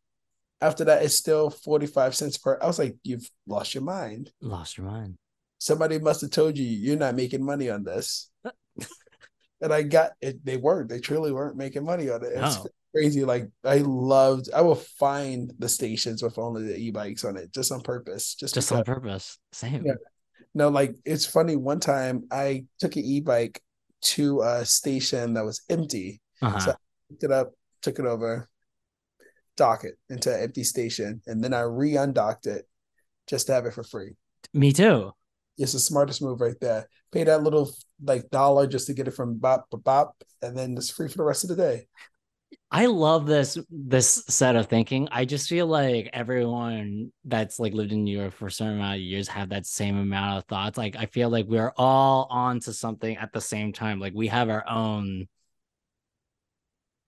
after 0.61 0.85
that, 0.85 1.03
it's 1.03 1.15
still 1.17 1.49
45 1.49 2.15
cents 2.15 2.37
per. 2.37 2.57
I 2.61 2.67
was 2.67 2.79
like, 2.79 2.95
you've 3.03 3.29
lost 3.47 3.73
your 3.73 3.83
mind. 3.83 4.31
Lost 4.41 4.77
your 4.77 4.85
mind. 4.87 5.17
somebody 5.57 5.97
must 5.99 6.21
have 6.21 6.31
told 6.31 6.57
you 6.57 6.65
you're 6.65 6.97
not 6.97 7.15
making 7.15 7.43
money 7.43 7.69
on 7.69 7.83
this. 7.83 8.29
and 9.61 9.73
I 9.73 9.83
got 9.83 10.11
it. 10.21 10.43
They 10.45 10.57
weren't. 10.57 10.89
They 10.89 10.99
truly 10.99 11.31
weren't 11.31 11.57
making 11.57 11.83
money 11.85 12.09
on 12.09 12.23
it. 12.23 12.31
It's 12.35 12.63
No. 12.63 12.67
crazy. 12.93 13.23
Like 13.25 13.49
I 13.63 13.77
loved. 13.79 14.49
I 14.53 14.61
will 14.61 14.75
find 14.75 15.51
the 15.59 15.69
stations 15.69 16.21
with 16.23 16.37
only 16.37 16.63
the 16.63 16.77
e-bikes 16.77 17.25
on 17.25 17.37
it, 17.37 17.51
just 17.53 17.71
on 17.71 17.81
purpose. 17.81 18.35
Just 18.35 18.53
Just 18.53 18.69
because. 18.69 18.79
on 18.79 18.85
purpose. 18.85 19.39
Same. 19.51 19.83
Yeah. 19.85 19.93
No, 20.55 20.69
like 20.69 20.95
it's 21.05 21.25
funny. 21.25 21.55
One 21.55 21.79
time 21.79 22.23
I 22.31 22.65
took 22.79 22.95
an 22.95 23.03
e-bike 23.03 23.61
to 24.03 24.41
a 24.41 24.65
station 24.65 25.33
that 25.33 25.45
was 25.45 25.61
empty. 25.69 26.21
Uh-huh. 26.41 26.59
So- 26.59 26.71
I 26.71 26.75
Picked 27.11 27.23
it 27.25 27.31
up, 27.31 27.51
took 27.83 27.99
it 27.99 28.05
over, 28.07 28.49
dock 29.57 29.83
it 29.83 29.93
into 30.09 30.33
an 30.33 30.41
empty 30.41 30.63
station, 30.63 31.21
and 31.27 31.43
then 31.43 31.53
I 31.53 31.61
re-undocked 31.61 32.47
it 32.47 32.65
just 33.27 33.45
to 33.47 33.53
have 33.53 33.67
it 33.67 33.73
for 33.75 33.83
free. 33.83 34.15
Me 34.53 34.71
too. 34.71 35.11
It's 35.59 35.73
the 35.73 35.79
smartest 35.79 36.21
move 36.23 36.41
right 36.41 36.59
there. 36.59 36.89
Pay 37.11 37.25
that 37.25 37.43
little 37.43 37.71
like 38.03 38.29
dollar 38.31 38.65
just 38.65 38.87
to 38.87 38.93
get 38.93 39.07
it 39.07 39.11
from 39.11 39.35
bop 39.37 39.69
bop 39.69 39.83
bop, 39.83 40.23
and 40.41 40.57
then 40.57 40.75
it's 40.75 40.89
free 40.89 41.07
for 41.07 41.17
the 41.17 41.23
rest 41.23 41.43
of 41.43 41.49
the 41.51 41.55
day. 41.55 41.87
I 42.71 42.87
love 42.87 43.25
this 43.25 43.57
this 43.69 44.23
set 44.27 44.55
of 44.55 44.67
thinking. 44.67 45.07
I 45.11 45.25
just 45.25 45.47
feel 45.49 45.67
like 45.67 46.09
everyone 46.13 47.11
that's 47.23 47.59
like 47.59 47.73
lived 47.73 47.91
in 47.91 48.03
New 48.03 48.17
York 48.17 48.33
for 48.33 48.47
a 48.47 48.51
certain 48.51 48.75
amount 48.75 48.95
of 48.95 49.01
years 49.01 49.27
have 49.29 49.49
that 49.49 49.65
same 49.65 49.97
amount 49.97 50.37
of 50.39 50.45
thoughts. 50.45 50.77
Like 50.77 50.95
I 50.95 51.05
feel 51.05 51.29
like 51.29 51.45
we're 51.47 51.73
all 51.77 52.27
on 52.29 52.59
to 52.61 52.73
something 52.73 53.17
at 53.17 53.31
the 53.33 53.41
same 53.41 53.73
time. 53.73 53.99
Like 53.99 54.13
we 54.13 54.27
have 54.27 54.49
our 54.49 54.67
own 54.69 55.27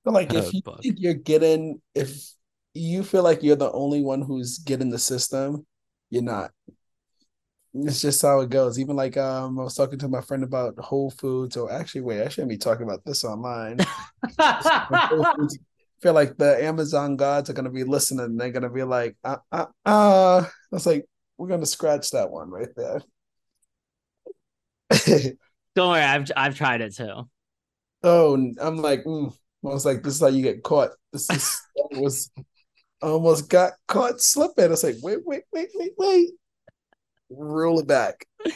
But 0.04 0.14
like 0.14 0.34
if 0.34 0.54
you 0.54 0.62
book. 0.62 0.82
think 0.82 1.00
you're 1.00 1.14
getting 1.14 1.82
if 1.94 2.32
you 2.74 3.04
feel 3.04 3.24
like 3.24 3.44
you're 3.44 3.56
the 3.56 3.72
only 3.72 4.02
one 4.02 4.22
who's 4.22 4.60
getting 4.60 4.90
the 4.90 5.00
system, 5.00 5.66
you're 6.10 6.24
not. 6.24 6.52
It's 7.86 8.02
just 8.02 8.22
how 8.22 8.40
it 8.42 8.50
goes. 8.50 8.80
Even 8.80 8.96
like 8.96 9.18
um 9.18 9.60
I 9.60 9.64
was 9.64 9.76
talking 9.76 10.00
to 10.00 10.08
my 10.08 10.22
friend 10.22 10.44
about 10.44 10.78
Whole 10.80 11.12
Foods. 11.12 11.58
or 11.58 11.72
actually 11.72 12.02
wait, 12.02 12.22
I 12.22 12.30
shouldn't 12.30 12.50
be 12.50 12.58
talking 12.58 12.86
about 12.86 13.04
this 13.06 13.24
online. 13.24 13.78
I 14.40 15.48
feel 16.02 16.14
like 16.14 16.38
the 16.38 16.64
Amazon 16.64 17.16
gods 17.16 17.50
are 17.50 17.54
gonna 17.54 17.70
be 17.70 17.84
listening 17.84 18.26
and 18.26 18.40
they're 18.40 18.52
gonna 18.52 18.70
be 18.70 18.84
like, 18.84 19.16
uh 19.24 19.38
uh 19.52 19.66
uh 19.86 20.42
I 20.46 20.50
was 20.72 20.86
like, 20.86 21.06
we're 21.38 21.50
gonna 21.50 21.66
scratch 21.66 22.12
that 22.12 22.32
one 22.32 22.50
right 22.50 22.70
there. 22.76 23.02
Don't 25.76 25.92
worry, 25.92 26.02
I've 26.02 26.32
I've 26.36 26.56
tried 26.56 26.82
it 26.82 26.96
too. 26.96 27.30
Oh, 28.04 28.34
I'm 28.62 28.78
like, 28.78 29.04
mm. 29.04 29.34
I 29.66 29.68
was 29.68 29.86
like, 29.86 30.04
this 30.04 30.16
is 30.16 30.22
how 30.22 30.28
you 30.28 30.44
get 30.44 30.64
caught. 30.64 30.92
This 31.12 31.30
is 31.30 31.62
was 31.92 32.32
almost 33.02 33.50
got 33.50 33.74
caught 33.88 34.22
slipping. 34.22 34.66
I 34.66 34.70
was 34.70 34.84
like, 34.84 34.98
wait, 35.02 35.20
wait, 35.26 35.44
wait, 35.52 35.70
wait, 35.76 35.92
wait. 35.98 36.30
Rule 37.30 37.80
it 37.80 37.88
back. 37.88 38.26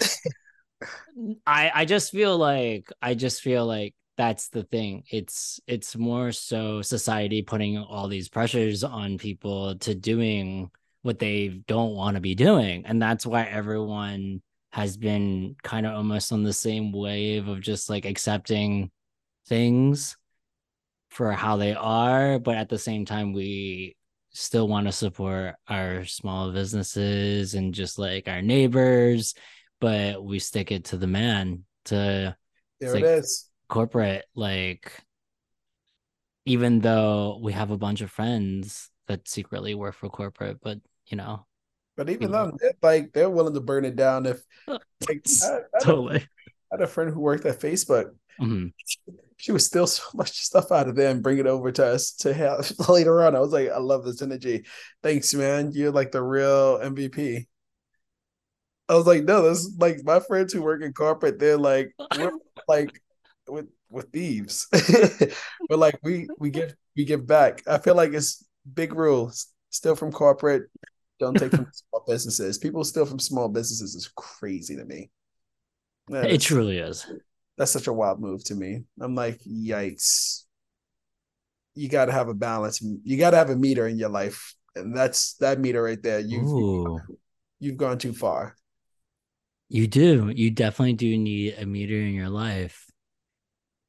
I 1.45 1.71
I 1.73 1.85
just 1.85 2.11
feel 2.11 2.37
like 2.37 2.91
I 3.01 3.13
just 3.13 3.41
feel 3.41 3.65
like 3.65 3.93
that's 4.17 4.49
the 4.49 4.63
thing. 4.63 5.03
It's 5.09 5.59
it's 5.67 5.95
more 5.95 6.31
so 6.31 6.81
society 6.81 7.41
putting 7.41 7.77
all 7.77 8.07
these 8.07 8.29
pressures 8.29 8.83
on 8.83 9.17
people 9.17 9.75
to 9.79 9.95
doing 9.95 10.71
what 11.01 11.19
they 11.19 11.47
don't 11.67 11.95
want 11.95 12.15
to 12.15 12.21
be 12.21 12.35
doing. 12.35 12.85
And 12.85 13.01
that's 13.01 13.25
why 13.25 13.43
everyone 13.43 14.41
has 14.71 14.97
been 14.97 15.55
kind 15.63 15.85
of 15.85 15.93
almost 15.93 16.31
on 16.31 16.43
the 16.43 16.53
same 16.53 16.91
wave 16.91 17.47
of 17.47 17.59
just 17.61 17.89
like 17.89 18.05
accepting 18.05 18.91
things 19.47 20.17
for 21.09 21.31
how 21.33 21.57
they 21.57 21.73
are, 21.73 22.39
but 22.39 22.55
at 22.55 22.69
the 22.69 22.77
same 22.77 23.05
time 23.05 23.33
we 23.33 23.95
still 24.33 24.67
want 24.67 24.87
to 24.87 24.91
support 24.91 25.55
our 25.67 26.05
small 26.05 26.51
businesses 26.51 27.53
and 27.53 27.73
just 27.73 27.99
like 27.99 28.27
our 28.27 28.41
neighbors, 28.41 29.33
but 29.79 30.23
we 30.23 30.39
stick 30.39 30.71
it 30.71 30.85
to 30.85 30.97
the 30.97 31.07
man 31.07 31.63
to 31.85 32.35
there 32.79 32.95
it 32.95 33.03
is. 33.03 33.49
Corporate, 33.67 34.25
like 34.35 34.91
even 36.45 36.79
though 36.79 37.39
we 37.41 37.53
have 37.53 37.71
a 37.71 37.77
bunch 37.77 38.01
of 38.01 38.11
friends 38.11 38.89
that 39.07 39.27
secretly 39.27 39.75
work 39.75 39.95
for 39.95 40.09
corporate, 40.09 40.59
but 40.61 40.79
you 41.07 41.17
know. 41.17 41.45
But 41.97 42.09
even 42.09 42.31
though 42.31 42.57
like 42.81 43.13
they're 43.13 43.29
willing 43.29 43.53
to 43.53 43.61
burn 43.61 43.85
it 43.85 43.95
down 43.95 44.25
if 44.25 44.41
like, 44.67 45.25
I, 45.43 45.57
I 45.75 45.83
totally. 45.83 46.17
I 46.71 46.75
had 46.75 46.81
a 46.81 46.87
friend 46.87 47.13
who 47.13 47.19
worked 47.19 47.45
at 47.45 47.59
Facebook. 47.59 48.11
Mm-hmm. 48.39 48.67
She 49.37 49.51
would 49.51 49.61
steal 49.61 49.87
so 49.87 50.03
much 50.13 50.39
stuff 50.39 50.71
out 50.71 50.87
of 50.87 50.95
there 50.95 51.09
and 51.09 51.23
bring 51.23 51.39
it 51.39 51.47
over 51.47 51.71
to 51.71 51.85
us 51.85 52.13
to 52.17 52.33
have 52.33 52.71
later 52.89 53.23
on. 53.23 53.35
I 53.35 53.39
was 53.39 53.51
like, 53.51 53.69
I 53.69 53.79
love 53.79 54.05
this 54.05 54.21
energy. 54.21 54.65
Thanks, 55.03 55.33
man. 55.33 55.71
You're 55.73 55.91
like 55.91 56.11
the 56.11 56.23
real 56.23 56.79
MVP. 56.79 57.47
I 58.89 58.95
was 58.95 59.07
like, 59.07 59.23
no, 59.23 59.43
this 59.43 59.59
is 59.59 59.77
like 59.77 60.03
my 60.03 60.19
friends 60.19 60.51
who 60.51 60.61
work 60.61 60.81
in 60.81 60.91
corporate, 60.91 61.39
they're 61.39 61.57
like, 61.57 61.93
we're 62.17 62.33
like 62.67 63.01
with 63.47 63.67
with 63.89 64.11
thieves. 64.11 64.67
but 65.69 65.79
like 65.79 65.97
we 66.03 66.27
we 66.37 66.49
give 66.49 66.75
we 66.95 67.05
give 67.05 67.25
back. 67.25 67.63
I 67.67 67.77
feel 67.77 67.95
like 67.95 68.13
it's 68.13 68.45
big 68.73 68.93
rules. 68.93 69.47
Steal 69.69 69.95
from 69.95 70.11
corporate, 70.11 70.63
don't 71.21 71.37
take 71.37 71.51
from 71.51 71.67
small 71.71 72.03
businesses. 72.07 72.57
People 72.57 72.83
steal 72.83 73.05
from 73.05 73.19
small 73.19 73.47
businesses 73.47 73.95
is 73.95 74.11
crazy 74.15 74.75
to 74.75 74.83
me. 74.83 75.11
That 76.07 76.31
it 76.31 76.41
truly 76.41 76.79
is. 76.79 77.05
That's 77.61 77.69
such 77.69 77.85
a 77.85 77.93
wild 77.93 78.19
move 78.19 78.43
to 78.45 78.55
me. 78.55 78.85
I'm 78.99 79.13
like, 79.13 79.39
yikes. 79.43 80.45
You 81.75 81.89
got 81.89 82.05
to 82.05 82.11
have 82.11 82.27
a 82.27 82.33
balance. 82.33 82.81
You 82.81 83.17
got 83.17 83.29
to 83.31 83.37
have 83.37 83.51
a 83.51 83.55
meter 83.55 83.87
in 83.87 83.99
your 83.99 84.09
life, 84.09 84.55
and 84.75 84.97
that's 84.97 85.35
that 85.35 85.59
meter 85.59 85.83
right 85.83 86.01
there. 86.01 86.19
You've 86.19 87.01
you've 87.59 87.77
gone 87.77 87.99
too 87.99 88.13
far. 88.13 88.55
You 89.69 89.85
do. 89.85 90.33
You 90.35 90.49
definitely 90.49 90.93
do 90.93 91.15
need 91.15 91.53
a 91.59 91.67
meter 91.67 91.97
in 91.97 92.15
your 92.15 92.29
life. 92.29 92.89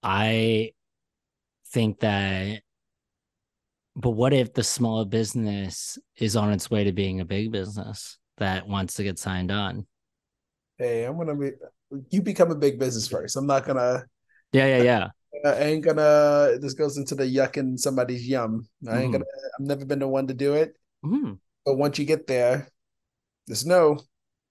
I 0.03 0.73
think 1.69 2.01
that 2.01 2.61
but 3.97 4.11
what 4.11 4.35
if 4.35 4.53
the 4.53 4.65
small 4.65 5.07
business 5.07 5.99
is 6.19 6.37
on 6.37 6.53
its 6.53 6.71
way 6.71 6.85
to 6.85 6.93
being 6.93 7.21
a 7.21 7.25
big 7.25 7.51
business 7.51 8.19
that 8.37 8.69
wants 8.69 8.93
to 8.97 9.03
get 9.03 9.19
signed 9.19 9.51
on? 9.51 9.87
Hey, 10.77 11.05
I'm 11.05 11.17
gonna 11.17 11.35
be 11.35 11.53
you 12.11 12.23
become 12.23 12.51
a 12.51 12.57
big 12.57 12.79
business 12.79 13.09
first. 13.09 13.37
I'm 13.37 13.47
not 13.47 13.67
gonna 13.67 14.05
Yeah, 14.53 14.67
yeah, 14.67 14.83
yeah. 14.83 15.09
I 15.45 15.63
ain't 15.65 15.85
gonna 15.85 16.59
this 16.61 16.75
goes 16.75 16.97
into 16.97 17.15
the 17.15 17.25
yucking 17.25 17.79
somebody's 17.79 18.27
yum. 18.27 18.67
I 18.89 19.01
ain't 19.01 19.11
mm. 19.11 19.13
gonna 19.13 19.25
I've 19.59 19.67
never 19.67 19.85
been 19.85 19.99
the 19.99 20.09
one 20.09 20.27
to 20.29 20.35
do 20.35 20.55
it. 20.55 20.77
Mm. 21.05 21.39
But 21.65 21.77
once 21.77 21.99
you 21.99 22.05
get 22.05 22.27
there, 22.27 22.69
there's 23.47 23.67
no. 23.67 23.99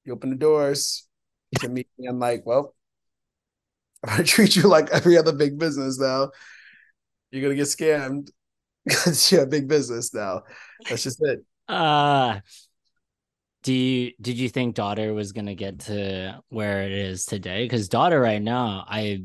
you 0.05 0.13
open 0.13 0.31
the 0.31 0.35
doors, 0.35 1.07
to 1.59 1.69
meet 1.69 1.87
me 1.97 2.07
I'm 2.07 2.19
like, 2.19 2.43
well, 2.45 2.75
I 4.03 4.23
treat 4.23 4.55
you 4.55 4.63
like 4.63 4.89
every 4.91 5.17
other 5.17 5.33
big 5.33 5.59
business 5.59 5.99
now. 5.99 6.31
You're 7.31 7.43
gonna 7.43 7.55
get 7.55 7.67
scammed 7.67 8.29
because 8.85 9.31
you're 9.31 9.43
a 9.43 9.47
big 9.47 9.67
business 9.67 10.13
now. 10.13 10.43
That's 10.89 11.03
just 11.03 11.21
it. 11.21 11.43
Uh 11.67 12.39
do 13.63 13.73
you 13.73 14.11
did 14.21 14.37
you 14.37 14.49
think 14.49 14.75
daughter 14.75 15.13
was 15.13 15.31
gonna 15.31 15.55
get 15.55 15.79
to 15.81 16.41
where 16.49 16.83
it 16.83 16.91
is 16.91 17.25
today? 17.25 17.65
Because 17.65 17.89
daughter 17.89 18.19
right 18.19 18.41
now, 18.41 18.85
I 18.87 19.23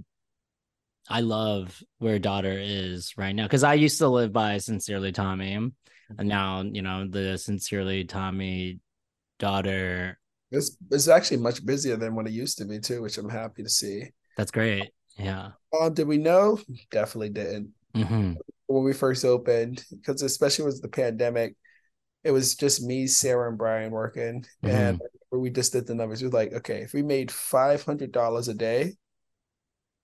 I 1.08 1.20
love 1.20 1.82
where 1.98 2.18
daughter 2.18 2.56
is 2.58 3.16
right 3.16 3.34
now. 3.34 3.44
Because 3.44 3.64
I 3.64 3.74
used 3.74 3.98
to 3.98 4.08
live 4.08 4.32
by 4.32 4.58
Sincerely 4.58 5.12
Tommy. 5.12 5.70
And 6.18 6.28
now, 6.28 6.62
you 6.62 6.82
know, 6.82 7.06
the 7.08 7.36
Sincerely 7.36 8.04
Tommy 8.04 8.80
daughter 9.38 10.18
it's 10.50 10.76
it's 10.90 11.08
actually 11.08 11.38
much 11.38 11.64
busier 11.64 11.96
than 11.96 12.14
what 12.14 12.26
it 12.26 12.32
used 12.32 12.58
to 12.58 12.64
be 12.64 12.78
too, 12.78 13.02
which 13.02 13.18
I'm 13.18 13.28
happy 13.28 13.62
to 13.62 13.68
see. 13.68 14.04
That's 14.36 14.50
great. 14.50 14.90
Yeah. 15.18 15.50
Um, 15.78 15.94
did 15.94 16.06
we 16.06 16.18
know? 16.18 16.60
Definitely 16.90 17.30
didn't. 17.30 17.70
Mm-hmm. 17.94 18.34
When 18.66 18.84
we 18.84 18.92
first 18.92 19.24
opened, 19.24 19.84
because 19.90 20.22
especially 20.22 20.66
with 20.66 20.82
the 20.82 20.88
pandemic, 20.88 21.56
it 22.26 22.32
was 22.32 22.56
just 22.56 22.82
me, 22.82 23.06
Sarah, 23.06 23.48
and 23.48 23.56
Brian 23.56 23.92
working, 23.92 24.44
mm-hmm. 24.64 24.66
and 24.68 25.00
we 25.30 25.50
just 25.50 25.72
did 25.72 25.86
the 25.86 25.94
numbers. 25.94 26.20
We 26.20 26.28
were 26.28 26.38
like, 26.38 26.52
okay, 26.52 26.80
if 26.82 26.92
we 26.92 27.02
made 27.02 27.30
five 27.30 27.84
hundred 27.84 28.10
dollars 28.10 28.48
a 28.48 28.54
day, 28.54 28.94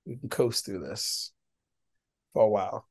we 0.07 0.17
can 0.17 0.29
coast 0.29 0.65
through 0.65 0.87
this 0.87 1.33
for 2.33 2.45
a 2.45 2.49
while. 2.49 2.89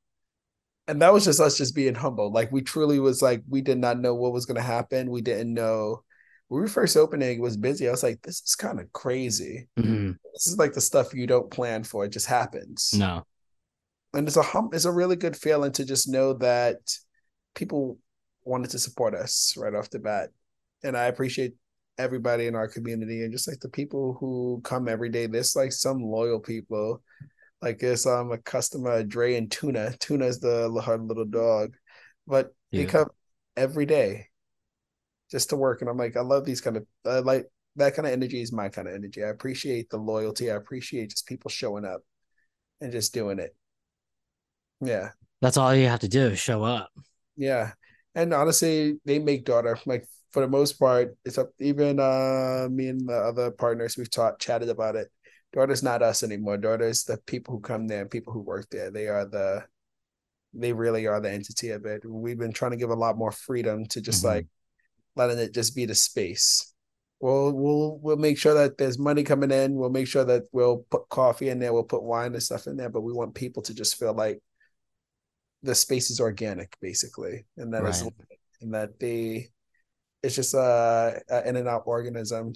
And 0.88 1.02
that 1.02 1.14
was 1.14 1.24
just 1.24 1.40
us 1.40 1.58
just 1.58 1.76
being 1.76 1.96
humble. 1.96 2.32
Like 2.32 2.52
we 2.52 2.62
truly 2.62 3.00
was 3.00 3.22
like 3.22 3.42
we 3.48 3.62
did 3.62 3.78
not 3.78 4.00
know 4.00 4.14
what 4.16 4.34
was 4.34 4.46
going 4.46 4.58
to 4.58 4.62
happen. 4.62 5.10
We 5.10 5.22
didn't 5.22 5.54
know 5.54 6.04
when 6.50 6.64
we 6.64 6.68
first 6.68 6.98
opened 6.98 7.24
it, 7.24 7.38
it 7.38 7.42
was 7.42 7.56
busy. 7.56 7.88
I 7.88 7.92
was 7.92 8.04
like, 8.04 8.22
this 8.24 8.42
is 8.42 8.56
kind 8.56 8.82
of 8.82 8.92
crazy. 8.92 9.70
Mm-hmm. 9.80 10.12
This 10.34 10.48
is 10.48 10.58
like 10.58 10.74
the 10.74 10.82
stuff 10.82 11.14
you 11.14 11.26
don't 11.26 11.50
plan 11.50 11.86
for. 11.86 12.04
It 12.04 12.12
just 12.12 12.28
happens. 12.28 12.94
No. 12.94 13.24
And 14.14 14.28
it's 14.28 14.36
a 14.36 14.42
hum 14.42 14.72
it's 14.74 14.84
a 14.84 14.92
really 14.92 15.16
good 15.16 15.38
feeling 15.38 15.72
to 15.74 15.86
just 15.86 16.10
know 16.10 16.34
that 16.34 16.80
people 17.56 17.98
wanted 18.44 18.72
to 18.72 18.80
support 18.80 19.14
us 19.14 19.56
right 19.58 19.74
off 19.74 19.90
the 19.90 20.00
bat. 20.00 20.30
And 20.84 20.98
I 20.98 21.06
appreciate 21.06 21.54
everybody 21.98 22.48
in 22.48 22.56
our 22.56 22.68
community 22.68 23.24
and 23.24 23.32
just 23.32 23.48
like 23.48 23.60
the 23.60 23.70
people 23.70 24.18
who 24.20 24.62
come 24.64 24.88
every 24.88 25.10
day. 25.10 25.28
There's 25.28 25.56
like 25.56 25.72
some 25.72 26.02
loyal 26.02 26.40
people. 26.40 27.02
Like 27.62 27.80
there's 27.80 28.06
um 28.06 28.32
a 28.32 28.38
customer, 28.38 29.04
Dre 29.04 29.36
and 29.36 29.52
Tuna. 29.52 29.94
Tuna 30.00 30.26
is 30.26 30.40
the 30.40 30.82
hard 30.84 31.04
little 31.04 31.26
dog. 31.26 31.76
But 32.28 32.54
yeah. 32.72 32.82
they 32.82 32.86
come 32.88 33.10
every 33.56 33.86
day 33.86 34.28
just 35.30 35.50
to 35.50 35.56
work. 35.56 35.82
And 35.82 35.90
I'm 35.90 35.98
like, 35.98 36.18
I 36.18 36.22
love 36.22 36.46
these 36.46 36.62
kind 36.62 36.78
of 36.78 36.86
I 37.06 37.20
like 37.20 37.46
that 37.78 37.96
kind 37.96 38.08
of 38.08 38.14
energy 38.14 38.42
is 38.42 38.52
my 38.52 38.70
kind 38.70 38.88
of 38.88 38.94
energy. 38.94 39.24
I 39.24 39.28
appreciate 39.28 39.90
the 39.90 39.98
loyalty. 39.98 40.52
I 40.52 40.56
appreciate 40.56 41.12
just 41.12 41.28
people 41.28 41.50
showing 41.50 41.86
up 41.86 42.02
and 42.82 42.92
just 42.92 43.14
doing 43.14 43.40
it. 43.40 43.56
Yeah. 44.82 45.10
That's 45.42 45.58
all 45.58 45.74
you 45.74 45.88
have 45.88 46.02
to 46.02 46.10
do, 46.10 46.36
show 46.36 46.64
up. 46.64 46.90
Yeah. 47.38 47.72
And 48.16 48.34
honestly, 48.34 49.00
they 49.06 49.20
make 49.20 49.46
daughter 49.46 49.78
like 49.86 50.08
for 50.32 50.42
the 50.42 50.48
most 50.48 50.74
part, 50.74 51.16
it's 51.26 51.38
up 51.38 51.50
even 51.60 52.00
uh 52.00 52.68
me 52.70 52.88
and 52.88 53.08
the 53.08 53.16
other 53.16 53.52
partners 53.52 53.98
we've 53.98 54.10
taught 54.10 54.40
chatted 54.40 54.70
about 54.70 54.96
it. 54.96 55.12
Daughter's 55.54 55.84
not 55.84 56.02
us 56.02 56.24
anymore. 56.24 56.58
Daughter's 56.58 57.04
the 57.04 57.18
people 57.26 57.56
who 57.56 57.62
come 57.62 57.88
there 57.88 58.02
and 58.02 58.10
people 58.10 58.34
who 58.34 58.40
work 58.40 58.70
there. 58.70 58.90
They 58.92 59.08
are 59.08 59.26
the 59.26 59.66
they 60.54 60.74
really 60.74 61.08
are 61.08 61.20
the 61.22 61.32
entity 61.32 61.70
of 61.72 61.86
it. 61.86 62.04
We've 62.06 62.38
been 62.38 62.54
trying 62.54 62.72
to 62.72 62.78
give 62.78 62.90
a 62.90 62.96
lot 62.96 63.18
more 63.18 63.32
freedom 63.32 63.86
to 63.88 64.02
just 64.02 64.24
mm-hmm. 64.24 64.36
like 64.36 64.48
letting 65.16 65.40
it 65.40 65.54
just 65.54 65.76
be 65.76 65.86
the 65.86 65.96
space. 65.96 66.74
We'll 67.20 67.52
we'll 67.54 68.00
we'll 68.02 68.18
make 68.18 68.38
sure 68.38 68.54
that 68.56 68.78
there's 68.78 68.98
money 68.98 69.24
coming 69.24 69.52
in. 69.52 69.76
We'll 69.76 69.90
make 69.90 70.08
sure 70.08 70.26
that 70.26 70.44
we'll 70.52 70.86
put 70.90 71.08
coffee 71.10 71.50
in 71.50 71.60
there. 71.60 71.74
We'll 71.74 71.84
put 71.84 72.04
wine 72.04 72.34
and 72.34 72.44
stuff 72.44 72.68
in 72.68 72.78
there. 72.78 72.90
But 72.90 73.02
we 73.02 73.14
want 73.14 73.36
people 73.36 73.62
to 73.64 73.74
just 73.74 73.98
feel 73.98 74.14
like 74.14 74.42
the 75.64 75.76
space 75.76 76.10
is 76.10 76.20
organic, 76.20 76.76
basically, 76.82 77.46
and 77.58 77.74
that 77.74 77.84
right. 77.84 77.90
is, 77.90 78.08
and 78.62 78.74
that 78.74 79.00
they 79.00 79.50
it's 80.24 80.36
just 80.36 80.54
a, 80.54 81.22
a 81.30 81.48
in 81.48 81.56
and 81.56 81.68
out 81.68 81.84
organism 81.86 82.54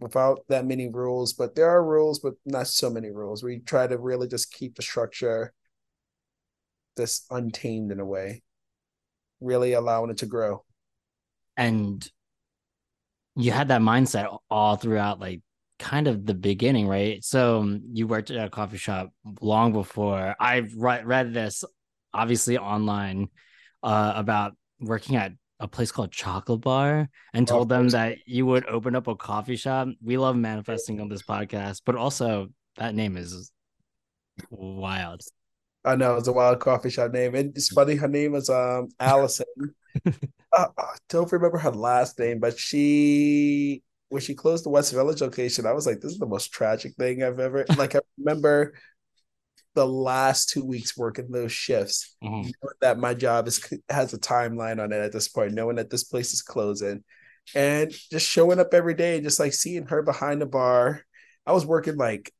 without 0.00 0.40
that 0.48 0.66
many 0.66 0.88
rules. 0.88 1.32
But 1.32 1.54
there 1.54 1.68
are 1.68 1.84
rules, 1.84 2.20
but 2.20 2.34
not 2.46 2.68
so 2.68 2.90
many 2.90 3.10
rules. 3.10 3.42
We 3.42 3.60
try 3.60 3.86
to 3.86 3.98
really 3.98 4.28
just 4.28 4.52
keep 4.52 4.76
the 4.76 4.82
structure 4.82 5.52
this 6.96 7.24
untamed 7.30 7.92
in 7.92 8.00
a 8.00 8.04
way, 8.04 8.42
really 9.40 9.72
allowing 9.72 10.10
it 10.10 10.18
to 10.18 10.26
grow 10.26 10.64
and 11.58 12.10
you 13.36 13.50
had 13.50 13.68
that 13.68 13.82
mindset 13.82 14.38
all 14.48 14.76
throughout 14.76 15.20
like 15.20 15.42
kind 15.78 16.08
of 16.08 16.24
the 16.24 16.34
beginning 16.34 16.88
right 16.88 17.22
so 17.22 17.58
um, 17.58 17.82
you 17.92 18.06
worked 18.06 18.30
at 18.30 18.46
a 18.46 18.50
coffee 18.50 18.78
shop 18.78 19.10
long 19.40 19.72
before 19.72 20.34
i 20.40 20.66
read, 20.76 21.06
read 21.06 21.34
this 21.34 21.62
obviously 22.12 22.58
online 22.58 23.28
uh, 23.82 24.12
about 24.16 24.52
working 24.80 25.16
at 25.16 25.32
a 25.60 25.66
place 25.66 25.90
called 25.90 26.12
chocolate 26.12 26.60
bar 26.60 27.08
and 27.34 27.48
told 27.48 27.68
them 27.68 27.88
that 27.88 28.18
you 28.26 28.46
would 28.46 28.64
open 28.66 28.94
up 28.94 29.08
a 29.08 29.16
coffee 29.16 29.56
shop. 29.56 29.88
We 30.02 30.16
love 30.16 30.36
manifesting 30.36 31.00
on 31.00 31.08
this 31.08 31.22
podcast 31.22 31.82
but 31.84 31.96
also 31.96 32.48
that 32.76 32.94
name 32.94 33.16
is 33.16 33.50
wild. 34.50 35.22
I 35.84 35.96
know 35.96 36.16
it's 36.16 36.28
a 36.28 36.32
wild 36.32 36.60
coffee 36.60 36.90
shop 36.90 37.12
name. 37.12 37.34
And 37.34 37.56
it's 37.56 37.68
funny 37.68 37.96
her 37.96 38.08
name 38.08 38.34
is 38.34 38.48
um 38.50 38.88
allison. 39.00 39.46
Uh, 40.50 40.68
I 40.78 40.96
don't 41.10 41.30
remember 41.30 41.58
her 41.58 41.70
last 41.70 42.18
name, 42.18 42.40
but 42.40 42.58
she 42.58 43.82
when 44.08 44.22
she 44.22 44.34
closed 44.34 44.64
the 44.64 44.70
West 44.70 44.94
Village 44.94 45.20
location, 45.20 45.66
I 45.66 45.72
was 45.72 45.86
like, 45.86 46.00
this 46.00 46.12
is 46.12 46.18
the 46.18 46.24
most 46.24 46.52
tragic 46.52 46.94
thing 46.94 47.22
I've 47.22 47.38
ever 47.38 47.66
like 47.76 47.94
I 47.94 48.00
remember 48.16 48.72
the 49.74 49.86
last 49.86 50.50
two 50.50 50.64
weeks 50.64 50.96
working 50.96 51.30
those 51.30 51.52
shifts, 51.52 52.16
mm-hmm. 52.22 52.50
that 52.80 52.98
my 52.98 53.14
job 53.14 53.46
is 53.46 53.72
has 53.88 54.12
a 54.12 54.18
timeline 54.18 54.82
on 54.82 54.92
it 54.92 55.00
at 55.00 55.12
this 55.12 55.28
point, 55.28 55.54
knowing 55.54 55.76
that 55.76 55.90
this 55.90 56.04
place 56.04 56.32
is 56.32 56.42
closing, 56.42 57.04
and 57.54 57.92
just 58.10 58.28
showing 58.28 58.60
up 58.60 58.74
every 58.74 58.94
day, 58.94 59.20
just 59.20 59.40
like 59.40 59.52
seeing 59.52 59.86
her 59.86 60.02
behind 60.02 60.40
the 60.40 60.46
bar. 60.46 61.02
I 61.46 61.52
was 61.52 61.64
working 61.64 61.96
like 61.96 62.32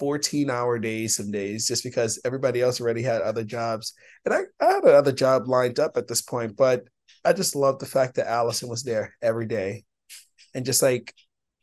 14 0.00 0.48
hour 0.48 0.78
days 0.78 1.16
some 1.16 1.30
days 1.30 1.68
just 1.68 1.84
because 1.84 2.18
everybody 2.24 2.62
else 2.62 2.80
already 2.80 3.02
had 3.02 3.20
other 3.20 3.44
jobs. 3.44 3.92
And 4.24 4.32
I, 4.32 4.40
I 4.58 4.72
had 4.72 4.84
another 4.84 5.12
job 5.12 5.46
lined 5.46 5.78
up 5.78 5.96
at 5.96 6.08
this 6.08 6.22
point, 6.22 6.56
but 6.56 6.84
I 7.22 7.34
just 7.34 7.54
love 7.54 7.78
the 7.78 7.86
fact 7.86 8.14
that 8.14 8.26
Allison 8.26 8.70
was 8.70 8.82
there 8.82 9.14
every 9.20 9.46
day 9.46 9.84
and 10.54 10.64
just 10.64 10.82
like 10.82 11.14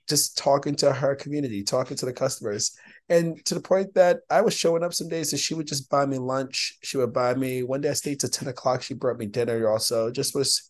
just 0.08 0.38
talking 0.38 0.76
to 0.78 0.94
her 0.94 1.16
community, 1.16 1.64
talking 1.64 1.98
to 1.98 2.06
the 2.06 2.14
customers. 2.14 2.78
And 3.10 3.44
to 3.46 3.54
the 3.54 3.62
point 3.62 3.94
that 3.94 4.20
I 4.30 4.42
was 4.42 4.54
showing 4.54 4.84
up 4.84 4.94
some 4.94 5.08
days 5.08 5.32
and 5.32 5.40
she 5.40 5.54
would 5.54 5.68
just 5.68 5.90
buy 5.90 6.06
me 6.06 6.18
lunch. 6.18 6.78
She 6.84 6.98
would 6.98 7.14
buy 7.14 7.34
me 7.36 7.64
one 7.64 7.82
day 7.82 7.90
I 7.90 7.94
stayed 7.94 8.20
till 8.20 8.30
10 8.30 8.50
o'clock. 8.50 8.82
She 8.82 8.94
brought 8.94 9.18
me 9.18 9.28
dinner 9.28 9.70
also. 9.70 10.12
Just 10.12 10.36
was 10.36 10.70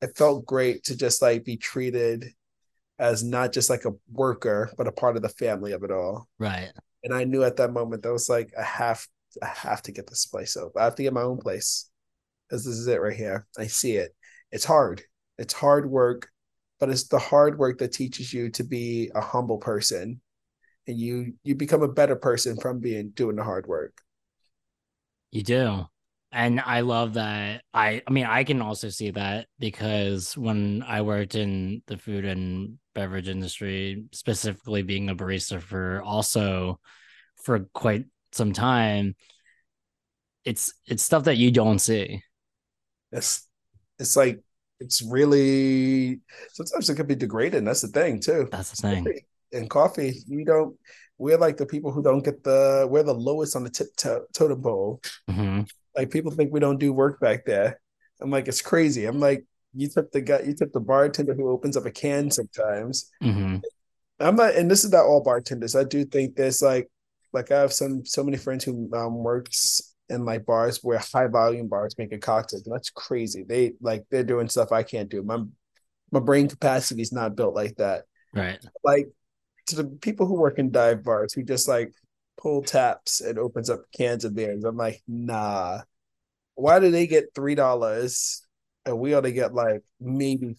it 0.00 0.16
felt 0.16 0.46
great 0.46 0.84
to 0.84 0.96
just 0.96 1.20
like 1.20 1.44
be 1.44 1.56
treated 1.56 2.32
as 2.98 3.22
not 3.22 3.52
just 3.52 3.68
like 3.68 3.84
a 3.84 3.92
worker, 4.10 4.72
but 4.76 4.86
a 4.86 4.92
part 4.92 5.16
of 5.16 5.22
the 5.22 5.28
family 5.28 5.72
of 5.72 5.82
it 5.84 5.90
all. 5.90 6.28
Right. 6.38 6.72
And 7.04 7.14
I 7.14 7.24
knew 7.24 7.44
at 7.44 7.56
that 7.56 7.72
moment 7.72 8.02
that 8.02 8.12
was 8.12 8.28
like 8.28 8.52
I 8.58 8.62
have 8.62 9.06
I 9.42 9.46
have 9.46 9.82
to 9.82 9.92
get 9.92 10.08
this 10.08 10.26
place 10.26 10.56
up. 10.56 10.72
I 10.76 10.84
have 10.84 10.94
to 10.96 11.02
get 11.02 11.12
my 11.12 11.22
own 11.22 11.38
place. 11.38 11.90
Because 12.48 12.64
this 12.64 12.76
is 12.76 12.86
it 12.86 13.00
right 13.00 13.16
here. 13.16 13.46
I 13.58 13.66
see 13.66 13.96
it. 13.96 14.14
It's 14.50 14.64
hard. 14.64 15.02
It's 15.36 15.52
hard 15.52 15.90
work, 15.90 16.30
but 16.80 16.88
it's 16.88 17.08
the 17.08 17.18
hard 17.18 17.58
work 17.58 17.78
that 17.78 17.92
teaches 17.92 18.32
you 18.32 18.48
to 18.50 18.64
be 18.64 19.10
a 19.14 19.20
humble 19.20 19.58
person. 19.58 20.22
And 20.88 20.98
you 20.98 21.34
you 21.44 21.54
become 21.54 21.82
a 21.82 21.88
better 21.88 22.16
person 22.16 22.56
from 22.56 22.80
being 22.80 23.10
doing 23.10 23.36
the 23.36 23.44
hard 23.44 23.66
work. 23.66 24.00
You 25.30 25.42
do. 25.42 25.84
And 26.32 26.60
I 26.60 26.80
love 26.80 27.14
that. 27.14 27.62
I 27.72 28.02
I 28.06 28.10
mean, 28.10 28.24
I 28.24 28.42
can 28.42 28.62
also 28.62 28.88
see 28.88 29.10
that 29.10 29.46
because 29.58 30.36
when 30.36 30.82
I 30.82 31.02
worked 31.02 31.34
in 31.34 31.82
the 31.86 31.98
food 31.98 32.24
and 32.24 32.78
beverage 32.94 33.28
industry, 33.28 34.06
specifically 34.12 34.82
being 34.82 35.10
a 35.10 35.14
barista 35.14 35.60
for 35.60 36.02
also 36.02 36.80
for 37.44 37.60
quite 37.74 38.06
some 38.32 38.52
time, 38.52 39.14
it's 40.44 40.72
it's 40.86 41.02
stuff 41.02 41.24
that 41.24 41.36
you 41.36 41.50
don't 41.50 41.80
see. 41.80 42.22
It's 43.12 43.46
it's 43.98 44.16
like 44.16 44.40
it's 44.80 45.02
really 45.02 46.20
sometimes 46.52 46.88
it 46.88 46.94
could 46.94 47.08
be 47.08 47.14
degrading. 47.14 47.64
That's 47.64 47.82
the 47.82 47.88
thing 47.88 48.20
too. 48.20 48.48
That's 48.50 48.70
the 48.70 48.88
thing. 48.88 49.20
In 49.52 49.68
coffee, 49.68 50.22
you 50.26 50.44
don't. 50.44 50.76
We're 51.16 51.38
like 51.38 51.56
the 51.56 51.66
people 51.66 51.90
who 51.90 52.02
don't 52.02 52.24
get 52.24 52.44
the. 52.44 52.86
We're 52.90 53.02
the 53.02 53.14
lowest 53.14 53.56
on 53.56 53.64
the 53.64 53.70
tip 53.70 53.88
to, 53.98 54.22
totem 54.34 54.62
pole. 54.62 55.00
Mm-hmm. 55.28 55.62
Like 55.96 56.10
people 56.10 56.30
think 56.30 56.52
we 56.52 56.60
don't 56.60 56.78
do 56.78 56.92
work 56.92 57.20
back 57.20 57.44
there. 57.44 57.80
I'm 58.20 58.30
like, 58.30 58.48
it's 58.48 58.62
crazy. 58.62 59.06
I'm 59.06 59.20
like, 59.20 59.44
you 59.74 59.88
took 59.88 60.10
the 60.12 60.20
guy, 60.20 60.40
you 60.40 60.54
took 60.54 60.72
the 60.72 60.80
bartender 60.80 61.34
who 61.34 61.50
opens 61.50 61.76
up 61.76 61.86
a 61.86 61.90
can 61.90 62.30
sometimes. 62.30 63.10
Mm-hmm. 63.22 63.58
I'm 64.20 64.36
not, 64.36 64.54
and 64.54 64.70
this 64.70 64.84
is 64.84 64.90
not 64.90 65.04
all 65.04 65.22
bartenders. 65.22 65.76
I 65.76 65.84
do 65.84 66.04
think 66.04 66.34
there's 66.34 66.62
like, 66.62 66.88
like 67.32 67.52
I 67.52 67.60
have 67.60 67.72
some 67.72 68.04
so 68.04 68.24
many 68.24 68.36
friends 68.36 68.64
who 68.64 68.90
um, 68.94 69.14
works 69.14 69.94
in 70.08 70.24
like 70.24 70.46
bars 70.46 70.80
where 70.82 70.98
high 70.98 71.26
volume 71.26 71.68
bars 71.68 71.96
making 71.98 72.20
cocktails. 72.20 72.66
And 72.66 72.74
that's 72.74 72.90
crazy. 72.90 73.44
They 73.46 73.74
like 73.80 74.04
they're 74.10 74.24
doing 74.24 74.48
stuff 74.48 74.72
I 74.72 74.82
can't 74.82 75.08
do. 75.08 75.22
My 75.22 75.42
my 76.10 76.20
brain 76.20 76.48
capacity 76.48 77.02
is 77.02 77.12
not 77.12 77.36
built 77.36 77.54
like 77.54 77.76
that. 77.76 78.04
Right. 78.34 78.58
Like 78.82 79.08
to 79.68 79.76
the 79.76 79.84
people 79.84 80.26
who 80.26 80.34
work 80.34 80.58
in 80.58 80.70
dive 80.70 81.04
bars 81.04 81.32
who 81.32 81.42
just 81.42 81.68
like 81.68 81.92
pull 82.36 82.62
taps 82.62 83.20
and 83.20 83.38
opens 83.38 83.70
up 83.70 83.80
cans 83.96 84.24
of 84.24 84.34
beers. 84.34 84.64
I'm 84.64 84.76
like, 84.76 85.02
nah. 85.06 85.82
Why 86.54 86.80
do 86.80 86.90
they 86.90 87.06
get 87.06 87.34
three 87.34 87.54
dollars 87.54 88.46
and 88.84 88.98
we 88.98 89.14
ought 89.14 89.22
to 89.22 89.32
get 89.32 89.54
like 89.54 89.82
maybe 90.00 90.56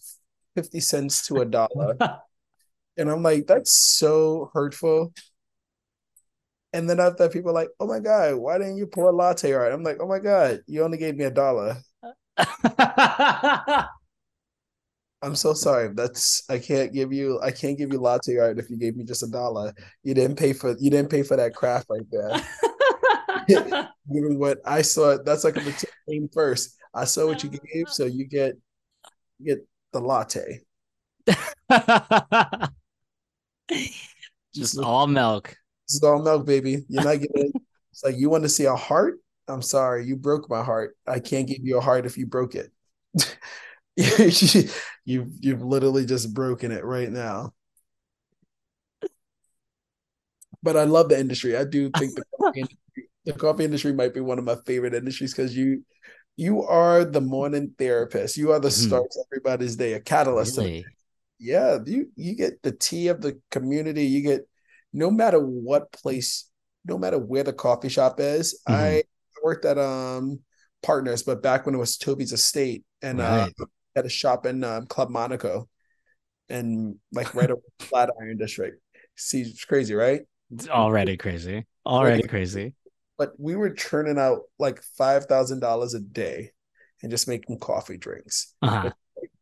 50 0.54 0.80
cents 0.80 1.26
to 1.26 1.40
a 1.40 1.44
dollar? 1.44 1.96
and 2.96 3.10
I'm 3.10 3.22
like, 3.22 3.46
that's 3.46 3.72
so 3.72 4.50
hurtful. 4.54 5.12
And 6.72 6.88
then 6.88 7.00
after 7.00 7.28
people 7.28 7.50
are 7.50 7.54
like, 7.54 7.70
oh 7.80 7.86
my 7.86 7.98
God, 7.98 8.36
why 8.36 8.58
didn't 8.58 8.76
you 8.76 8.86
pour 8.86 9.10
a 9.10 9.12
latte 9.12 9.52
art? 9.52 9.72
I'm 9.72 9.82
like, 9.82 9.98
oh 10.00 10.06
my 10.06 10.20
God, 10.20 10.60
you 10.66 10.84
only 10.84 10.98
gave 10.98 11.16
me 11.16 11.24
a 11.24 11.30
dollar. 11.30 11.78
I'm 15.22 15.36
so 15.36 15.52
sorry. 15.52 15.92
That's 15.94 16.42
I 16.48 16.58
can't 16.58 16.92
give 16.92 17.12
you 17.12 17.40
I 17.42 17.50
can't 17.50 17.76
give 17.76 17.92
you 17.92 18.00
latte 18.00 18.38
art 18.38 18.58
if 18.58 18.70
you 18.70 18.76
gave 18.76 18.96
me 18.96 19.04
just 19.04 19.22
a 19.22 19.26
dollar. 19.26 19.74
You 20.02 20.14
didn't 20.14 20.36
pay 20.36 20.52
for 20.52 20.76
you 20.78 20.90
didn't 20.90 21.10
pay 21.10 21.22
for 21.22 21.36
that 21.36 21.54
craft 21.54 21.88
right 21.90 22.06
there. 22.10 22.40
Given 24.12 24.38
what 24.38 24.58
I 24.64 24.82
saw, 24.82 25.18
that's 25.22 25.44
like 25.44 25.56
a 25.56 25.74
came 26.08 26.28
first. 26.32 26.76
I 26.94 27.04
saw 27.04 27.26
what 27.26 27.44
you 27.44 27.50
gave, 27.50 27.88
so 27.88 28.06
you 28.06 28.24
get 28.24 28.54
you 29.38 29.46
get 29.46 29.66
the 29.92 30.00
latte. 30.00 30.60
just 34.54 34.78
all 34.78 35.06
milk. 35.06 35.56
This 35.86 35.96
is 35.96 36.02
all 36.02 36.22
milk, 36.22 36.46
baby. 36.46 36.84
You're 36.88 37.04
not 37.04 37.20
getting 37.20 37.46
it. 37.46 37.62
it's 37.92 38.04
like 38.04 38.16
you 38.16 38.30
want 38.30 38.44
to 38.44 38.48
see 38.48 38.64
a 38.64 38.74
heart. 38.74 39.20
I'm 39.48 39.62
sorry, 39.62 40.06
you 40.06 40.16
broke 40.16 40.48
my 40.48 40.62
heart. 40.62 40.96
I 41.06 41.20
can't 41.20 41.46
give 41.46 41.58
you 41.62 41.76
a 41.78 41.80
heart 41.80 42.06
if 42.06 42.16
you 42.16 42.26
broke 42.26 42.54
it. 42.54 42.70
you've 45.04 45.32
you've 45.40 45.62
literally 45.62 46.06
just 46.06 46.32
broken 46.32 46.72
it 46.72 46.84
right 46.84 47.10
now. 47.10 47.52
But 50.62 50.76
I 50.76 50.84
love 50.84 51.08
the 51.08 51.18
industry. 51.18 51.56
I 51.56 51.64
do 51.64 51.90
think 51.96 52.14
the 52.14 52.24
coffee 52.38 52.60
industry, 52.60 53.08
the 53.24 53.32
coffee 53.32 53.64
industry 53.64 53.92
might 53.92 54.14
be 54.14 54.20
one 54.20 54.38
of 54.38 54.44
my 54.44 54.56
favorite 54.66 54.94
industries 54.94 55.32
because 55.32 55.56
you 55.56 55.84
you 56.36 56.62
are 56.62 57.04
the 57.04 57.20
morning 57.20 57.74
therapist. 57.78 58.36
You 58.36 58.52
are 58.52 58.60
the 58.60 58.68
mm-hmm. 58.68 58.88
start 58.88 59.04
of 59.04 59.26
everybody's 59.30 59.76
day, 59.76 59.94
a 59.94 60.00
catalyst. 60.00 60.56
Really? 60.58 60.84
Yeah, 61.38 61.78
you 61.84 62.10
you 62.16 62.34
get 62.34 62.62
the 62.62 62.72
tea 62.72 63.08
of 63.08 63.20
the 63.20 63.40
community. 63.50 64.04
You 64.04 64.22
get 64.22 64.48
no 64.92 65.10
matter 65.10 65.38
what 65.38 65.92
place, 65.92 66.48
no 66.84 66.98
matter 66.98 67.18
where 67.18 67.44
the 67.44 67.52
coffee 67.52 67.88
shop 67.88 68.20
is. 68.20 68.60
Mm-hmm. 68.68 68.80
I 68.80 69.02
worked 69.42 69.64
at 69.64 69.78
um 69.78 70.40
partners, 70.82 71.22
but 71.22 71.42
back 71.42 71.66
when 71.66 71.74
it 71.74 71.78
was 71.78 71.96
Toby's 71.96 72.32
Estate 72.32 72.84
and 73.02 73.18
right. 73.18 73.52
uh 73.60 73.64
at 73.96 74.06
a 74.06 74.08
shop 74.08 74.46
in 74.46 74.62
um, 74.64 74.86
Club 74.86 75.10
Monaco 75.10 75.68
and 76.48 76.96
like 77.12 77.34
right 77.34 77.50
over 77.50 77.62
Flatiron 77.80 78.36
District. 78.36 78.80
See, 79.16 79.42
it's 79.42 79.64
crazy, 79.64 79.94
right? 79.94 80.22
It's 80.52 80.68
already 80.68 81.16
crazy. 81.16 81.66
Already 81.86 82.26
crazy. 82.26 82.74
But 83.16 83.32
we 83.38 83.54
were 83.54 83.70
churning 83.70 84.18
out 84.18 84.40
like 84.58 84.82
five 84.96 85.26
thousand 85.26 85.60
dollars 85.60 85.94
a 85.94 86.00
day 86.00 86.50
and 87.02 87.10
just 87.10 87.28
making 87.28 87.58
coffee 87.58 87.96
drinks. 87.96 88.54
Uh-huh. 88.62 88.90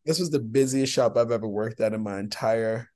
This 0.05 0.19
was 0.19 0.31
the 0.31 0.39
busiest 0.39 0.93
shop 0.93 1.17
I've 1.17 1.31
ever 1.31 1.49
worked 1.49 1.81
at 1.81 1.93
in 1.93 2.03
my 2.03 2.19
entire 2.19 2.91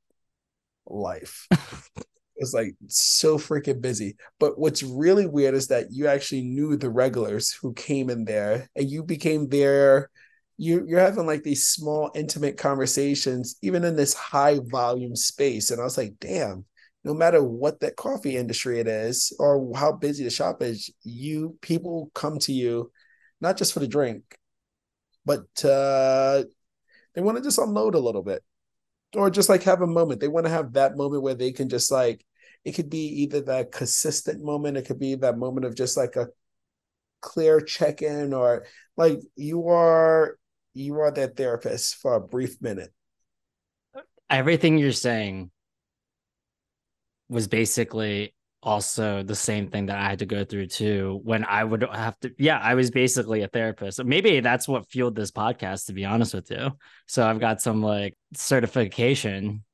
life. 0.86 1.46
it 1.50 2.06
was 2.38 2.54
like 2.54 2.74
so 2.88 3.38
freaking 3.38 3.80
busy. 3.80 4.16
But 4.38 4.58
what's 4.58 4.82
really 4.82 5.26
weird 5.26 5.54
is 5.54 5.68
that 5.68 5.86
you 5.90 6.06
actually 6.06 6.42
knew 6.42 6.76
the 6.76 6.90
regulars 6.90 7.52
who 7.52 7.72
came 7.74 8.10
in 8.10 8.24
there 8.24 8.68
and 8.74 8.90
you 8.90 9.02
became 9.04 9.48
their 9.48 10.10
you 10.58 10.84
you're 10.86 11.00
having 11.00 11.26
like 11.26 11.42
these 11.42 11.66
small 11.66 12.10
intimate 12.14 12.56
conversations 12.56 13.56
even 13.62 13.84
in 13.84 13.96
this 13.96 14.14
high 14.14 14.58
volume 14.70 15.16
space. 15.16 15.70
And 15.70 15.80
i 15.80 15.84
was 15.84 15.98
like 15.98 16.14
damn 16.20 16.64
no 17.04 17.14
matter 17.14 17.42
what 17.42 17.80
that 17.80 17.96
coffee 17.96 18.36
industry 18.36 18.78
it 18.78 18.86
is 18.86 19.34
or 19.38 19.72
how 19.74 19.92
busy 19.92 20.24
the 20.24 20.30
shop 20.30 20.62
is 20.62 20.90
you 21.02 21.56
people 21.60 22.10
come 22.14 22.38
to 22.40 22.52
you 22.52 22.90
not 23.40 23.56
just 23.56 23.72
for 23.72 23.80
the 23.80 23.88
drink 23.88 24.22
but 25.24 25.46
uh 25.64 26.42
they 27.14 27.20
want 27.20 27.36
to 27.36 27.42
just 27.42 27.58
unload 27.58 27.94
a 27.94 28.00
little 28.00 28.22
bit 28.22 28.42
or 29.14 29.30
just 29.30 29.48
like 29.48 29.62
have 29.64 29.82
a 29.82 29.86
moment. 29.86 30.20
They 30.20 30.28
want 30.28 30.46
to 30.46 30.52
have 30.52 30.72
that 30.72 30.96
moment 30.96 31.22
where 31.22 31.34
they 31.34 31.52
can 31.52 31.68
just 31.68 31.90
like 31.90 32.24
it 32.64 32.72
could 32.72 32.90
be 32.90 33.22
either 33.22 33.40
that 33.42 33.72
consistent 33.72 34.42
moment 34.42 34.76
it 34.76 34.86
could 34.86 34.98
be 34.98 35.14
that 35.16 35.36
moment 35.36 35.66
of 35.66 35.74
just 35.74 35.96
like 35.96 36.16
a 36.16 36.28
clear 37.20 37.60
check-in 37.60 38.32
or 38.32 38.66
like 38.96 39.18
you 39.36 39.68
are 39.68 40.38
you 40.74 40.98
are 41.00 41.10
that 41.10 41.36
therapist 41.36 41.96
for 41.96 42.14
a 42.14 42.20
brief 42.20 42.60
minute. 42.60 42.92
Everything 44.30 44.78
you're 44.78 44.92
saying 44.92 45.50
was 47.28 47.48
basically 47.48 48.34
also 48.62 49.22
the 49.22 49.34
same 49.34 49.68
thing 49.68 49.86
that 49.86 49.98
I 49.98 50.08
had 50.08 50.20
to 50.20 50.26
go 50.26 50.44
through 50.44 50.68
too 50.68 51.20
when 51.24 51.44
I 51.44 51.64
would 51.64 51.82
have 51.82 52.18
to 52.20 52.32
yeah, 52.38 52.58
I 52.58 52.74
was 52.74 52.90
basically 52.90 53.42
a 53.42 53.48
therapist. 53.48 54.02
Maybe 54.04 54.40
that's 54.40 54.68
what 54.68 54.88
fueled 54.88 55.16
this 55.16 55.30
podcast 55.30 55.86
to 55.86 55.92
be 55.92 56.04
honest 56.04 56.32
with 56.32 56.50
you. 56.50 56.70
So 57.06 57.26
I've 57.26 57.40
got 57.40 57.60
some 57.60 57.82
like 57.82 58.16
certification 58.34 59.64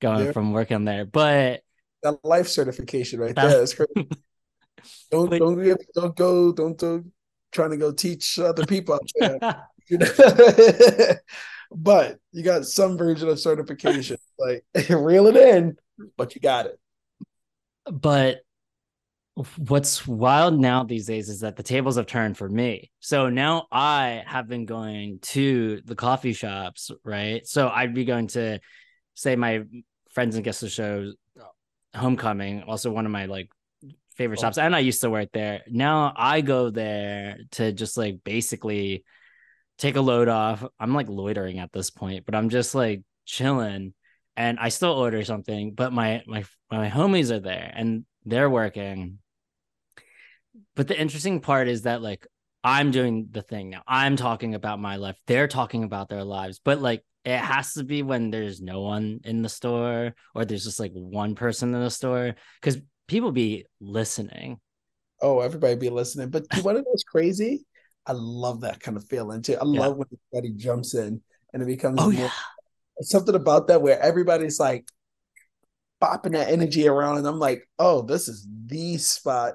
going 0.00 0.26
yeah. 0.26 0.32
from 0.32 0.52
working 0.52 0.84
there. 0.84 1.04
But 1.04 1.62
that 2.02 2.24
life 2.24 2.48
certification 2.48 3.20
right 3.20 3.34
there 3.34 3.62
is 3.62 3.74
crazy. 3.74 4.08
don't 5.10 5.30
don't 5.30 5.78
don't 5.94 6.16
go 6.16 6.52
don't 6.52 6.78
go 6.78 7.04
trying 7.50 7.70
to 7.70 7.76
go 7.76 7.92
teach 7.92 8.38
other 8.38 8.64
people 8.66 8.94
out 8.94 9.10
there. 9.18 9.66
but 11.70 12.18
you 12.32 12.42
got 12.42 12.66
some 12.66 12.96
version 12.98 13.28
of 13.28 13.38
certification. 13.38 14.16
Like 14.40 14.62
reel 14.88 15.26
it 15.26 15.34
in, 15.34 15.76
but 16.16 16.36
you 16.36 16.40
got 16.40 16.66
it. 16.66 16.78
But 17.90 18.38
what's 19.56 20.06
wild 20.06 20.58
now 20.58 20.84
these 20.84 21.06
days 21.06 21.28
is 21.28 21.40
that 21.40 21.56
the 21.56 21.64
tables 21.64 21.96
have 21.96 22.06
turned 22.06 22.38
for 22.38 22.48
me. 22.48 22.92
So 23.00 23.30
now 23.30 23.66
I 23.72 24.22
have 24.28 24.46
been 24.46 24.64
going 24.64 25.18
to 25.22 25.80
the 25.84 25.96
coffee 25.96 26.34
shops, 26.34 26.92
right? 27.02 27.44
So 27.48 27.68
I'd 27.68 27.94
be 27.94 28.04
going 28.04 28.28
to 28.28 28.60
say 29.14 29.34
my 29.34 29.64
friends 30.10 30.36
and 30.36 30.44
guests 30.44 30.62
of 30.62 30.70
shows 30.70 31.16
homecoming, 31.94 32.62
also 32.62 32.90
one 32.90 33.06
of 33.06 33.12
my 33.12 33.26
like 33.26 33.50
favorite 34.16 34.38
oh. 34.38 34.42
shops, 34.42 34.58
and 34.58 34.74
I 34.74 34.80
used 34.80 35.00
to 35.02 35.10
work 35.10 35.30
there. 35.32 35.62
Now 35.68 36.12
I 36.16 36.40
go 36.40 36.70
there 36.70 37.38
to 37.52 37.72
just 37.72 37.96
like 37.96 38.18
basically 38.24 39.04
take 39.78 39.96
a 39.96 40.00
load 40.00 40.28
off. 40.28 40.64
I'm 40.78 40.94
like 40.94 41.08
loitering 41.08 41.58
at 41.58 41.72
this 41.72 41.90
point, 41.90 42.26
but 42.26 42.34
I'm 42.34 42.48
just 42.48 42.74
like 42.74 43.02
chilling 43.24 43.94
and 44.36 44.58
I 44.60 44.68
still 44.68 44.92
order 44.92 45.24
something, 45.24 45.74
but 45.74 45.92
my 45.92 46.22
my 46.26 46.44
my 46.70 46.88
homies 46.88 47.30
are 47.30 47.40
there 47.40 47.72
and 47.74 48.04
they're 48.24 48.50
working. 48.50 49.18
But 50.76 50.88
the 50.88 50.98
interesting 50.98 51.40
part 51.40 51.68
is 51.68 51.82
that 51.82 52.02
like 52.02 52.26
I'm 52.62 52.90
doing 52.90 53.28
the 53.30 53.42
thing 53.42 53.70
now. 53.70 53.82
I'm 53.86 54.16
talking 54.16 54.54
about 54.54 54.80
my 54.80 54.96
life. 54.96 55.16
They're 55.26 55.48
talking 55.48 55.84
about 55.84 56.08
their 56.08 56.24
lives. 56.24 56.60
But 56.64 56.80
like 56.80 57.04
it 57.24 57.38
has 57.38 57.74
to 57.74 57.84
be 57.84 58.02
when 58.02 58.30
there's 58.30 58.60
no 58.60 58.82
one 58.82 59.20
in 59.24 59.42
the 59.42 59.48
store 59.48 60.14
or 60.34 60.44
there's 60.44 60.64
just 60.64 60.80
like 60.80 60.92
one 60.92 61.34
person 61.34 61.74
in 61.74 61.80
the 61.80 61.90
store 61.90 62.34
because 62.60 62.80
people 63.06 63.32
be 63.32 63.66
listening. 63.80 64.60
Oh, 65.20 65.40
everybody 65.40 65.74
be 65.74 65.90
listening. 65.90 66.30
But 66.30 66.46
you 66.54 66.62
want 66.62 66.76
to 66.78 66.82
know 66.82 66.90
what's 66.90 67.02
crazy? 67.02 67.64
I 68.08 68.12
love 68.12 68.62
that 68.62 68.80
kind 68.80 68.96
of 68.96 69.06
feeling 69.08 69.42
too. 69.42 69.54
I 69.60 69.64
yeah. 69.66 69.80
love 69.80 69.96
when 69.98 70.08
everybody 70.34 70.54
jumps 70.54 70.94
in 70.94 71.20
and 71.52 71.62
it 71.62 71.66
becomes 71.66 72.00
oh, 72.00 72.10
more, 72.10 72.20
yeah. 72.20 72.30
something 73.02 73.34
about 73.34 73.68
that 73.68 73.82
where 73.82 74.00
everybody's 74.00 74.58
like 74.58 74.88
bopping 76.02 76.32
that 76.32 76.48
energy 76.48 76.88
around, 76.88 77.18
and 77.18 77.26
I'm 77.26 77.38
like, 77.38 77.68
oh, 77.78 78.02
this 78.02 78.28
is 78.28 78.46
the 78.66 78.96
spot. 78.96 79.54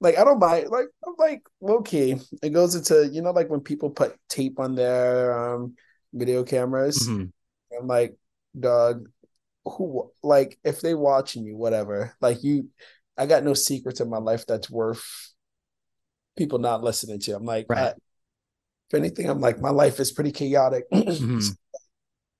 Like 0.00 0.18
I 0.18 0.24
don't 0.24 0.38
mind. 0.38 0.68
Like 0.70 0.86
I'm 1.06 1.14
like 1.18 1.42
okay. 1.62 2.18
It 2.42 2.50
goes 2.50 2.74
into 2.74 3.08
you 3.12 3.20
know 3.20 3.32
like 3.32 3.50
when 3.50 3.60
people 3.60 3.90
put 3.90 4.16
tape 4.28 4.58
on 4.58 4.74
their 4.74 5.38
um 5.38 5.74
video 6.12 6.42
cameras. 6.42 7.06
Mm-hmm. 7.06 7.24
I'm 7.78 7.86
like, 7.86 8.16
dog, 8.58 9.08
who 9.64 10.10
like 10.22 10.58
if 10.64 10.80
they 10.80 10.94
watching 10.94 11.44
you, 11.44 11.56
whatever. 11.56 12.14
Like 12.20 12.42
you, 12.42 12.70
I 13.18 13.26
got 13.26 13.44
no 13.44 13.54
secrets 13.54 14.00
in 14.00 14.08
my 14.08 14.18
life 14.18 14.46
that's 14.46 14.70
worth 14.70 15.29
people 16.40 16.58
not 16.58 16.82
listening 16.82 17.20
to. 17.20 17.36
I'm 17.36 17.44
like, 17.44 17.66
right. 17.68 17.78
I, 17.78 17.88
if 17.88 18.94
anything, 18.94 19.28
I'm 19.28 19.42
like, 19.42 19.60
my 19.60 19.68
life 19.68 20.00
is 20.00 20.10
pretty 20.10 20.32
chaotic. 20.32 20.84
Mm-hmm. 20.92 21.48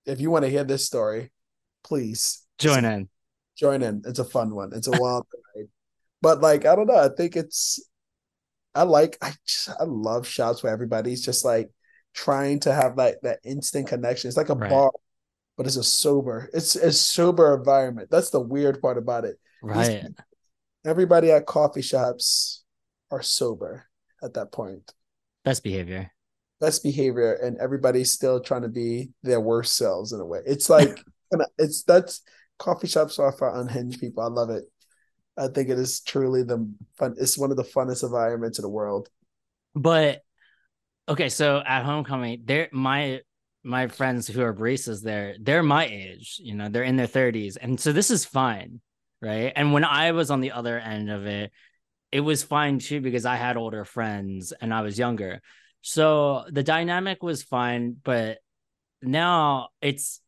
if 0.06 0.20
you 0.20 0.30
want 0.30 0.46
to 0.46 0.50
hear 0.50 0.64
this 0.64 0.86
story, 0.86 1.30
please 1.84 2.46
join 2.58 2.86
in. 2.86 3.10
Join 3.58 3.82
in. 3.82 4.02
It's 4.06 4.18
a 4.18 4.24
fun 4.24 4.54
one. 4.54 4.70
It's 4.72 4.88
a 4.88 4.98
wild 4.98 5.26
ride. 5.54 5.68
But 6.22 6.40
like, 6.40 6.64
I 6.64 6.74
don't 6.74 6.86
know. 6.86 6.96
I 6.96 7.10
think 7.14 7.36
it's 7.36 7.78
I 8.74 8.84
like 8.84 9.18
I 9.20 9.32
just 9.46 9.68
I 9.78 9.84
love 9.84 10.26
shots 10.26 10.62
where 10.62 10.72
everybody's 10.72 11.22
just 11.22 11.44
like 11.44 11.68
trying 12.14 12.60
to 12.60 12.72
have 12.72 12.96
like 12.96 13.16
that 13.22 13.40
instant 13.44 13.88
connection. 13.88 14.28
It's 14.28 14.38
like 14.38 14.48
a 14.48 14.54
right. 14.54 14.70
bar, 14.70 14.92
but 15.58 15.66
it's 15.66 15.76
a 15.76 15.84
sober. 15.84 16.48
It's 16.54 16.74
a 16.74 16.90
sober 16.90 17.54
environment. 17.54 18.08
That's 18.10 18.30
the 18.30 18.40
weird 18.40 18.80
part 18.80 18.96
about 18.96 19.26
it. 19.26 19.38
Right. 19.62 20.02
These, 20.02 20.10
everybody 20.86 21.30
at 21.32 21.44
coffee 21.44 21.82
shops 21.82 22.62
are 23.10 23.20
sober 23.20 23.89
at 24.22 24.34
that 24.34 24.52
point. 24.52 24.92
Best 25.44 25.62
behavior. 25.62 26.10
Best 26.60 26.82
behavior, 26.82 27.34
and 27.34 27.58
everybody's 27.58 28.12
still 28.12 28.40
trying 28.40 28.62
to 28.62 28.68
be 28.68 29.10
their 29.22 29.40
worst 29.40 29.76
selves 29.76 30.12
in 30.12 30.20
a 30.20 30.26
way. 30.26 30.40
It's 30.46 30.68
like 30.68 30.98
it's 31.58 31.82
that's 31.84 32.22
coffee 32.58 32.86
shops 32.86 33.18
are 33.18 33.32
for 33.32 33.58
unhinged 33.58 34.00
people. 34.00 34.22
I 34.22 34.28
love 34.28 34.50
it. 34.50 34.64
I 35.38 35.48
think 35.48 35.70
it 35.70 35.78
is 35.78 36.00
truly 36.00 36.42
the 36.42 36.70
fun. 36.98 37.16
It's 37.18 37.38
one 37.38 37.50
of 37.50 37.56
the 37.56 37.64
funnest 37.64 38.02
environments 38.02 38.58
in 38.58 38.62
the 38.62 38.68
world. 38.68 39.08
But 39.74 40.20
okay, 41.08 41.30
so 41.30 41.62
at 41.64 41.84
homecoming, 41.84 42.42
there 42.44 42.68
my 42.72 43.20
my 43.62 43.88
friends 43.88 44.26
who 44.26 44.42
are 44.42 44.54
baristas 44.54 45.02
there, 45.02 45.34
they're 45.40 45.62
my 45.62 45.86
age, 45.86 46.40
you 46.42 46.54
know, 46.54 46.68
they're 46.68 46.82
in 46.82 46.96
their 46.96 47.06
30s. 47.06 47.56
And 47.60 47.78
so 47.78 47.92
this 47.92 48.10
is 48.10 48.24
fine, 48.24 48.80
right? 49.20 49.52
And 49.54 49.72
when 49.72 49.84
I 49.84 50.12
was 50.12 50.30
on 50.30 50.40
the 50.40 50.52
other 50.52 50.78
end 50.78 51.10
of 51.10 51.26
it, 51.26 51.52
it 52.12 52.20
was 52.20 52.42
fine 52.42 52.78
too 52.78 53.00
because 53.00 53.24
I 53.24 53.36
had 53.36 53.56
older 53.56 53.84
friends 53.84 54.52
and 54.52 54.72
I 54.74 54.82
was 54.82 54.98
younger. 54.98 55.40
So 55.82 56.44
the 56.50 56.62
dynamic 56.62 57.22
was 57.22 57.42
fine, 57.42 57.96
but 58.02 58.38
now 59.02 59.68
it's 59.80 60.20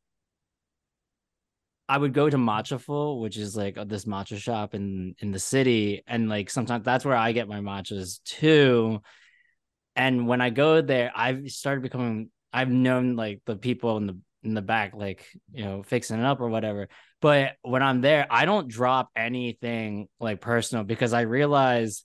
I 1.88 1.98
would 1.98 2.14
go 2.14 2.30
to 2.30 2.38
Matchaful, 2.38 3.20
which 3.20 3.36
is 3.36 3.56
like 3.56 3.76
uh, 3.76 3.84
this 3.84 4.06
matcha 4.06 4.38
shop 4.38 4.74
in 4.74 5.14
in 5.18 5.30
the 5.32 5.38
city, 5.38 6.02
and 6.06 6.28
like 6.28 6.48
sometimes 6.48 6.84
that's 6.84 7.04
where 7.04 7.16
I 7.16 7.32
get 7.32 7.48
my 7.48 7.60
matchas 7.60 8.22
too 8.24 9.02
and 9.96 10.26
when 10.26 10.40
I 10.40 10.50
go 10.50 10.80
there, 10.80 11.12
I've 11.14 11.50
started 11.50 11.82
becoming 11.82 12.30
I've 12.52 12.70
known 12.70 13.16
like 13.16 13.40
the 13.46 13.56
people 13.56 13.96
in 13.96 14.06
the 14.06 14.18
in 14.42 14.54
the 14.54 14.62
back, 14.62 14.94
like 14.94 15.26
you 15.52 15.64
know, 15.64 15.82
fixing 15.82 16.18
it 16.18 16.24
up 16.24 16.40
or 16.40 16.48
whatever. 16.48 16.88
But 17.20 17.54
when 17.62 17.82
I'm 17.82 18.00
there, 18.00 18.26
I 18.30 18.44
don't 18.44 18.68
drop 18.68 19.10
anything 19.14 20.08
like 20.18 20.40
personal 20.40 20.84
because 20.84 21.12
I 21.12 21.22
realize 21.22 22.04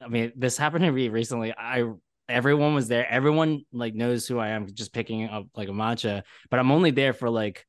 I 0.00 0.08
mean, 0.08 0.32
this 0.36 0.56
happened 0.56 0.84
to 0.84 0.92
me 0.92 1.08
recently. 1.08 1.52
I 1.52 1.84
everyone 2.28 2.74
was 2.74 2.88
there, 2.88 3.06
everyone 3.08 3.62
like 3.72 3.94
knows 3.94 4.26
who 4.26 4.38
I 4.38 4.50
am, 4.50 4.72
just 4.72 4.92
picking 4.92 5.28
up 5.28 5.46
like 5.54 5.68
a 5.68 5.72
matcha, 5.72 6.22
but 6.50 6.58
I'm 6.58 6.70
only 6.70 6.90
there 6.90 7.12
for 7.12 7.28
like 7.28 7.66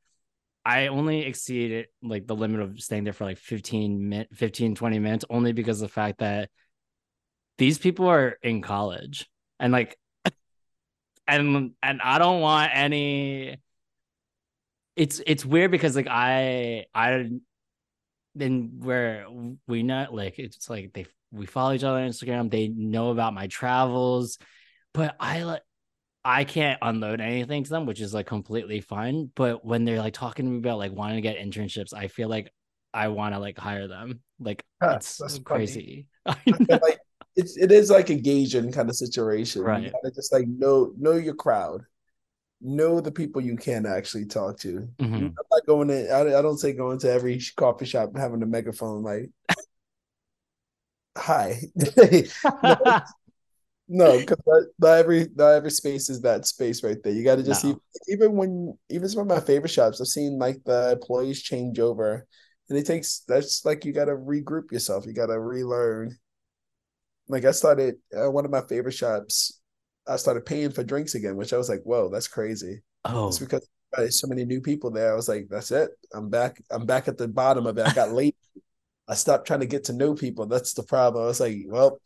I 0.66 0.88
only 0.88 1.22
exceeded 1.26 1.88
like 2.02 2.26
the 2.26 2.36
limit 2.36 2.62
of 2.62 2.80
staying 2.80 3.04
there 3.04 3.14
for 3.14 3.26
like 3.26 3.38
15 3.38 4.10
minutes, 4.10 4.36
15, 4.38 4.76
20 4.76 5.00
minutes, 5.00 5.26
only 5.30 5.52
because 5.52 5.82
of 5.82 5.90
the 5.90 5.94
fact 5.94 6.20
that 6.20 6.50
these 7.58 7.78
people 7.78 8.08
are 8.08 8.38
in 8.42 8.62
college 8.62 9.30
and 9.60 9.72
like 9.72 9.98
and 11.28 11.72
and 11.84 12.02
I 12.02 12.18
don't 12.18 12.42
want 12.42 12.72
any 12.74 13.58
it's 14.96 15.22
it's 15.26 15.46
weird 15.46 15.72
because 15.72 15.96
like 15.96 16.08
I 16.10 16.86
I 16.94 17.30
then 18.36 18.80
where 18.80 19.26
we 19.68 19.84
not 19.84 20.14
like 20.14 20.40
it's 20.40 20.70
like 20.70 20.94
they 20.94 21.06
we 21.32 21.46
follow 21.46 21.74
each 21.74 21.84
other 21.84 22.00
on 22.00 22.10
Instagram, 22.10 22.50
they 22.50 22.68
know 22.70 23.10
about 23.12 23.34
my 23.34 23.48
travels, 23.48 24.38
but 24.94 25.16
I 25.20 25.44
like 25.44 25.62
I 26.24 26.44
can't 26.44 26.80
unload 26.82 27.22
anything 27.22 27.64
to 27.64 27.70
them, 27.70 27.86
which 27.86 28.02
is 28.02 28.14
like 28.14 28.26
completely 28.26 28.82
fine. 28.82 29.30
But 29.36 29.64
when 29.66 29.86
they're 29.86 30.00
like 30.00 30.14
talking 30.14 30.46
to 30.46 30.52
me 30.52 30.58
about 30.58 30.80
like 30.80 30.92
wanting 30.92 31.18
to 31.18 31.22
get 31.22 31.38
internships, 31.38 31.94
I 31.94 32.08
feel 32.08 32.30
like 32.30 32.52
I 32.94 33.10
want 33.10 33.36
to 33.36 33.40
like 33.40 33.58
hire 33.58 33.88
them. 33.88 34.22
Like 34.40 34.64
it's 34.82 35.18
that's 35.18 35.40
crazy. 35.40 36.08
Like 36.26 37.00
it's 37.36 37.58
it 37.58 37.72
is 37.72 37.92
like 37.92 38.10
a 38.10 38.16
gauge 38.16 38.54
gauging 38.54 38.72
kind 38.72 38.90
of 38.90 38.96
situation. 38.96 39.62
Right. 39.62 39.84
You 39.84 39.92
gotta 39.92 40.16
just 40.16 40.32
like 40.32 40.48
know 40.48 40.94
know 40.98 41.14
your 41.14 41.36
crowd, 41.36 41.84
know 42.62 43.02
the 43.02 43.12
people 43.12 43.42
you 43.42 43.56
can 43.56 43.86
actually 43.86 44.26
talk 44.26 44.60
to. 44.60 44.88
Mm-hmm. 44.98 45.16
I'm 45.16 45.36
not 45.52 45.66
going 45.68 45.88
to. 45.90 46.10
I, 46.10 46.40
I 46.40 46.42
don't 46.42 46.58
say 46.58 46.74
going 46.74 47.00
to 47.00 47.12
every 47.12 47.42
coffee 47.56 47.86
shop 47.86 48.10
and 48.10 48.20
having 48.20 48.42
a 48.44 48.46
megaphone 48.46 49.04
like, 49.04 49.30
"Hi." 51.18 51.60
no, 53.88 54.20
because 54.20 54.38
not, 54.46 54.64
not, 54.80 54.98
every 54.98 55.28
not 55.36 55.52
every 55.52 55.72
space 55.72 56.10
is 56.10 56.22
that 56.22 56.46
space 56.46 56.84
right 56.84 57.02
there. 57.04 57.14
You 57.14 57.24
got 57.24 57.36
to 57.36 57.44
just 57.44 57.64
no. 57.64 57.80
even 58.08 58.34
when 58.34 58.78
even 58.90 59.10
some 59.10 59.22
of 59.22 59.28
my 59.28 59.40
favorite 59.40 59.72
shops, 59.72 60.02
I've 60.02 60.08
seen 60.08 60.40
like 60.40 60.64
the 60.66 60.92
employees 60.92 61.42
change 61.42 61.80
over, 61.80 62.26
and 62.70 62.78
it 62.78 62.86
takes 62.86 63.20
that's 63.28 63.66
like 63.66 63.86
you 63.86 63.94
got 63.94 64.06
to 64.06 64.16
regroup 64.16 64.72
yourself. 64.72 65.06
You 65.06 65.14
got 65.14 65.28
to 65.28 65.40
relearn 65.40 66.18
like 67.28 67.46
I 67.46 67.52
started 67.52 67.96
uh, 68.16 68.30
one 68.30 68.46
of 68.46 68.52
my 68.52 68.62
favorite 68.62 68.94
shops. 68.94 69.60
I 70.08 70.18
started 70.18 70.46
paying 70.46 70.72
for 70.72 70.84
drinks 70.84 71.16
again, 71.16 71.36
which 71.36 71.54
I 71.54 71.58
was 71.58 71.70
like, 71.70 71.82
"Whoa, 71.84 72.10
that's 72.10 72.28
crazy!" 72.28 72.82
Oh, 73.06 73.28
it's 73.28 73.40
because 73.40 73.68
there's 73.96 74.20
so 74.20 74.28
many 74.28 74.46
new 74.46 74.62
people 74.62 74.92
there. 74.92 75.12
I 75.12 75.16
was 75.16 75.30
like, 75.30 75.48
"That's 75.50 75.72
it. 75.72 75.92
I'm 76.14 76.30
back. 76.30 76.62
I'm 76.72 76.86
back 76.86 77.08
at 77.08 77.18
the 77.18 77.28
bottom 77.28 77.66
of 77.66 77.78
it. 77.78 77.88
I 77.88 77.94
got 77.94 78.12
late. 78.14 78.36
I 79.08 79.16
stopped 79.16 79.48
trying 79.48 79.62
to 79.62 79.66
get 79.66 79.86
to 79.86 79.94
know 79.94 80.14
people. 80.14 80.46
That's 80.46 80.74
the 80.74 80.84
problem." 80.84 81.24
I 81.24 81.28
was 81.28 81.40
like, 81.40 81.58
"Well, 81.68 82.00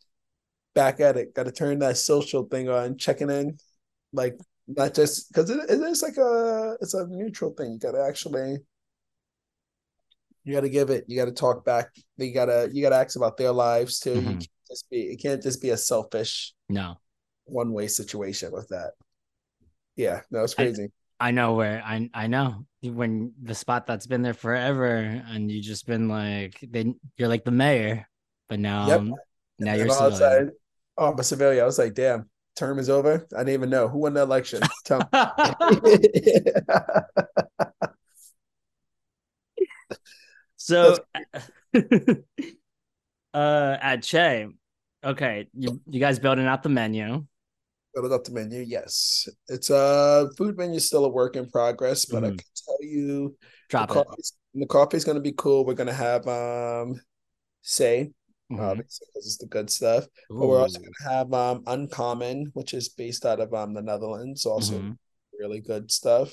back 0.74 1.00
at 1.00 1.16
it. 1.16 1.34
Got 1.34 1.44
to 1.44 1.52
turn 1.52 1.78
that 1.80 1.98
social 1.98 2.44
thing 2.44 2.68
on, 2.68 2.96
checking 2.96 3.30
in, 3.30 3.58
like 4.12 4.38
not 4.66 4.94
just 4.94 5.28
because 5.32 5.50
it, 5.50 5.58
it 5.68 5.80
is 5.80 6.02
like 6.02 6.16
a 6.16 6.76
it's 6.80 6.94
a 6.94 7.06
neutral 7.06 7.52
thing. 7.52 7.72
You 7.72 7.78
got 7.78 7.92
to 7.92 8.04
actually." 8.04 8.58
You 10.42 10.54
got 10.54 10.62
to 10.62 10.70
give 10.70 10.88
it. 10.88 11.04
You 11.06 11.18
got 11.18 11.26
to 11.26 11.32
talk 11.32 11.66
back. 11.66 11.90
You 12.16 12.32
got 12.32 12.46
to 12.46 12.70
you 12.72 12.82
got 12.82 12.90
to 12.90 12.96
ask 12.96 13.14
about 13.14 13.36
their 13.36 13.52
lives 13.52 14.00
too. 14.00 14.14
Mm-hmm. 14.14 14.30
You 14.30 14.36
can't 14.36 14.48
just 14.70 14.90
be 14.90 15.00
it 15.02 15.20
can't 15.20 15.42
just 15.42 15.60
be 15.60 15.68
a 15.68 15.76
selfish 15.76 16.54
no 16.70 16.96
one 17.50 17.72
way 17.72 17.88
situation 17.88 18.52
with 18.52 18.68
that. 18.68 18.92
Yeah, 19.96 20.20
no, 20.30 20.44
it's 20.44 20.54
crazy. 20.54 20.90
I, 21.18 21.28
I 21.28 21.30
know 21.32 21.54
where 21.54 21.82
I 21.84 22.08
I 22.14 22.26
know 22.26 22.64
when 22.82 23.32
the 23.42 23.54
spot 23.54 23.86
that's 23.86 24.06
been 24.06 24.22
there 24.22 24.34
forever 24.34 24.96
and 24.96 25.50
you 25.50 25.60
just 25.60 25.86
been 25.86 26.08
like 26.08 26.58
then 26.62 26.98
you're 27.16 27.28
like 27.28 27.44
the 27.44 27.50
mayor, 27.50 28.08
but 28.48 28.58
now 28.58 28.88
yep. 28.88 29.00
um, 29.00 29.14
now 29.58 29.74
you're 29.74 29.90
civilian. 29.90 30.52
Oh, 30.96 31.14
but 31.14 31.24
civilian. 31.24 31.62
I 31.62 31.66
was 31.66 31.78
like, 31.78 31.94
damn, 31.94 32.28
term 32.56 32.78
is 32.78 32.88
over. 32.88 33.26
I 33.34 33.38
didn't 33.38 33.54
even 33.54 33.70
know 33.70 33.88
who 33.88 33.98
won 33.98 34.14
the 34.14 34.22
election. 34.22 34.62
so 40.56 40.96
uh 43.34 43.76
at 43.80 44.02
Che, 44.02 44.48
Okay, 45.02 45.48
you 45.54 45.80
you 45.88 46.00
guys 46.00 46.18
building 46.18 46.46
out 46.46 46.62
the 46.62 46.68
menu. 46.68 47.26
Building 47.94 48.12
out 48.12 48.24
the 48.24 48.32
menu, 48.32 48.60
yes. 48.60 49.28
It's 49.48 49.70
a 49.70 49.76
uh, 49.76 50.26
food 50.36 50.56
menu 50.56 50.78
still 50.78 51.04
a 51.04 51.08
work 51.08 51.36
in 51.36 51.50
progress, 51.50 52.04
but 52.04 52.22
mm. 52.22 52.26
I 52.26 52.28
can 52.30 52.38
tell 52.38 52.78
you 52.80 53.36
Drop 53.68 53.88
the 53.88 53.94
coffee 53.94 54.22
the 54.54 54.66
coffee 54.66 54.96
is 54.96 55.04
gonna 55.04 55.20
be 55.20 55.34
cool. 55.36 55.64
We're 55.64 55.74
gonna 55.74 55.92
have 55.92 56.26
um 56.26 57.00
Sey 57.62 58.12
mm-hmm. 58.50 58.62
obviously 58.62 59.06
because 59.12 59.26
it's 59.26 59.38
the 59.38 59.46
good 59.46 59.70
stuff. 59.70 60.04
Ooh. 60.32 60.40
But 60.40 60.46
we're 60.48 60.60
also 60.60 60.80
gonna 60.80 61.14
have 61.14 61.32
um 61.32 61.62
Uncommon, 61.66 62.50
which 62.54 62.74
is 62.74 62.88
based 62.88 63.24
out 63.24 63.40
of 63.40 63.52
um 63.54 63.74
the 63.74 63.82
Netherlands, 63.82 64.46
also 64.46 64.78
mm-hmm. 64.78 64.92
really 65.38 65.60
good 65.60 65.90
stuff. 65.90 66.32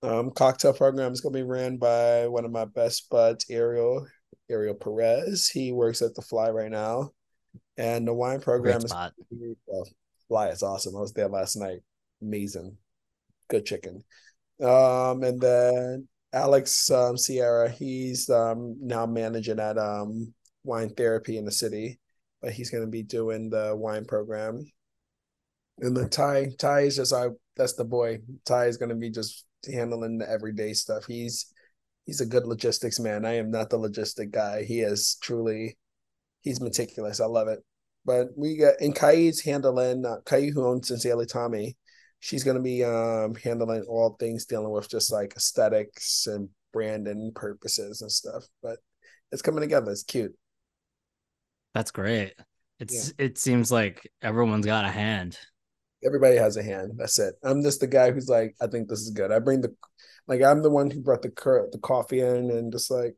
Um, 0.00 0.30
cocktail 0.30 0.72
program 0.72 1.12
is 1.12 1.20
gonna 1.20 1.34
be 1.34 1.42
ran 1.42 1.76
by 1.76 2.28
one 2.28 2.44
of 2.44 2.52
my 2.52 2.64
best 2.64 3.10
buds, 3.10 3.46
Ariel 3.50 4.06
Ariel 4.48 4.74
Perez. 4.74 5.48
He 5.48 5.72
works 5.72 6.02
at 6.02 6.14
the 6.14 6.22
Fly 6.22 6.50
right 6.50 6.70
now, 6.70 7.10
and 7.76 8.06
the 8.06 8.14
wine 8.14 8.40
program 8.40 8.84
is 8.84 8.94
well, 9.66 9.88
Fly 10.28 10.48
is 10.48 10.62
awesome. 10.62 10.96
I 10.96 11.00
was 11.00 11.12
there 11.12 11.28
last 11.28 11.56
night. 11.56 11.80
Amazing, 12.22 12.76
good 13.48 13.64
chicken. 13.64 14.04
Um, 14.60 15.22
and 15.22 15.40
then 15.40 16.08
Alex 16.32 16.90
um, 16.90 17.16
Sierra, 17.16 17.70
he's 17.70 18.28
um 18.28 18.76
now 18.80 19.06
managing 19.06 19.60
at 19.60 19.78
um 19.78 20.32
wine 20.64 20.90
therapy 20.90 21.38
in 21.38 21.44
the 21.44 21.52
city, 21.52 21.98
but 22.42 22.52
he's 22.52 22.70
going 22.70 22.84
to 22.84 22.90
be 22.90 23.02
doing 23.02 23.50
the 23.50 23.74
wine 23.74 24.04
program. 24.04 24.64
And 25.78 25.96
the 25.96 26.08
Ty, 26.08 26.50
Ty 26.58 26.80
is 26.80 26.96
just 26.96 27.14
I. 27.14 27.28
That's 27.56 27.74
the 27.74 27.84
boy. 27.84 28.18
Ty 28.44 28.66
is 28.66 28.76
going 28.76 28.90
to 28.90 28.94
be 28.94 29.10
just 29.10 29.46
handling 29.72 30.18
the 30.18 30.28
everyday 30.28 30.72
stuff. 30.72 31.06
He's 31.06 31.52
he's 32.04 32.20
a 32.20 32.26
good 32.26 32.46
logistics 32.46 33.00
man. 33.00 33.24
I 33.24 33.36
am 33.36 33.50
not 33.50 33.70
the 33.70 33.78
logistic 33.78 34.30
guy. 34.30 34.64
He 34.64 34.80
is 34.80 35.16
truly 35.22 35.76
he's 36.40 36.60
meticulous. 36.60 37.20
I 37.20 37.26
love 37.26 37.48
it. 37.48 37.60
But 38.08 38.28
we 38.38 38.56
got 38.56 38.80
and 38.80 38.96
Kai's 38.96 39.44
handling 39.44 40.06
uh, 40.06 40.20
Kai 40.24 40.46
who 40.46 40.66
owns 40.66 40.88
Sincerely 40.88 41.26
Tommy. 41.26 41.76
She's 42.20 42.42
gonna 42.42 42.62
be 42.62 42.82
um 42.82 43.34
handling 43.34 43.82
all 43.82 44.16
things 44.18 44.46
dealing 44.46 44.70
with 44.70 44.88
just 44.88 45.12
like 45.12 45.34
aesthetics 45.36 46.26
and 46.26 46.48
branding 46.72 47.32
purposes 47.34 48.00
and 48.00 48.10
stuff. 48.10 48.46
But 48.62 48.78
it's 49.30 49.42
coming 49.42 49.60
together. 49.60 49.90
It's 49.90 50.04
cute. 50.04 50.34
That's 51.74 51.90
great. 51.90 52.32
It's 52.80 53.08
yeah. 53.18 53.26
it 53.26 53.36
seems 53.36 53.70
like 53.70 54.10
everyone's 54.22 54.64
got 54.64 54.86
a 54.86 54.90
hand. 54.90 55.38
Everybody 56.02 56.36
has 56.36 56.56
a 56.56 56.62
hand. 56.62 56.92
That's 56.96 57.18
it. 57.18 57.34
I'm 57.42 57.62
just 57.62 57.80
the 57.80 57.88
guy 57.88 58.10
who's 58.10 58.30
like, 58.30 58.56
I 58.58 58.68
think 58.68 58.88
this 58.88 59.00
is 59.00 59.10
good. 59.10 59.30
I 59.30 59.38
bring 59.38 59.60
the 59.60 59.74
like 60.26 60.40
I'm 60.40 60.62
the 60.62 60.70
one 60.70 60.90
who 60.90 61.02
brought 61.02 61.20
the 61.20 61.30
cur- 61.30 61.68
the 61.70 61.78
coffee 61.78 62.20
in 62.20 62.50
and 62.50 62.72
just 62.72 62.90
like 62.90 63.16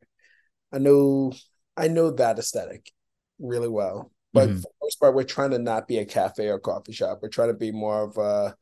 I 0.72 0.78
know 0.78 1.32
I 1.76 1.86
know 1.86 2.10
that 2.10 2.40
aesthetic 2.40 2.90
really 3.38 3.68
well. 3.68 4.10
But 4.32 4.48
mm-hmm. 4.48 4.58
for 4.58 4.62
the 4.62 4.84
most 4.84 5.00
part, 5.00 5.14
we're 5.14 5.24
trying 5.24 5.50
to 5.50 5.58
not 5.58 5.88
be 5.88 5.98
a 5.98 6.04
cafe 6.04 6.48
or 6.48 6.58
coffee 6.58 6.92
shop. 6.92 7.18
We're 7.22 7.28
trying 7.28 7.48
to 7.48 7.54
be 7.54 7.72
more 7.72 8.04
of 8.04 8.16
a 8.16 8.54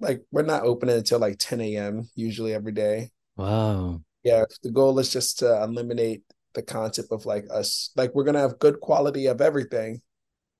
like 0.00 0.22
we're 0.30 0.42
not 0.42 0.64
opening 0.64 0.96
until 0.96 1.18
like 1.18 1.36
10 1.38 1.60
a.m. 1.60 2.08
usually 2.14 2.54
every 2.54 2.72
day. 2.72 3.10
Wow. 3.36 4.02
Yeah. 4.22 4.44
The 4.62 4.70
goal 4.70 4.98
is 4.98 5.12
just 5.12 5.40
to 5.40 5.62
eliminate 5.62 6.22
the 6.54 6.62
concept 6.62 7.08
of 7.10 7.26
like 7.26 7.46
us 7.52 7.90
like 7.96 8.14
we're 8.14 8.24
gonna 8.24 8.40
have 8.40 8.58
good 8.58 8.80
quality 8.80 9.26
of 9.26 9.40
everything, 9.40 10.00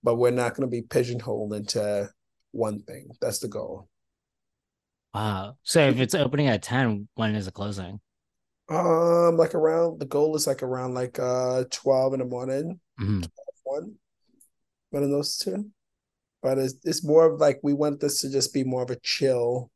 but 0.03 0.17
we're 0.17 0.31
not 0.31 0.55
gonna 0.55 0.69
be 0.69 0.83
pigeonholed 0.83 1.55
into 1.55 2.11
one 2.53 2.83
thing. 2.83 3.09
That's 3.21 3.39
the 3.39 3.49
goal. 3.49 3.89
Wow. 5.15 5.57
So 5.63 5.87
if 5.89 6.01
it's 6.01 6.15
opening 6.15 6.49
at 6.49 6.63
10, 6.63 7.09
when 7.15 7.37
is 7.37 7.47
it 7.47 7.55
closing? 7.55 8.01
Um, 8.69 9.37
like 9.37 9.55
around 9.55 10.01
the 10.01 10.07
goal 10.07 10.35
is 10.35 10.47
like 10.47 10.63
around 10.63 10.95
like 10.95 11.19
uh 11.19 11.65
12 11.71 12.15
in 12.15 12.19
the 12.21 12.25
morning, 12.25 12.81
mm-hmm. 13.01 13.21
12, 13.21 13.31
1, 13.65 13.95
one 14.95 15.03
of 15.03 15.11
those 15.11 15.37
two. 15.37 15.71
But 16.43 16.59
it's, 16.59 16.75
it's 16.85 17.05
more 17.05 17.27
of 17.31 17.41
like 17.41 17.59
we 17.63 17.73
want 17.73 18.01
this 18.01 18.21
to 18.21 18.31
just 18.31 18.55
be 18.55 18.65
more 18.65 18.83
of 18.83 18.91
a 18.91 19.01
chill 19.03 19.71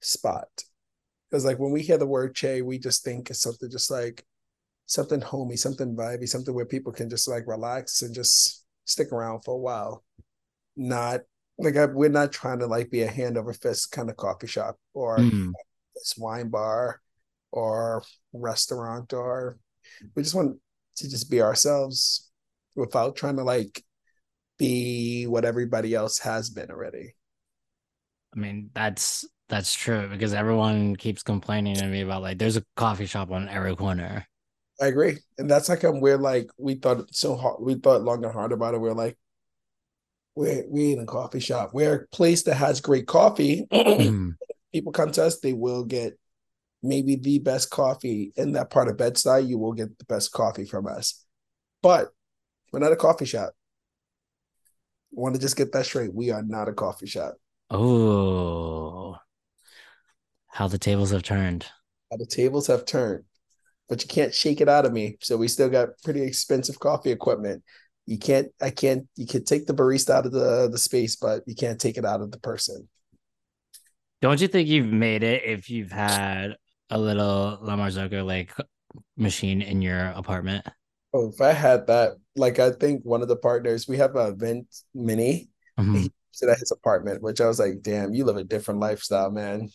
spot. 0.00 0.48
Because 1.30 1.44
like 1.44 1.58
when 1.58 1.72
we 1.72 1.82
hear 1.82 1.98
the 1.98 2.06
word 2.06 2.34
che, 2.34 2.62
we 2.62 2.78
just 2.78 3.02
think 3.02 3.30
it's 3.30 3.40
something 3.40 3.70
just 3.70 3.90
like 3.90 4.24
something 4.86 5.20
homey, 5.20 5.56
something 5.56 5.96
vibey, 5.96 6.28
something 6.28 6.54
where 6.54 6.66
people 6.66 6.92
can 6.92 7.10
just 7.10 7.28
like 7.28 7.46
relax 7.46 8.02
and 8.02 8.14
just 8.14 8.64
stick 8.84 9.12
around 9.12 9.40
for 9.40 9.54
a 9.54 9.58
while. 9.58 10.04
Not 10.76 11.22
like 11.58 11.76
I, 11.76 11.86
we're 11.86 12.10
not 12.10 12.32
trying 12.32 12.60
to 12.60 12.66
like 12.66 12.90
be 12.90 13.02
a 13.02 13.10
hand 13.10 13.36
over 13.36 13.52
fist 13.52 13.90
kind 13.90 14.10
of 14.10 14.16
coffee 14.16 14.46
shop 14.46 14.76
or 14.92 15.18
mm. 15.18 15.52
this 15.94 16.14
wine 16.16 16.48
bar 16.48 17.00
or 17.50 18.02
restaurant 18.32 19.12
or 19.12 19.58
we 20.14 20.22
just 20.22 20.34
want 20.34 20.58
to 20.96 21.08
just 21.08 21.30
be 21.30 21.40
ourselves 21.40 22.30
without 22.74 23.16
trying 23.16 23.36
to 23.36 23.44
like 23.44 23.82
be 24.58 25.26
what 25.26 25.44
everybody 25.44 25.94
else 25.94 26.18
has 26.18 26.50
been 26.50 26.70
already. 26.70 27.14
I 28.34 28.38
mean, 28.38 28.70
that's 28.74 29.24
that's 29.48 29.74
true 29.74 30.08
because 30.08 30.34
everyone 30.34 30.96
keeps 30.96 31.22
complaining 31.22 31.76
to 31.76 31.86
me 31.86 32.00
about 32.00 32.22
like 32.22 32.38
there's 32.38 32.56
a 32.56 32.64
coffee 32.76 33.06
shop 33.06 33.30
on 33.30 33.48
every 33.48 33.76
corner. 33.76 34.26
I 34.80 34.86
agree, 34.86 35.18
and 35.38 35.48
that's 35.48 35.68
like 35.68 35.84
um, 35.84 36.00
we're 36.00 36.18
like 36.18 36.50
we 36.58 36.74
thought 36.74 37.14
so 37.14 37.36
hard. 37.36 37.58
We 37.60 37.74
thought 37.74 38.02
long 38.02 38.24
and 38.24 38.32
hard 38.32 38.52
about 38.52 38.74
it. 38.74 38.80
We're 38.80 38.92
like, 38.92 39.16
we're 40.34 40.64
we 40.68 40.92
in 40.92 40.98
a 40.98 41.06
coffee 41.06 41.40
shop. 41.40 41.70
We're 41.72 41.94
a 41.94 42.08
place 42.08 42.42
that 42.44 42.54
has 42.54 42.80
great 42.80 43.06
coffee. 43.06 43.66
People 44.72 44.92
come 44.92 45.12
to 45.12 45.24
us, 45.24 45.38
they 45.38 45.52
will 45.52 45.84
get 45.84 46.18
maybe 46.82 47.14
the 47.14 47.38
best 47.38 47.70
coffee 47.70 48.32
in 48.34 48.52
that 48.52 48.70
part 48.70 48.88
of 48.88 48.98
Bed-Stuy. 48.98 49.46
You 49.46 49.56
will 49.56 49.72
get 49.72 49.96
the 49.96 50.04
best 50.06 50.32
coffee 50.32 50.64
from 50.64 50.88
us, 50.88 51.24
but 51.80 52.08
we're 52.72 52.80
not 52.80 52.90
a 52.90 52.96
coffee 52.96 53.26
shop. 53.26 53.52
Want 55.14 55.34
to 55.34 55.40
just 55.40 55.56
get 55.56 55.72
that 55.72 55.86
straight. 55.86 56.14
We 56.14 56.30
are 56.30 56.42
not 56.42 56.68
a 56.68 56.72
coffee 56.72 57.06
shop. 57.06 57.34
Oh, 57.70 59.16
how 60.48 60.68
the 60.68 60.78
tables 60.78 61.10
have 61.10 61.22
turned. 61.22 61.66
How 62.10 62.18
the 62.18 62.26
tables 62.26 62.66
have 62.66 62.84
turned 62.84 63.24
but 63.88 64.02
you 64.02 64.08
can't 64.08 64.34
shake 64.34 64.60
it 64.60 64.68
out 64.68 64.86
of 64.86 64.92
me. 64.92 65.18
So 65.20 65.36
we 65.36 65.48
still 65.48 65.68
got 65.68 65.90
pretty 66.02 66.22
expensive 66.22 66.78
coffee 66.78 67.10
equipment. 67.10 67.62
You 68.06 68.18
can't, 68.18 68.48
I 68.60 68.70
can't, 68.70 69.06
you 69.16 69.26
can 69.26 69.44
take 69.44 69.66
the 69.66 69.74
barista 69.74 70.10
out 70.10 70.26
of 70.26 70.32
the 70.32 70.68
the 70.70 70.78
space, 70.78 71.16
but 71.16 71.42
you 71.46 71.54
can't 71.54 71.80
take 71.80 71.96
it 71.96 72.04
out 72.04 72.20
of 72.20 72.30
the 72.30 72.38
person. 72.38 72.88
Don't 74.20 74.40
you 74.40 74.48
think 74.48 74.68
you've 74.68 74.92
made 74.92 75.22
it 75.22 75.42
if 75.44 75.70
you've 75.70 75.92
had 75.92 76.56
a 76.90 76.98
little 76.98 77.58
La 77.62 77.76
Marzocco 77.76 78.24
like 78.24 78.54
machine 79.16 79.62
in 79.62 79.82
your 79.82 80.06
apartment? 80.08 80.66
Oh, 81.14 81.28
if 81.28 81.40
I 81.40 81.52
had 81.52 81.86
that, 81.86 82.16
like 82.36 82.58
I 82.58 82.72
think 82.72 83.04
one 83.04 83.22
of 83.22 83.28
the 83.28 83.36
partners, 83.36 83.88
we 83.88 83.96
have 83.96 84.16
a 84.16 84.32
vent 84.32 84.66
mini. 84.94 85.48
Mm-hmm. 85.78 85.94
He 85.96 86.10
at 86.42 86.58
his 86.58 86.72
apartment, 86.72 87.22
which 87.22 87.40
I 87.40 87.46
was 87.46 87.60
like, 87.60 87.80
damn, 87.80 88.12
you 88.12 88.24
live 88.24 88.36
a 88.36 88.44
different 88.44 88.80
lifestyle, 88.80 89.30
man 89.30 89.70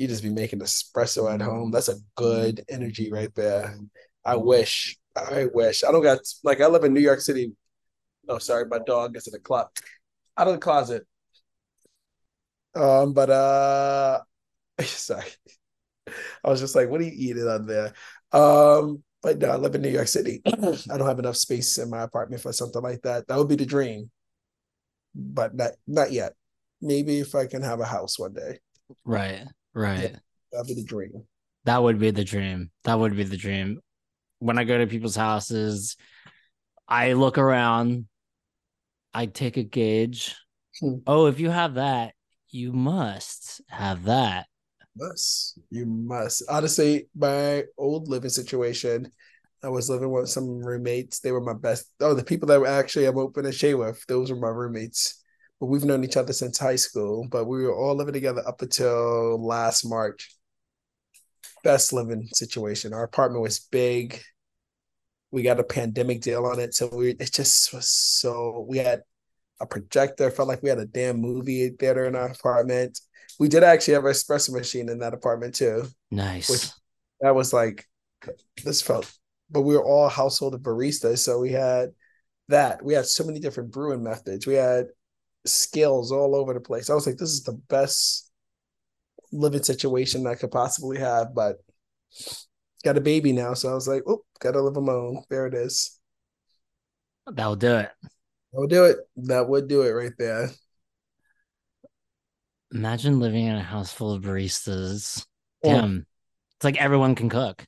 you 0.00 0.08
just 0.08 0.22
be 0.22 0.30
making 0.30 0.60
espresso 0.60 1.32
at 1.32 1.42
home. 1.42 1.70
That's 1.70 1.90
a 1.90 1.96
good 2.16 2.64
energy 2.70 3.12
right 3.12 3.32
there. 3.34 3.78
I 4.24 4.36
wish. 4.36 4.96
I 5.14 5.48
wish. 5.52 5.84
I 5.84 5.92
don't 5.92 6.02
got 6.02 6.20
like 6.42 6.62
I 6.62 6.68
live 6.68 6.84
in 6.84 6.94
New 6.94 7.00
York 7.00 7.20
City. 7.20 7.52
Oh, 8.26 8.38
sorry, 8.38 8.64
my 8.64 8.78
dog 8.78 9.14
is 9.14 9.26
in 9.26 9.32
the 9.32 9.40
closet. 9.40 9.68
Out 10.38 10.48
of 10.48 10.54
the 10.54 10.58
closet. 10.58 11.06
Um, 12.74 13.12
but 13.12 13.28
uh 13.28 14.20
sorry. 14.80 15.26
I 16.42 16.48
was 16.48 16.60
just 16.60 16.74
like, 16.74 16.88
what 16.88 17.02
are 17.02 17.04
you 17.04 17.12
eating 17.14 17.46
on 17.46 17.66
there? 17.66 17.92
Um, 18.32 19.02
but 19.22 19.38
no, 19.38 19.50
I 19.50 19.56
live 19.56 19.74
in 19.74 19.82
New 19.82 19.90
York 19.90 20.08
City. 20.08 20.42
I 20.46 20.50
don't 20.96 21.08
have 21.08 21.18
enough 21.18 21.36
space 21.36 21.78
in 21.78 21.90
my 21.90 22.02
apartment 22.02 22.42
for 22.42 22.52
something 22.52 22.82
like 22.82 23.02
that. 23.02 23.26
That 23.28 23.36
would 23.36 23.48
be 23.48 23.56
the 23.56 23.66
dream. 23.66 24.10
But 25.14 25.54
not 25.54 25.72
not 25.86 26.12
yet. 26.12 26.34
Maybe 26.80 27.18
if 27.18 27.34
I 27.34 27.46
can 27.46 27.62
have 27.62 27.80
a 27.80 27.84
house 27.84 28.18
one 28.18 28.32
day. 28.32 28.60
Right. 29.04 29.44
Right. 29.74 30.16
that'd 30.52 30.66
be 30.66 30.74
the 30.74 30.84
dream. 30.84 31.24
That 31.64 31.82
would 31.82 31.98
be 31.98 32.10
the 32.10 32.24
dream. 32.24 32.70
That 32.84 32.98
would 32.98 33.16
be 33.16 33.24
the 33.24 33.36
dream. 33.36 33.80
When 34.38 34.58
I 34.58 34.64
go 34.64 34.78
to 34.78 34.86
people's 34.86 35.16
houses, 35.16 35.96
I 36.88 37.12
look 37.12 37.36
around, 37.38 38.06
I 39.12 39.26
take 39.26 39.58
a 39.58 39.62
gauge. 39.62 40.34
Hmm. 40.80 40.96
Oh, 41.06 41.26
if 41.26 41.38
you 41.38 41.50
have 41.50 41.74
that, 41.74 42.14
you 42.48 42.72
must 42.72 43.60
have 43.68 44.04
that. 44.04 44.46
Must. 44.96 45.58
You 45.70 45.86
must. 45.86 46.42
Honestly, 46.48 47.08
my 47.16 47.64
old 47.78 48.08
living 48.08 48.30
situation, 48.30 49.10
I 49.62 49.68
was 49.68 49.88
living 49.88 50.10
with 50.10 50.28
some 50.28 50.58
roommates. 50.58 51.20
They 51.20 51.32
were 51.32 51.40
my 51.40 51.54
best. 51.54 51.90
Oh, 52.00 52.14
the 52.14 52.24
people 52.24 52.48
that 52.48 52.60
were 52.60 52.66
actually 52.66 53.06
I'm 53.06 53.18
open 53.18 53.44
and 53.46 53.54
share 53.54 53.76
with, 53.76 54.04
those 54.06 54.30
were 54.30 54.36
my 54.38 54.48
roommates 54.48 55.20
but 55.60 55.66
we've 55.66 55.84
known 55.84 56.02
each 56.04 56.16
other 56.16 56.32
since 56.32 56.58
high 56.58 56.76
school. 56.76 57.28
But 57.30 57.44
we 57.44 57.62
were 57.62 57.76
all 57.76 57.94
living 57.94 58.14
together 58.14 58.42
up 58.46 58.62
until 58.62 59.44
last 59.44 59.84
March. 59.84 60.34
Best 61.62 61.92
living 61.92 62.26
situation. 62.32 62.94
Our 62.94 63.04
apartment 63.04 63.42
was 63.42 63.60
big. 63.60 64.22
We 65.30 65.42
got 65.42 65.60
a 65.60 65.64
pandemic 65.64 66.22
deal 66.22 66.46
on 66.46 66.58
it, 66.58 66.74
so 66.74 66.88
we 66.88 67.10
it 67.10 67.32
just 67.32 67.72
was 67.72 67.88
so. 67.90 68.64
We 68.68 68.78
had 68.78 69.02
a 69.60 69.66
projector. 69.66 70.30
Felt 70.30 70.48
like 70.48 70.62
we 70.62 70.68
had 70.68 70.78
a 70.78 70.86
damn 70.86 71.20
movie 71.20 71.70
theater 71.70 72.06
in 72.06 72.16
our 72.16 72.28
apartment. 72.28 72.98
We 73.38 73.48
did 73.48 73.62
actually 73.62 73.94
have 73.94 74.04
an 74.04 74.12
espresso 74.12 74.52
machine 74.52 74.88
in 74.88 74.98
that 74.98 75.14
apartment 75.14 75.54
too. 75.54 75.84
Nice. 76.10 76.50
Which 76.50 76.70
that 77.20 77.34
was 77.34 77.52
like 77.52 77.86
this 78.64 78.82
felt, 78.82 79.10
but 79.50 79.62
we 79.62 79.74
were 79.74 79.84
all 79.84 80.08
household 80.08 80.60
baristas, 80.62 81.18
so 81.18 81.38
we 81.38 81.52
had 81.52 81.90
that. 82.48 82.84
We 82.84 82.94
had 82.94 83.06
so 83.06 83.24
many 83.24 83.38
different 83.40 83.70
brewing 83.70 84.02
methods. 84.02 84.46
We 84.46 84.54
had 84.54 84.86
skills 85.46 86.12
all 86.12 86.34
over 86.34 86.52
the 86.52 86.60
place. 86.60 86.90
I 86.90 86.94
was 86.94 87.06
like, 87.06 87.16
this 87.16 87.30
is 87.30 87.44
the 87.44 87.60
best 87.68 88.30
living 89.32 89.62
situation 89.62 90.26
I 90.26 90.34
could 90.34 90.50
possibly 90.50 90.98
have, 90.98 91.34
but 91.34 91.56
got 92.84 92.98
a 92.98 93.00
baby 93.00 93.32
now. 93.32 93.54
So 93.54 93.70
I 93.70 93.74
was 93.74 93.88
like, 93.88 94.02
oh, 94.06 94.24
gotta 94.38 94.60
live 94.60 94.76
alone. 94.76 95.22
There 95.30 95.46
it 95.46 95.54
is. 95.54 95.98
That'll 97.26 97.56
do 97.56 97.76
it. 97.76 97.90
That 98.52 98.60
would 98.60 98.70
do 98.70 98.84
it. 98.84 98.96
That 99.16 99.48
would 99.48 99.68
do 99.68 99.82
it 99.82 99.90
right 99.90 100.12
there. 100.18 100.50
Imagine 102.72 103.18
living 103.20 103.46
in 103.46 103.56
a 103.56 103.62
house 103.62 103.92
full 103.92 104.12
of 104.12 104.22
baristas. 104.22 105.24
Oh. 105.64 105.70
Damn. 105.70 106.06
It's 106.56 106.64
like 106.64 106.80
everyone 106.80 107.14
can 107.14 107.28
cook. 107.28 107.64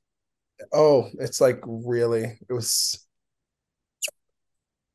Oh, 0.73 1.09
it's 1.19 1.41
like 1.41 1.61
really, 1.67 2.39
it 2.49 2.53
was 2.53 3.05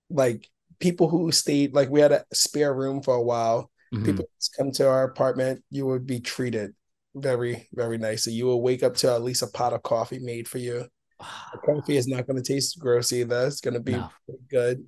like 0.09 0.47
people 0.79 1.09
who 1.09 1.31
stayed, 1.31 1.73
like 1.73 1.89
we 1.89 1.99
had 1.99 2.11
a 2.11 2.23
spare 2.33 2.73
room 2.73 3.01
for 3.01 3.15
a 3.15 3.21
while. 3.21 3.69
Mhm. 3.93 4.05
People 4.05 4.29
just 4.39 4.55
come 4.55 4.71
to 4.73 4.88
our 4.88 5.03
apartment, 5.03 5.63
you 5.69 5.85
would 5.85 6.05
be 6.05 6.19
treated 6.19 6.73
very, 7.15 7.67
very 7.73 7.97
nicely. 7.97 8.33
You 8.33 8.45
will 8.45 8.61
wake 8.61 8.83
up 8.83 8.95
to 8.97 9.11
at 9.11 9.23
least 9.23 9.41
a 9.41 9.47
pot 9.47 9.73
of 9.73 9.83
coffee 9.83 10.19
made 10.19 10.47
for 10.47 10.57
you. 10.59 10.85
The 11.51 11.57
coffee 11.65 11.97
is 11.97 12.07
not 12.07 12.27
going 12.27 12.41
to 12.41 12.53
taste 12.53 12.79
gross 12.79 13.11
either. 13.11 13.47
It's 13.47 13.61
going 13.61 13.73
to 13.73 13.79
be 13.79 13.93
No. 13.93 14.09
good. 14.49 14.85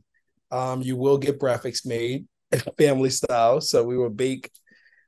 Um, 0.51 0.81
you 0.81 0.95
will 0.95 1.17
get 1.17 1.39
graphics 1.39 1.85
made 1.85 2.27
family 2.77 3.09
style. 3.09 3.61
So 3.61 3.83
we 3.83 3.97
would 3.97 4.17
bake, 4.17 4.51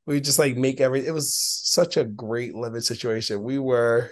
we 0.05 0.19
just 0.21 0.39
like 0.39 0.55
make 0.57 0.81
every. 0.81 1.05
It 1.05 1.13
was 1.13 1.35
such 1.35 1.97
a 1.97 2.03
great 2.03 2.55
living 2.55 2.81
situation. 2.81 3.43
We 3.43 3.59
were, 3.59 4.11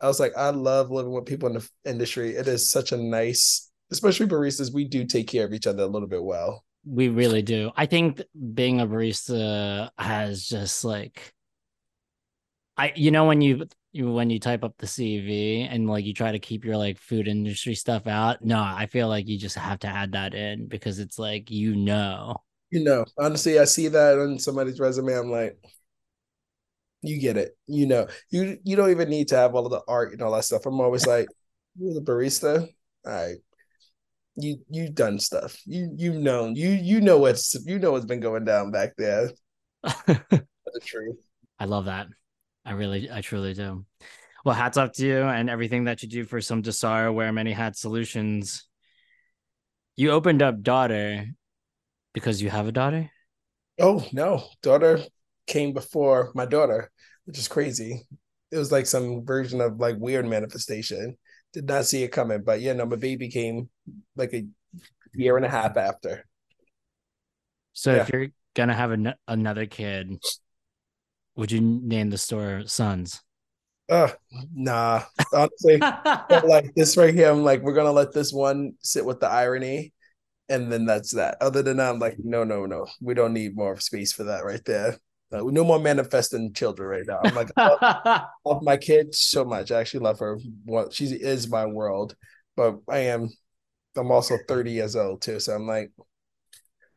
I 0.00 0.06
was 0.06 0.20
like, 0.20 0.32
I 0.36 0.50
love 0.50 0.90
living 0.90 1.12
with 1.12 1.26
people 1.26 1.48
in 1.48 1.54
the 1.54 1.68
industry. 1.84 2.36
It 2.36 2.48
is 2.48 2.70
such 2.70 2.92
a 2.92 2.96
nice, 2.96 3.70
especially 3.90 4.26
baristas. 4.26 4.72
We 4.72 4.84
do 4.86 5.04
take 5.04 5.28
care 5.28 5.44
of 5.44 5.52
each 5.52 5.66
other 5.66 5.82
a 5.82 5.88
little 5.88 6.08
bit 6.08 6.22
well. 6.22 6.64
We 6.86 7.08
really 7.08 7.42
do. 7.42 7.70
I 7.76 7.86
think 7.86 8.22
being 8.52 8.80
a 8.80 8.86
barista 8.86 9.90
has 9.98 10.46
just 10.46 10.84
like 10.84 11.32
I 12.76 12.92
you 12.94 13.10
know 13.10 13.24
when 13.24 13.40
you 13.40 13.66
you 13.94 14.10
when 14.12 14.30
you 14.30 14.40
type 14.40 14.64
up 14.64 14.76
the 14.78 14.86
CV 14.86 15.68
and 15.70 15.88
like 15.88 16.04
you 16.04 16.14
try 16.14 16.32
to 16.32 16.38
keep 16.38 16.64
your 16.64 16.76
like 16.76 16.98
food 16.98 17.28
industry 17.28 17.74
stuff 17.74 18.06
out. 18.06 18.44
No, 18.44 18.58
I 18.60 18.86
feel 18.86 19.08
like 19.08 19.28
you 19.28 19.38
just 19.38 19.56
have 19.56 19.78
to 19.80 19.86
add 19.86 20.12
that 20.12 20.34
in 20.34 20.66
because 20.66 20.98
it's 20.98 21.18
like 21.18 21.50
you 21.50 21.74
know. 21.76 22.36
You 22.70 22.82
know, 22.82 23.04
honestly, 23.18 23.58
I 23.58 23.64
see 23.64 23.88
that 23.88 24.18
on 24.18 24.38
somebody's 24.38 24.80
resume. 24.80 25.12
I'm 25.12 25.30
like, 25.30 25.56
you 27.02 27.20
get 27.20 27.36
it. 27.36 27.56
You 27.66 27.86
know, 27.86 28.08
you 28.30 28.58
you 28.64 28.76
don't 28.76 28.90
even 28.90 29.08
need 29.08 29.28
to 29.28 29.36
have 29.36 29.54
all 29.54 29.66
of 29.66 29.72
the 29.72 29.82
art 29.86 30.12
and 30.12 30.22
all 30.22 30.32
that 30.32 30.44
stuff. 30.44 30.66
I'm 30.66 30.80
always 30.80 31.06
like, 31.06 31.28
you're 31.78 31.94
the 31.94 32.00
barista. 32.00 32.68
All 33.06 33.12
right. 33.12 33.36
You 34.36 34.56
you've 34.68 34.94
done 34.94 35.20
stuff. 35.20 35.60
You 35.64 35.92
you 35.96 36.12
know 36.18 36.48
you 36.48 36.70
you 36.70 37.00
know 37.00 37.18
what's 37.18 37.54
you 37.64 37.78
know 37.78 37.92
what's 37.92 38.06
been 38.06 38.20
going 38.20 38.44
down 38.44 38.72
back 38.72 38.94
there. 38.96 39.30
The 40.74 40.80
truth. 40.80 41.18
I 41.60 41.66
love 41.66 41.84
that. 41.84 42.08
I 42.64 42.72
really, 42.72 43.10
I 43.10 43.20
truly 43.20 43.54
do. 43.54 43.84
Well, 44.44 44.54
hats 44.54 44.76
off 44.76 44.92
to 44.92 45.06
you 45.06 45.22
and 45.22 45.48
everything 45.48 45.84
that 45.84 46.02
you 46.02 46.08
do 46.08 46.24
for 46.24 46.40
some 46.40 46.62
Desire 46.62 47.10
Wear 47.12 47.32
Many 47.32 47.52
Hat 47.52 47.76
Solutions. 47.76 48.66
You 49.96 50.10
opened 50.10 50.42
up 50.42 50.62
daughter 50.62 51.26
because 52.12 52.42
you 52.42 52.50
have 52.50 52.68
a 52.68 52.72
daughter. 52.72 53.10
Oh 53.80 54.04
no, 54.12 54.44
daughter 54.62 55.00
came 55.46 55.72
before 55.72 56.30
my 56.34 56.46
daughter, 56.46 56.90
which 57.24 57.38
is 57.38 57.48
crazy. 57.48 58.02
It 58.50 58.58
was 58.58 58.70
like 58.70 58.86
some 58.86 59.24
version 59.24 59.60
of 59.60 59.80
like 59.80 59.96
weird 59.98 60.26
manifestation. 60.26 61.16
Did 61.52 61.66
not 61.66 61.86
see 61.86 62.02
it 62.02 62.12
coming, 62.12 62.42
but 62.44 62.60
yeah, 62.60 62.72
no, 62.72 62.86
my 62.86 62.96
baby 62.96 63.28
came 63.30 63.68
like 64.16 64.32
a 64.34 64.46
year 65.14 65.36
and 65.36 65.46
a 65.46 65.48
half 65.48 65.76
after. 65.76 66.24
So 67.72 67.94
Yeah. 67.94 68.02
if 68.02 68.10
you're 68.10 68.28
gonna 68.54 68.74
have 68.74 68.90
an- 68.92 69.14
another 69.26 69.66
kid, 69.66 70.18
would 71.36 71.52
you 71.52 71.60
name 71.60 72.10
the 72.10 72.18
store 72.18 72.62
Sons? 72.66 73.22
Uh, 73.90 74.08
nah, 74.54 75.02
honestly, 75.32 75.78
like 76.44 76.74
this 76.74 76.96
right 76.96 77.12
here, 77.14 77.30
I'm 77.30 77.42
like, 77.44 77.62
we're 77.62 77.74
gonna 77.74 77.92
let 77.92 78.12
this 78.12 78.32
one 78.32 78.74
sit 78.82 79.04
with 79.04 79.20
the 79.20 79.28
irony, 79.28 79.92
and 80.48 80.72
then 80.72 80.86
that's 80.86 81.12
that. 81.14 81.36
Other 81.40 81.62
than 81.62 81.76
that, 81.78 81.90
I'm 81.90 81.98
like, 81.98 82.16
no, 82.18 82.44
no, 82.44 82.66
no, 82.66 82.86
we 83.00 83.14
don't 83.14 83.34
need 83.34 83.56
more 83.56 83.78
space 83.80 84.12
for 84.12 84.24
that 84.24 84.44
right 84.44 84.64
there. 84.64 84.98
Uh, 85.32 85.42
no 85.44 85.64
more 85.64 85.78
manifesting 85.80 86.52
children 86.52 86.88
right 86.88 87.06
now. 87.06 87.18
I'm 87.22 87.34
like, 87.34 87.50
I 87.56 88.24
love, 88.44 88.62
my 88.62 88.76
kid 88.76 89.14
so 89.14 89.44
much. 89.44 89.70
I 89.70 89.80
actually 89.80 90.00
love 90.00 90.18
her. 90.20 90.38
Well, 90.64 90.90
she 90.90 91.06
is 91.06 91.48
my 91.48 91.66
world, 91.66 92.16
but 92.56 92.78
I 92.88 92.98
am. 93.00 93.30
I'm 93.96 94.10
also 94.10 94.38
30 94.48 94.72
years 94.72 94.96
old 94.96 95.22
too, 95.22 95.40
so 95.40 95.54
I'm 95.54 95.66
like, 95.66 95.92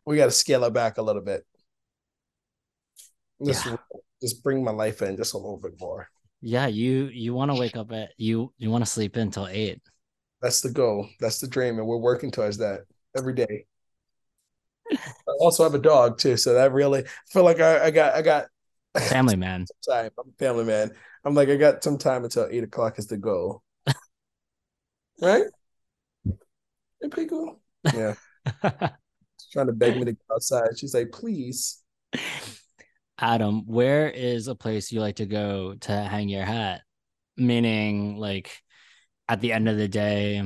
we 0.05 0.17
got 0.17 0.25
to 0.25 0.31
scale 0.31 0.63
it 0.63 0.73
back 0.73 0.97
a 0.97 1.01
little 1.01 1.21
bit. 1.21 1.45
Just, 3.43 3.65
Yeah. 3.65 3.77
Just 4.21 4.43
bring 4.43 4.63
my 4.63 4.71
life 4.71 5.01
in 5.01 5.17
just 5.17 5.33
a 5.33 5.37
little 5.37 5.59
bit 5.61 5.79
more. 5.79 6.09
yeah, 6.41 6.67
you 6.67 7.05
you 7.13 7.33
want 7.33 7.49
to 7.51 7.55
wake 7.55 7.75
up 7.75 7.91
at 7.91 8.11
you 8.17 8.53
you 8.57 8.69
want 8.69 8.83
to 8.83 8.89
sleep 8.89 9.15
until 9.15 9.47
eight. 9.47 9.81
That's 10.41 10.61
the 10.61 10.71
goal. 10.71 11.09
That's 11.19 11.39
the 11.39 11.47
dream, 11.47 11.77
and 11.79 11.87
we're 11.87 11.97
working 11.97 12.31
towards 12.31 12.57
that 12.57 12.81
every 13.15 13.33
day. 13.33 13.65
I 15.27 15.31
also 15.39 15.63
have 15.63 15.73
a 15.73 15.79
dog 15.79 16.17
too, 16.17 16.37
so 16.37 16.53
that 16.53 16.71
really 16.71 17.01
I 17.03 17.07
feel 17.31 17.43
like 17.43 17.59
I, 17.59 17.85
I 17.85 17.91
got 17.91 18.15
I 18.15 18.21
got 18.21 18.47
Family 18.99 19.35
man. 19.35 19.65
time. 19.87 20.11
I'm 20.19 20.29
a 20.29 20.33
family 20.37 20.65
man. 20.65 20.91
I'm 21.25 21.35
like 21.35 21.49
I 21.49 21.55
got 21.57 21.83
some 21.83 21.97
time 21.97 22.23
until 22.23 22.47
eight 22.51 22.63
o'clock 22.63 22.99
is 22.99 23.07
the 23.07 23.17
goal. 23.17 23.63
right? 25.21 25.47
Hey, 27.15 27.25
cool. 27.25 27.59
Yeah, 27.91 28.15
she's 28.63 29.49
trying 29.51 29.67
to 29.67 29.73
beg 29.73 29.97
me 29.97 30.05
to 30.05 30.13
go 30.13 30.35
outside. 30.35 30.77
She's 30.77 30.93
like, 30.93 31.11
please. 31.11 31.81
Adam, 33.19 33.65
where 33.65 34.09
is 34.09 34.47
a 34.47 34.55
place 34.55 34.91
you 34.91 34.99
like 34.99 35.15
to 35.17 35.25
go 35.25 35.75
to 35.75 35.91
hang 35.91 36.29
your 36.29 36.45
hat? 36.45 36.81
Meaning, 37.35 38.17
like, 38.17 38.61
at 39.27 39.41
the 39.41 39.53
end 39.53 39.67
of 39.67 39.77
the 39.77 39.87
day, 39.87 40.41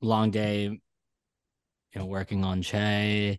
long 0.00 0.30
day, 0.30 0.64
you 0.64 0.80
know, 1.94 2.06
working 2.06 2.44
on 2.44 2.62
Che, 2.62 3.38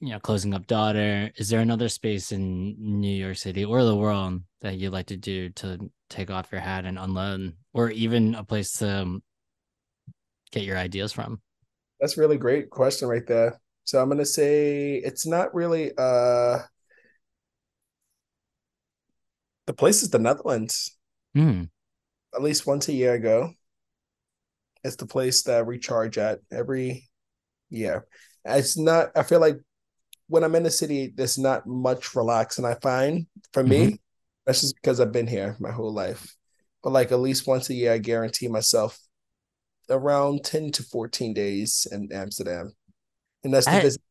you 0.00 0.08
know, 0.10 0.20
closing 0.20 0.54
up 0.54 0.66
daughter. 0.66 1.30
Is 1.36 1.48
there 1.48 1.60
another 1.60 1.88
space 1.88 2.30
in 2.30 2.76
New 2.78 3.14
York 3.14 3.36
City 3.36 3.64
or 3.64 3.82
the 3.84 3.96
world 3.96 4.42
that 4.60 4.76
you'd 4.76 4.92
like 4.92 5.06
to 5.06 5.16
do 5.16 5.50
to 5.50 5.90
take 6.08 6.30
off 6.30 6.52
your 6.52 6.60
hat 6.60 6.84
and 6.84 6.98
unload, 6.98 7.54
or 7.72 7.90
even 7.90 8.34
a 8.34 8.44
place 8.44 8.72
to 8.78 9.02
um, 9.02 9.22
get 10.52 10.62
your 10.62 10.76
ideas 10.76 11.12
from? 11.12 11.40
That's 12.00 12.18
really 12.18 12.36
great 12.36 12.70
question 12.70 13.08
right 13.08 13.26
there. 13.26 13.60
So 13.84 14.00
I'm 14.00 14.08
gonna 14.08 14.24
say 14.24 14.96
it's 14.96 15.26
not 15.26 15.54
really 15.54 15.92
uh 15.98 16.60
the 19.66 19.72
place 19.72 20.02
is 20.02 20.10
the 20.10 20.18
Netherlands. 20.18 20.96
Hmm. 21.34 21.64
At 22.34 22.42
least 22.42 22.66
once 22.66 22.88
a 22.88 22.92
year 22.92 23.14
ago. 23.14 23.52
It's 24.82 24.96
the 24.96 25.06
place 25.06 25.42
that 25.44 25.56
I 25.56 25.60
recharge 25.60 26.18
at 26.18 26.40
every 26.52 27.08
year. 27.70 28.06
It's 28.44 28.76
not 28.76 29.10
I 29.16 29.22
feel 29.22 29.40
like 29.40 29.58
when 30.28 30.44
I'm 30.44 30.54
in 30.54 30.62
the 30.62 30.70
city, 30.70 31.12
there's 31.14 31.38
not 31.38 31.66
much 31.66 32.14
relaxing 32.14 32.64
I 32.64 32.74
find 32.74 33.26
for 33.52 33.62
me. 33.62 34.00
That's 34.46 34.60
just 34.60 34.74
because 34.74 35.00
I've 35.00 35.12
been 35.12 35.26
here 35.26 35.56
my 35.58 35.70
whole 35.70 35.92
life. 35.92 36.34
But 36.82 36.90
like 36.90 37.12
at 37.12 37.20
least 37.20 37.46
once 37.46 37.70
a 37.70 37.74
year, 37.74 37.92
I 37.92 37.98
guarantee 37.98 38.48
myself 38.48 38.98
around 39.88 40.44
10 40.44 40.72
to 40.72 40.82
14 40.82 41.32
days 41.32 41.86
in 41.90 42.10
Amsterdam. 42.12 42.72
And 43.42 43.54
that's 43.54 43.66
the 43.66 43.72
I- 43.72 43.80
visit 43.80 44.02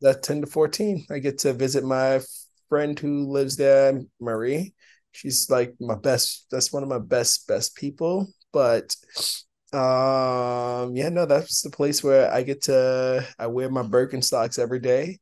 that 0.00 0.22
10 0.22 0.42
to 0.42 0.46
14. 0.46 1.06
I 1.10 1.18
get 1.18 1.38
to 1.40 1.52
visit 1.52 1.84
my 1.84 2.20
friend 2.68 2.98
who 2.98 3.30
lives 3.30 3.56
there, 3.56 4.00
Marie. 4.20 4.74
She's 5.14 5.50
like 5.50 5.74
my 5.80 5.96
best, 5.96 6.46
that's 6.50 6.72
one 6.72 6.82
of 6.82 6.88
my 6.88 6.98
best, 6.98 7.48
best 7.48 7.76
people. 7.76 8.28
But 8.52 8.94
um, 9.72 10.94
yeah, 10.96 11.08
no, 11.10 11.26
that's 11.26 11.62
the 11.62 11.70
place 11.70 12.04
where 12.04 12.32
I 12.32 12.42
get 12.42 12.62
to 12.64 13.26
I 13.38 13.46
wear 13.48 13.70
my 13.70 13.82
Birkenstocks 13.82 14.58
every 14.58 14.80
day. 14.80 15.18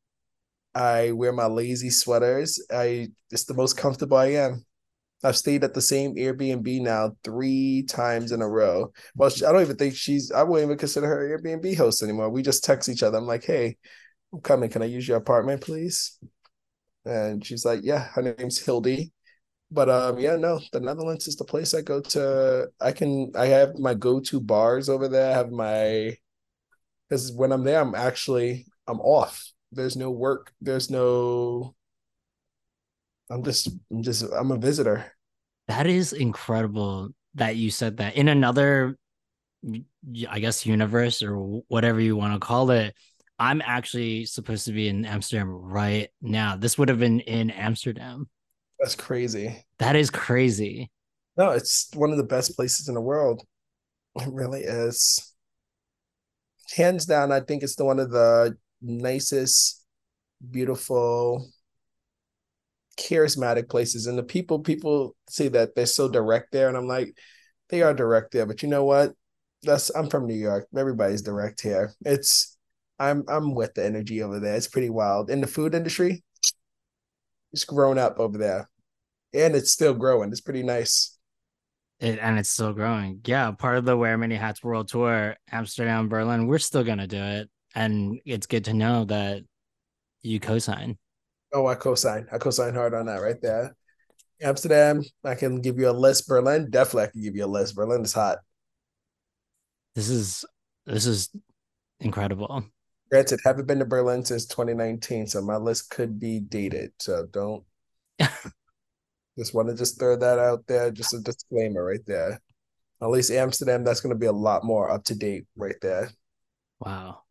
I 0.74 1.12
wear 1.12 1.32
my 1.32 1.47
lazy 1.47 1.90
sweaters. 1.90 2.64
I 2.72 3.09
it's 3.30 3.45
the 3.45 3.55
most 3.55 3.76
comfortable 3.76 4.16
I 4.16 4.28
am. 4.28 4.64
I've 5.24 5.36
stayed 5.36 5.64
at 5.64 5.74
the 5.74 5.82
same 5.82 6.16
Airbnb 6.16 6.82
now 6.82 7.12
three 7.24 7.84
times 7.88 8.32
in 8.32 8.43
a 8.43 8.49
row. 8.49 8.93
Well, 9.16 9.30
I 9.47 9.53
don't 9.53 9.62
even 9.62 9.76
think 9.76 9.97
she's. 9.97 10.32
I 10.32 10.43
wouldn't 10.45 10.68
even 10.68 10.78
consider 10.78 11.07
her 11.09 11.38
Airbnb 11.38 11.76
host 11.76 12.03
anymore. 12.03 12.30
We 12.30 12.43
just 12.43 12.64
text 12.64 12.88
each 12.88 13.03
other. 13.05 13.18
I'm 13.18 13.26
like, 13.26 13.45
"Hey, 13.45 13.78
I'm 14.32 14.40
coming. 14.43 14.70
Can 14.70 14.82
I 14.82 14.86
use 14.86 15.09
your 15.09 15.18
apartment, 15.18 15.62
please?" 15.62 16.18
And 17.05 17.45
she's 17.47 17.64
like, 17.64 17.80
"Yeah." 17.84 18.01
Her 18.14 18.22
name's 18.22 18.59
Hildy. 18.59 19.12
But 19.73 19.89
um, 19.89 20.18
yeah, 20.18 20.37
no, 20.37 20.61
the 20.70 20.81
Netherlands 20.81 21.27
is 21.27 21.37
the 21.37 21.45
place 21.45 21.73
I 21.73 21.81
go 21.81 22.01
to. 22.01 22.68
I 22.79 22.93
can. 22.93 23.33
I 23.35 23.47
have 23.47 23.79
my 23.79 23.95
go-to 23.95 24.39
bars 24.39 24.91
over 24.91 25.09
there. 25.09 25.31
I 25.31 25.35
have 25.35 25.51
my. 25.51 26.14
Because 27.09 27.33
when 27.33 27.53
I'm 27.53 27.64
there, 27.64 27.81
I'm 27.81 27.95
actually 27.95 28.66
I'm 28.87 29.01
off. 29.01 29.51
There's 29.73 29.97
no 29.97 30.11
work. 30.11 30.53
There's 30.61 30.91
no. 30.91 31.75
I'm 33.31 33.43
just. 33.43 33.70
I'm 33.91 34.03
just. 34.03 34.25
I'm 34.39 34.51
a 34.51 34.59
visitor. 34.59 35.11
That 35.68 35.87
is 35.87 36.12
incredible 36.12 37.09
that 37.37 37.57
you 37.57 37.70
said 37.70 37.97
that 37.97 38.14
in 38.16 38.29
another, 38.29 38.99
i 40.29 40.39
guess, 40.39 40.66
universe 40.66 41.23
or 41.23 41.62
whatever 41.68 41.99
you 41.99 42.14
want 42.14 42.35
to 42.35 42.47
call 42.47 42.70
it. 42.70 42.95
I'm 43.39 43.62
actually 43.64 44.27
supposed 44.27 44.66
to 44.66 44.73
be 44.73 44.89
in 44.89 45.07
Amsterdam 45.07 45.49
right 45.49 46.11
now. 46.20 46.57
This 46.57 46.77
would 46.77 46.91
have 46.91 46.99
been 46.99 47.20
in 47.20 47.51
Amsterdam. 47.51 48.29
That's 48.83 48.97
crazy. 48.97 49.64
That 49.78 49.97
is 49.97 50.11
crazy. 50.11 50.91
No, 51.37 51.51
it's 51.51 51.91
one 51.95 52.11
of 52.11 52.16
the 52.18 52.24
best 52.24 52.57
places 52.57 52.89
in 52.89 52.95
the 52.95 53.01
world. 53.01 53.43
It 54.16 54.28
really 54.33 54.62
is. 54.62 55.35
hands 56.76 57.07
down, 57.07 57.33
I 57.33 57.41
think 57.41 57.62
it's 57.62 57.76
the 57.76 57.85
one 57.85 57.99
of 57.99 58.11
the 58.11 58.57
nicest, 58.80 59.85
beautiful, 60.51 61.49
charismatic 62.99 63.68
places. 63.68 64.07
And 64.07 64.18
the 64.18 64.22
people, 64.22 64.61
people 64.61 65.16
say 65.28 65.49
that 65.49 65.74
they're 65.74 65.87
so 65.87 66.09
direct 66.09 66.53
there, 66.53 66.68
and 66.68 66.76
I'm 66.76 66.89
like, 66.89 67.16
they 67.70 67.83
are 67.83 67.95
direct 67.95 68.33
there. 68.33 68.47
But 68.47 68.62
you 68.62 68.68
know 68.68 68.85
what? 68.85 69.12
That's 69.62 69.91
I'm 69.95 70.11
from 70.11 70.26
New 70.26 70.35
York. 70.35 70.68
Everybody's 70.76 71.22
direct 71.22 71.61
here. 71.62 71.95
It's 72.05 72.57
I'm 72.99 73.24
I'm 73.28 73.55
with 73.55 73.74
the 73.74 73.85
energy 73.85 74.22
over 74.22 74.41
there. 74.41 74.57
It's 74.57 74.68
pretty 74.68 74.91
wild. 74.91 75.30
In 75.30 75.41
the 75.41 75.47
food 75.47 75.74
industry, 75.74 76.24
it's 77.53 77.64
grown 77.64 77.99
up 77.99 78.18
over 78.18 78.39
there. 78.39 78.68
And 79.35 79.55
it's 79.55 79.72
still 79.72 79.95
growing. 79.95 80.30
It's 80.30 80.41
pretty 80.41 80.62
nice. 80.62 81.18
It, 82.01 82.18
and 82.20 82.39
it's 82.39 82.51
still 82.51 82.72
growing. 82.72 83.20
Yeah, 83.24 83.53
part 83.53 83.78
of 83.78 83.85
the 83.85 83.97
Wear 83.97 84.18
Many 84.18 84.35
Hats 84.35 84.62
World 84.62 84.89
Tour, 84.89 85.37
Amsterdam, 85.51 86.09
Berlin, 86.09 86.49
we're 86.49 86.59
still 86.59 86.83
gonna 86.83 87.07
do 87.07 87.22
it. 87.22 87.51
And 87.74 88.20
it's 88.26 88.47
good 88.47 88.64
to 88.66 88.74
know 88.74 89.05
that 89.05 89.43
you 90.22 90.41
co-sign. 90.41 90.99
Oh, 91.53 91.66
I 91.66 91.74
co-sign. 91.74 92.26
I 92.33 92.39
co-sign 92.39 92.74
hard 92.74 92.95
on 92.95 93.07
that 93.07 93.22
right 93.22 93.41
there. 93.41 93.76
Amsterdam, 94.43 95.03
I 95.24 95.35
can 95.37 95.61
give 95.61 95.78
you 95.78 95.89
a 95.89 95.93
list. 95.93 96.26
Berlin, 96.26 96.68
definitely 96.70 97.05
I 97.05 97.07
can 97.12 97.22
give 97.22 97.37
you 97.37 97.45
a 97.45 97.47
list. 97.47 97.76
Berlin 97.76 98.03
is 98.03 98.12
hot. 98.12 98.39
This 99.95 100.09
is 100.09 100.45
this 100.87 101.07
is 101.07 101.30
incredible. 102.01 102.64
Granted, 103.11 103.41
haven't 103.45 103.66
been 103.66 103.78
to 103.78 103.85
Berlin 103.85 104.24
since 104.24 104.47
2019, 104.47 105.26
so 105.26 105.43
my 105.43 105.57
list 105.57 105.91
could 105.91 106.18
be 106.18 106.41
dated. 106.41 106.93
So 106.99 107.26
don't 107.30 107.62
just 109.39 109.55
want 109.55 109.68
to 109.68 109.74
just 109.74 109.99
throw 109.99 110.16
that 110.16 110.39
out 110.39 110.66
there. 110.66 110.91
Just 110.91 111.14
a 111.14 111.20
disclaimer 111.20 111.85
right 111.85 112.05
there. 112.07 112.41
At 113.01 113.11
least 113.11 113.30
Amsterdam, 113.30 113.83
that's 113.83 114.01
going 114.01 114.14
to 114.14 114.18
be 114.18 114.26
a 114.26 114.33
lot 114.33 114.64
more 114.64 114.91
up 114.91 115.05
to 115.05 115.14
date 115.14 115.45
right 115.57 115.74
there. 115.83 116.11
Wow. 116.78 117.22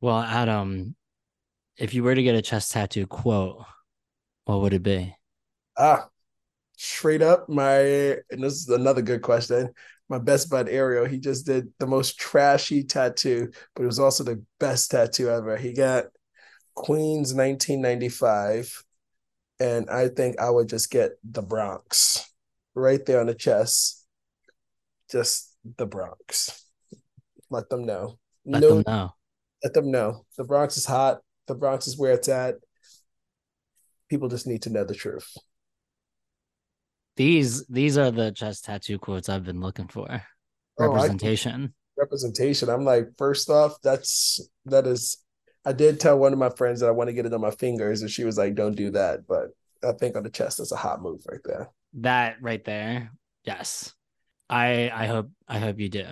Well, 0.00 0.20
Adam, 0.20 0.94
if 1.76 1.94
you 1.94 2.02
were 2.04 2.14
to 2.14 2.22
get 2.22 2.36
a 2.36 2.42
chest 2.42 2.72
tattoo 2.72 3.06
quote, 3.06 3.64
what 4.44 4.60
would 4.60 4.74
it 4.74 4.82
be? 4.82 5.14
Ah, 5.76 6.08
straight 6.76 7.22
up, 7.22 7.48
my 7.48 7.78
and 8.30 8.42
this 8.42 8.54
is 8.54 8.68
another 8.68 9.02
good 9.02 9.22
question. 9.22 9.70
My 10.08 10.18
best 10.18 10.48
bud 10.48 10.68
Ariel, 10.68 11.04
he 11.04 11.18
just 11.18 11.44
did 11.44 11.68
the 11.78 11.86
most 11.86 12.18
trashy 12.18 12.82
tattoo, 12.82 13.50
but 13.74 13.82
it 13.82 13.86
was 13.86 13.98
also 13.98 14.24
the 14.24 14.42
best 14.58 14.90
tattoo 14.90 15.28
ever. 15.28 15.56
He 15.56 15.72
got 15.72 16.06
Queens 16.74 17.34
1995, 17.34 18.84
and 19.60 19.90
I 19.90 20.08
think 20.08 20.38
I 20.38 20.50
would 20.50 20.68
just 20.68 20.90
get 20.90 21.12
the 21.24 21.42
Bronx 21.42 22.30
right 22.74 23.04
there 23.04 23.20
on 23.20 23.26
the 23.26 23.34
chest. 23.34 24.06
Just 25.10 25.56
the 25.76 25.86
Bronx. 25.86 26.64
Let 27.50 27.68
them 27.70 27.84
know. 27.84 28.18
Let 28.44 28.62
no, 28.62 28.68
them 28.68 28.84
know. 28.86 29.14
Let 29.64 29.74
them 29.74 29.90
know. 29.90 30.24
The 30.36 30.44
Bronx 30.44 30.76
is 30.76 30.84
hot. 30.84 31.20
The 31.46 31.54
Bronx 31.54 31.86
is 31.86 31.98
where 31.98 32.12
it's 32.12 32.28
at. 32.28 32.56
People 34.08 34.28
just 34.28 34.46
need 34.46 34.62
to 34.62 34.70
know 34.70 34.84
the 34.84 34.94
truth. 34.94 35.36
These 37.16 37.66
these 37.66 37.98
are 37.98 38.10
the 38.10 38.30
chest 38.30 38.64
tattoo 38.64 38.98
quotes 38.98 39.28
I've 39.28 39.44
been 39.44 39.60
looking 39.60 39.88
for. 39.88 40.22
Oh, 40.78 40.86
representation. 40.86 41.74
Oh, 41.74 41.94
representation. 41.98 42.68
I'm 42.68 42.84
like, 42.84 43.08
first 43.18 43.50
off, 43.50 43.80
that's 43.82 44.40
that 44.66 44.86
is 44.86 45.18
I 45.68 45.72
did 45.72 46.00
tell 46.00 46.18
one 46.18 46.32
of 46.32 46.38
my 46.38 46.48
friends 46.48 46.80
that 46.80 46.88
I 46.88 46.92
want 46.92 47.08
to 47.08 47.12
get 47.12 47.26
it 47.26 47.34
on 47.34 47.42
my 47.42 47.50
fingers, 47.50 48.00
and 48.00 48.10
she 48.10 48.24
was 48.24 48.38
like, 48.38 48.54
Don't 48.54 48.74
do 48.74 48.90
that. 48.92 49.26
But 49.26 49.50
I 49.86 49.92
think 49.92 50.16
on 50.16 50.22
the 50.22 50.30
chest 50.30 50.56
that's 50.56 50.72
a 50.72 50.76
hot 50.76 51.02
move 51.02 51.20
right 51.30 51.42
there. 51.44 51.68
That 51.94 52.40
right 52.40 52.64
there. 52.64 53.12
Yes. 53.44 53.94
I 54.48 54.90
I 54.92 55.06
hope 55.06 55.30
I 55.46 55.58
hope 55.58 55.78
you 55.78 55.90
do. 55.90 56.06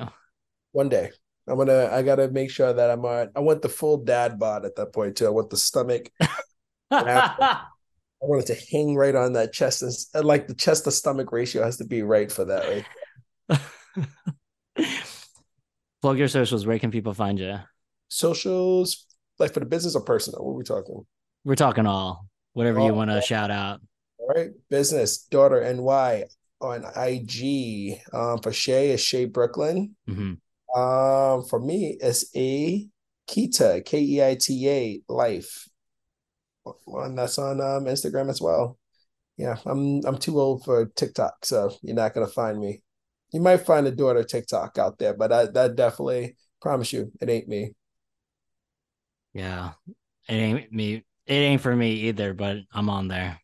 One 0.73 0.91
day. 0.91 1.11
I'm 1.49 1.57
gonna 1.57 1.89
I 1.91 2.03
gotta 2.03 2.29
make 2.29 2.51
sure 2.51 2.71
that 2.71 2.91
I'm 2.91 3.05
on 3.07 3.31
I 3.35 3.41
want 3.41 3.63
the 3.63 3.71
full 3.71 3.97
dad 3.97 4.39
bod 4.39 4.67
at 4.67 4.77
that 4.77 4.93
point 4.93 5.17
too. 5.17 5.27
I 5.27 5.31
want 5.31 5.49
the 5.49 5.57
stomach. 5.57 6.11
I 6.91 7.65
want 8.21 8.43
it 8.43 8.55
to 8.55 8.77
hang 8.77 8.95
right 8.95 9.15
on 9.15 9.33
that 9.35 9.55
chest 9.55 9.83
and 10.13 10.25
like 10.27 10.49
the 10.49 10.55
chest 10.55 10.85
to 10.85 10.91
stomach 10.91 11.33
ratio 11.33 11.63
has 11.63 11.79
to 11.79 11.85
be 11.85 12.03
right 12.03 12.31
for 12.31 12.45
that, 12.45 12.85
right? 13.49 13.61
Plug 16.03 16.19
your 16.19 16.29
socials. 16.29 16.67
Where 16.67 16.79
can 16.79 16.91
people 16.91 17.15
find 17.15 17.39
you? 17.39 17.59
Socials, 18.09 19.07
like 19.39 19.53
for 19.53 19.61
the 19.61 19.67
business 19.67 19.95
or 19.95 20.03
personal? 20.03 20.45
What 20.45 20.53
are 20.53 20.57
we 20.57 20.65
talking? 20.65 21.07
We're 21.45 21.55
talking 21.55 21.87
all. 21.87 22.27
Whatever 22.53 22.81
all, 22.81 22.87
you 22.87 22.95
want 22.95 23.11
to 23.11 23.21
shout 23.21 23.51
out. 23.51 23.81
All 24.19 24.29
right. 24.29 24.51
Business, 24.71 25.19
daughter 25.19 25.61
NY 25.73 26.25
on 26.61 26.85
IG. 26.97 28.01
Um, 28.13 28.39
for 28.39 28.51
Che 28.51 28.93
is 28.93 29.05
Che 29.05 29.27
Brooklyn. 29.27 29.95
Mm-hmm. 30.09 30.81
Um, 30.81 31.45
for 31.45 31.61
me, 31.61 31.97
it's 32.01 32.27
a 32.35 32.87
Keita, 33.29 33.85
K 33.85 34.01
E 34.01 34.25
I 34.25 34.37
T 34.41 34.69
A 34.69 35.01
life 35.09 35.69
and 36.87 37.19
that's 37.19 37.39
on 37.39 37.61
um, 37.61 37.85
Instagram 37.85 38.31
as 38.31 38.41
well. 38.41 38.79
Yeah, 39.37 39.57
I'm 39.67 40.05
I'm 40.05 40.19
too 40.19 40.41
old 40.41 40.65
for 40.65 40.87
TikTok, 40.87 41.45
so 41.45 41.71
you're 41.83 41.95
not 41.95 42.15
gonna 42.15 42.27
find 42.27 42.59
me. 42.59 42.83
You 43.33 43.41
might 43.41 43.67
find 43.67 43.87
a 43.87 43.91
daughter 43.91 44.25
TikTok 44.25 44.79
out 44.79 44.99
there, 44.99 45.15
but 45.15 45.33
I 45.33 45.47
that 45.47 45.77
definitely 45.77 46.37
promise 46.61 46.93
you 46.93 47.13
it 47.21 47.29
ain't 47.29 47.49
me. 47.49 47.75
Yeah, 49.37 49.73
it 50.31 50.33
ain't 50.33 50.73
me. 50.73 51.05
It 51.27 51.35
ain't 51.35 51.61
for 51.61 51.77
me 51.77 51.93
either, 52.09 52.33
but 52.33 52.57
I'm 52.73 52.89
on 52.89 53.09
there. 53.09 53.39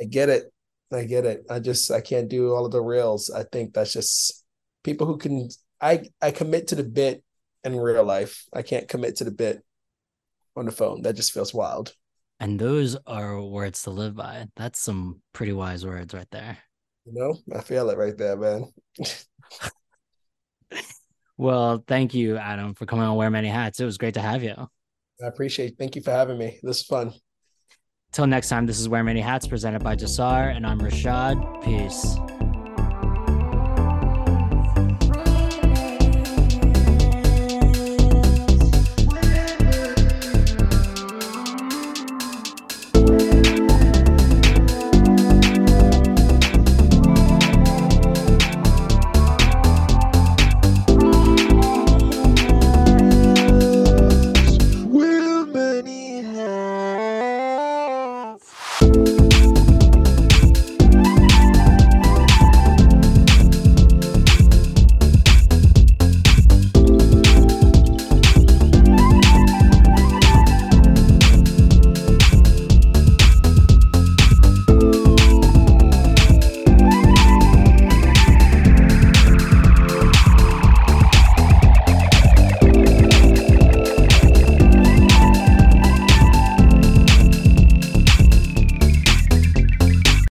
I 0.00 0.04
get 0.04 0.28
it. 0.28 0.52
I 0.92 1.02
get 1.04 1.26
it. 1.26 1.44
I 1.50 1.58
just 1.58 1.90
I 1.90 2.00
can't 2.00 2.28
do 2.28 2.54
all 2.54 2.64
of 2.64 2.70
the 2.70 2.80
reels. 2.80 3.28
I 3.28 3.42
think 3.42 3.74
that's 3.74 3.92
just 3.92 4.44
people 4.84 5.04
who 5.04 5.18
can. 5.18 5.48
I 5.80 6.04
I 6.20 6.30
commit 6.30 6.68
to 6.68 6.76
the 6.76 6.84
bit 6.84 7.24
in 7.64 7.74
real 7.74 8.04
life. 8.04 8.44
I 8.52 8.62
can't 8.62 8.88
commit 8.88 9.16
to 9.16 9.24
the 9.24 9.32
bit 9.32 9.64
on 10.54 10.66
the 10.66 10.70
phone. 10.70 11.02
That 11.02 11.16
just 11.16 11.32
feels 11.32 11.52
wild. 11.52 11.92
And 12.38 12.56
those 12.60 12.96
are 13.04 13.42
words 13.42 13.82
to 13.82 13.90
live 13.90 14.14
by. 14.14 14.46
That's 14.54 14.78
some 14.78 15.22
pretty 15.32 15.52
wise 15.52 15.84
words 15.84 16.14
right 16.14 16.30
there. 16.30 16.58
You 17.04 17.14
know, 17.14 17.36
I 17.52 17.62
feel 17.62 17.90
it 17.90 17.98
right 17.98 18.16
there, 18.16 18.36
man. 18.36 18.72
well, 21.36 21.82
thank 21.88 22.14
you, 22.14 22.36
Adam, 22.36 22.74
for 22.74 22.86
coming 22.86 23.06
on 23.06 23.16
Wear 23.16 23.30
Many 23.30 23.48
Hats. 23.48 23.80
It 23.80 23.84
was 23.84 23.98
great 23.98 24.14
to 24.14 24.20
have 24.20 24.44
you. 24.44 24.68
I 25.22 25.28
appreciate 25.28 25.72
it. 25.72 25.78
Thank 25.78 25.96
you 25.96 26.02
for 26.02 26.10
having 26.10 26.38
me. 26.38 26.58
This 26.62 26.80
is 26.80 26.86
fun. 26.86 27.12
Till 28.12 28.26
next 28.26 28.48
time, 28.48 28.66
this 28.66 28.78
is 28.78 28.88
Wear 28.88 29.02
Many 29.02 29.20
Hats 29.20 29.46
presented 29.46 29.82
by 29.82 29.96
Jasar, 29.96 30.54
and 30.54 30.66
I'm 30.66 30.80
Rashad. 30.80 31.64
Peace. 31.64 32.51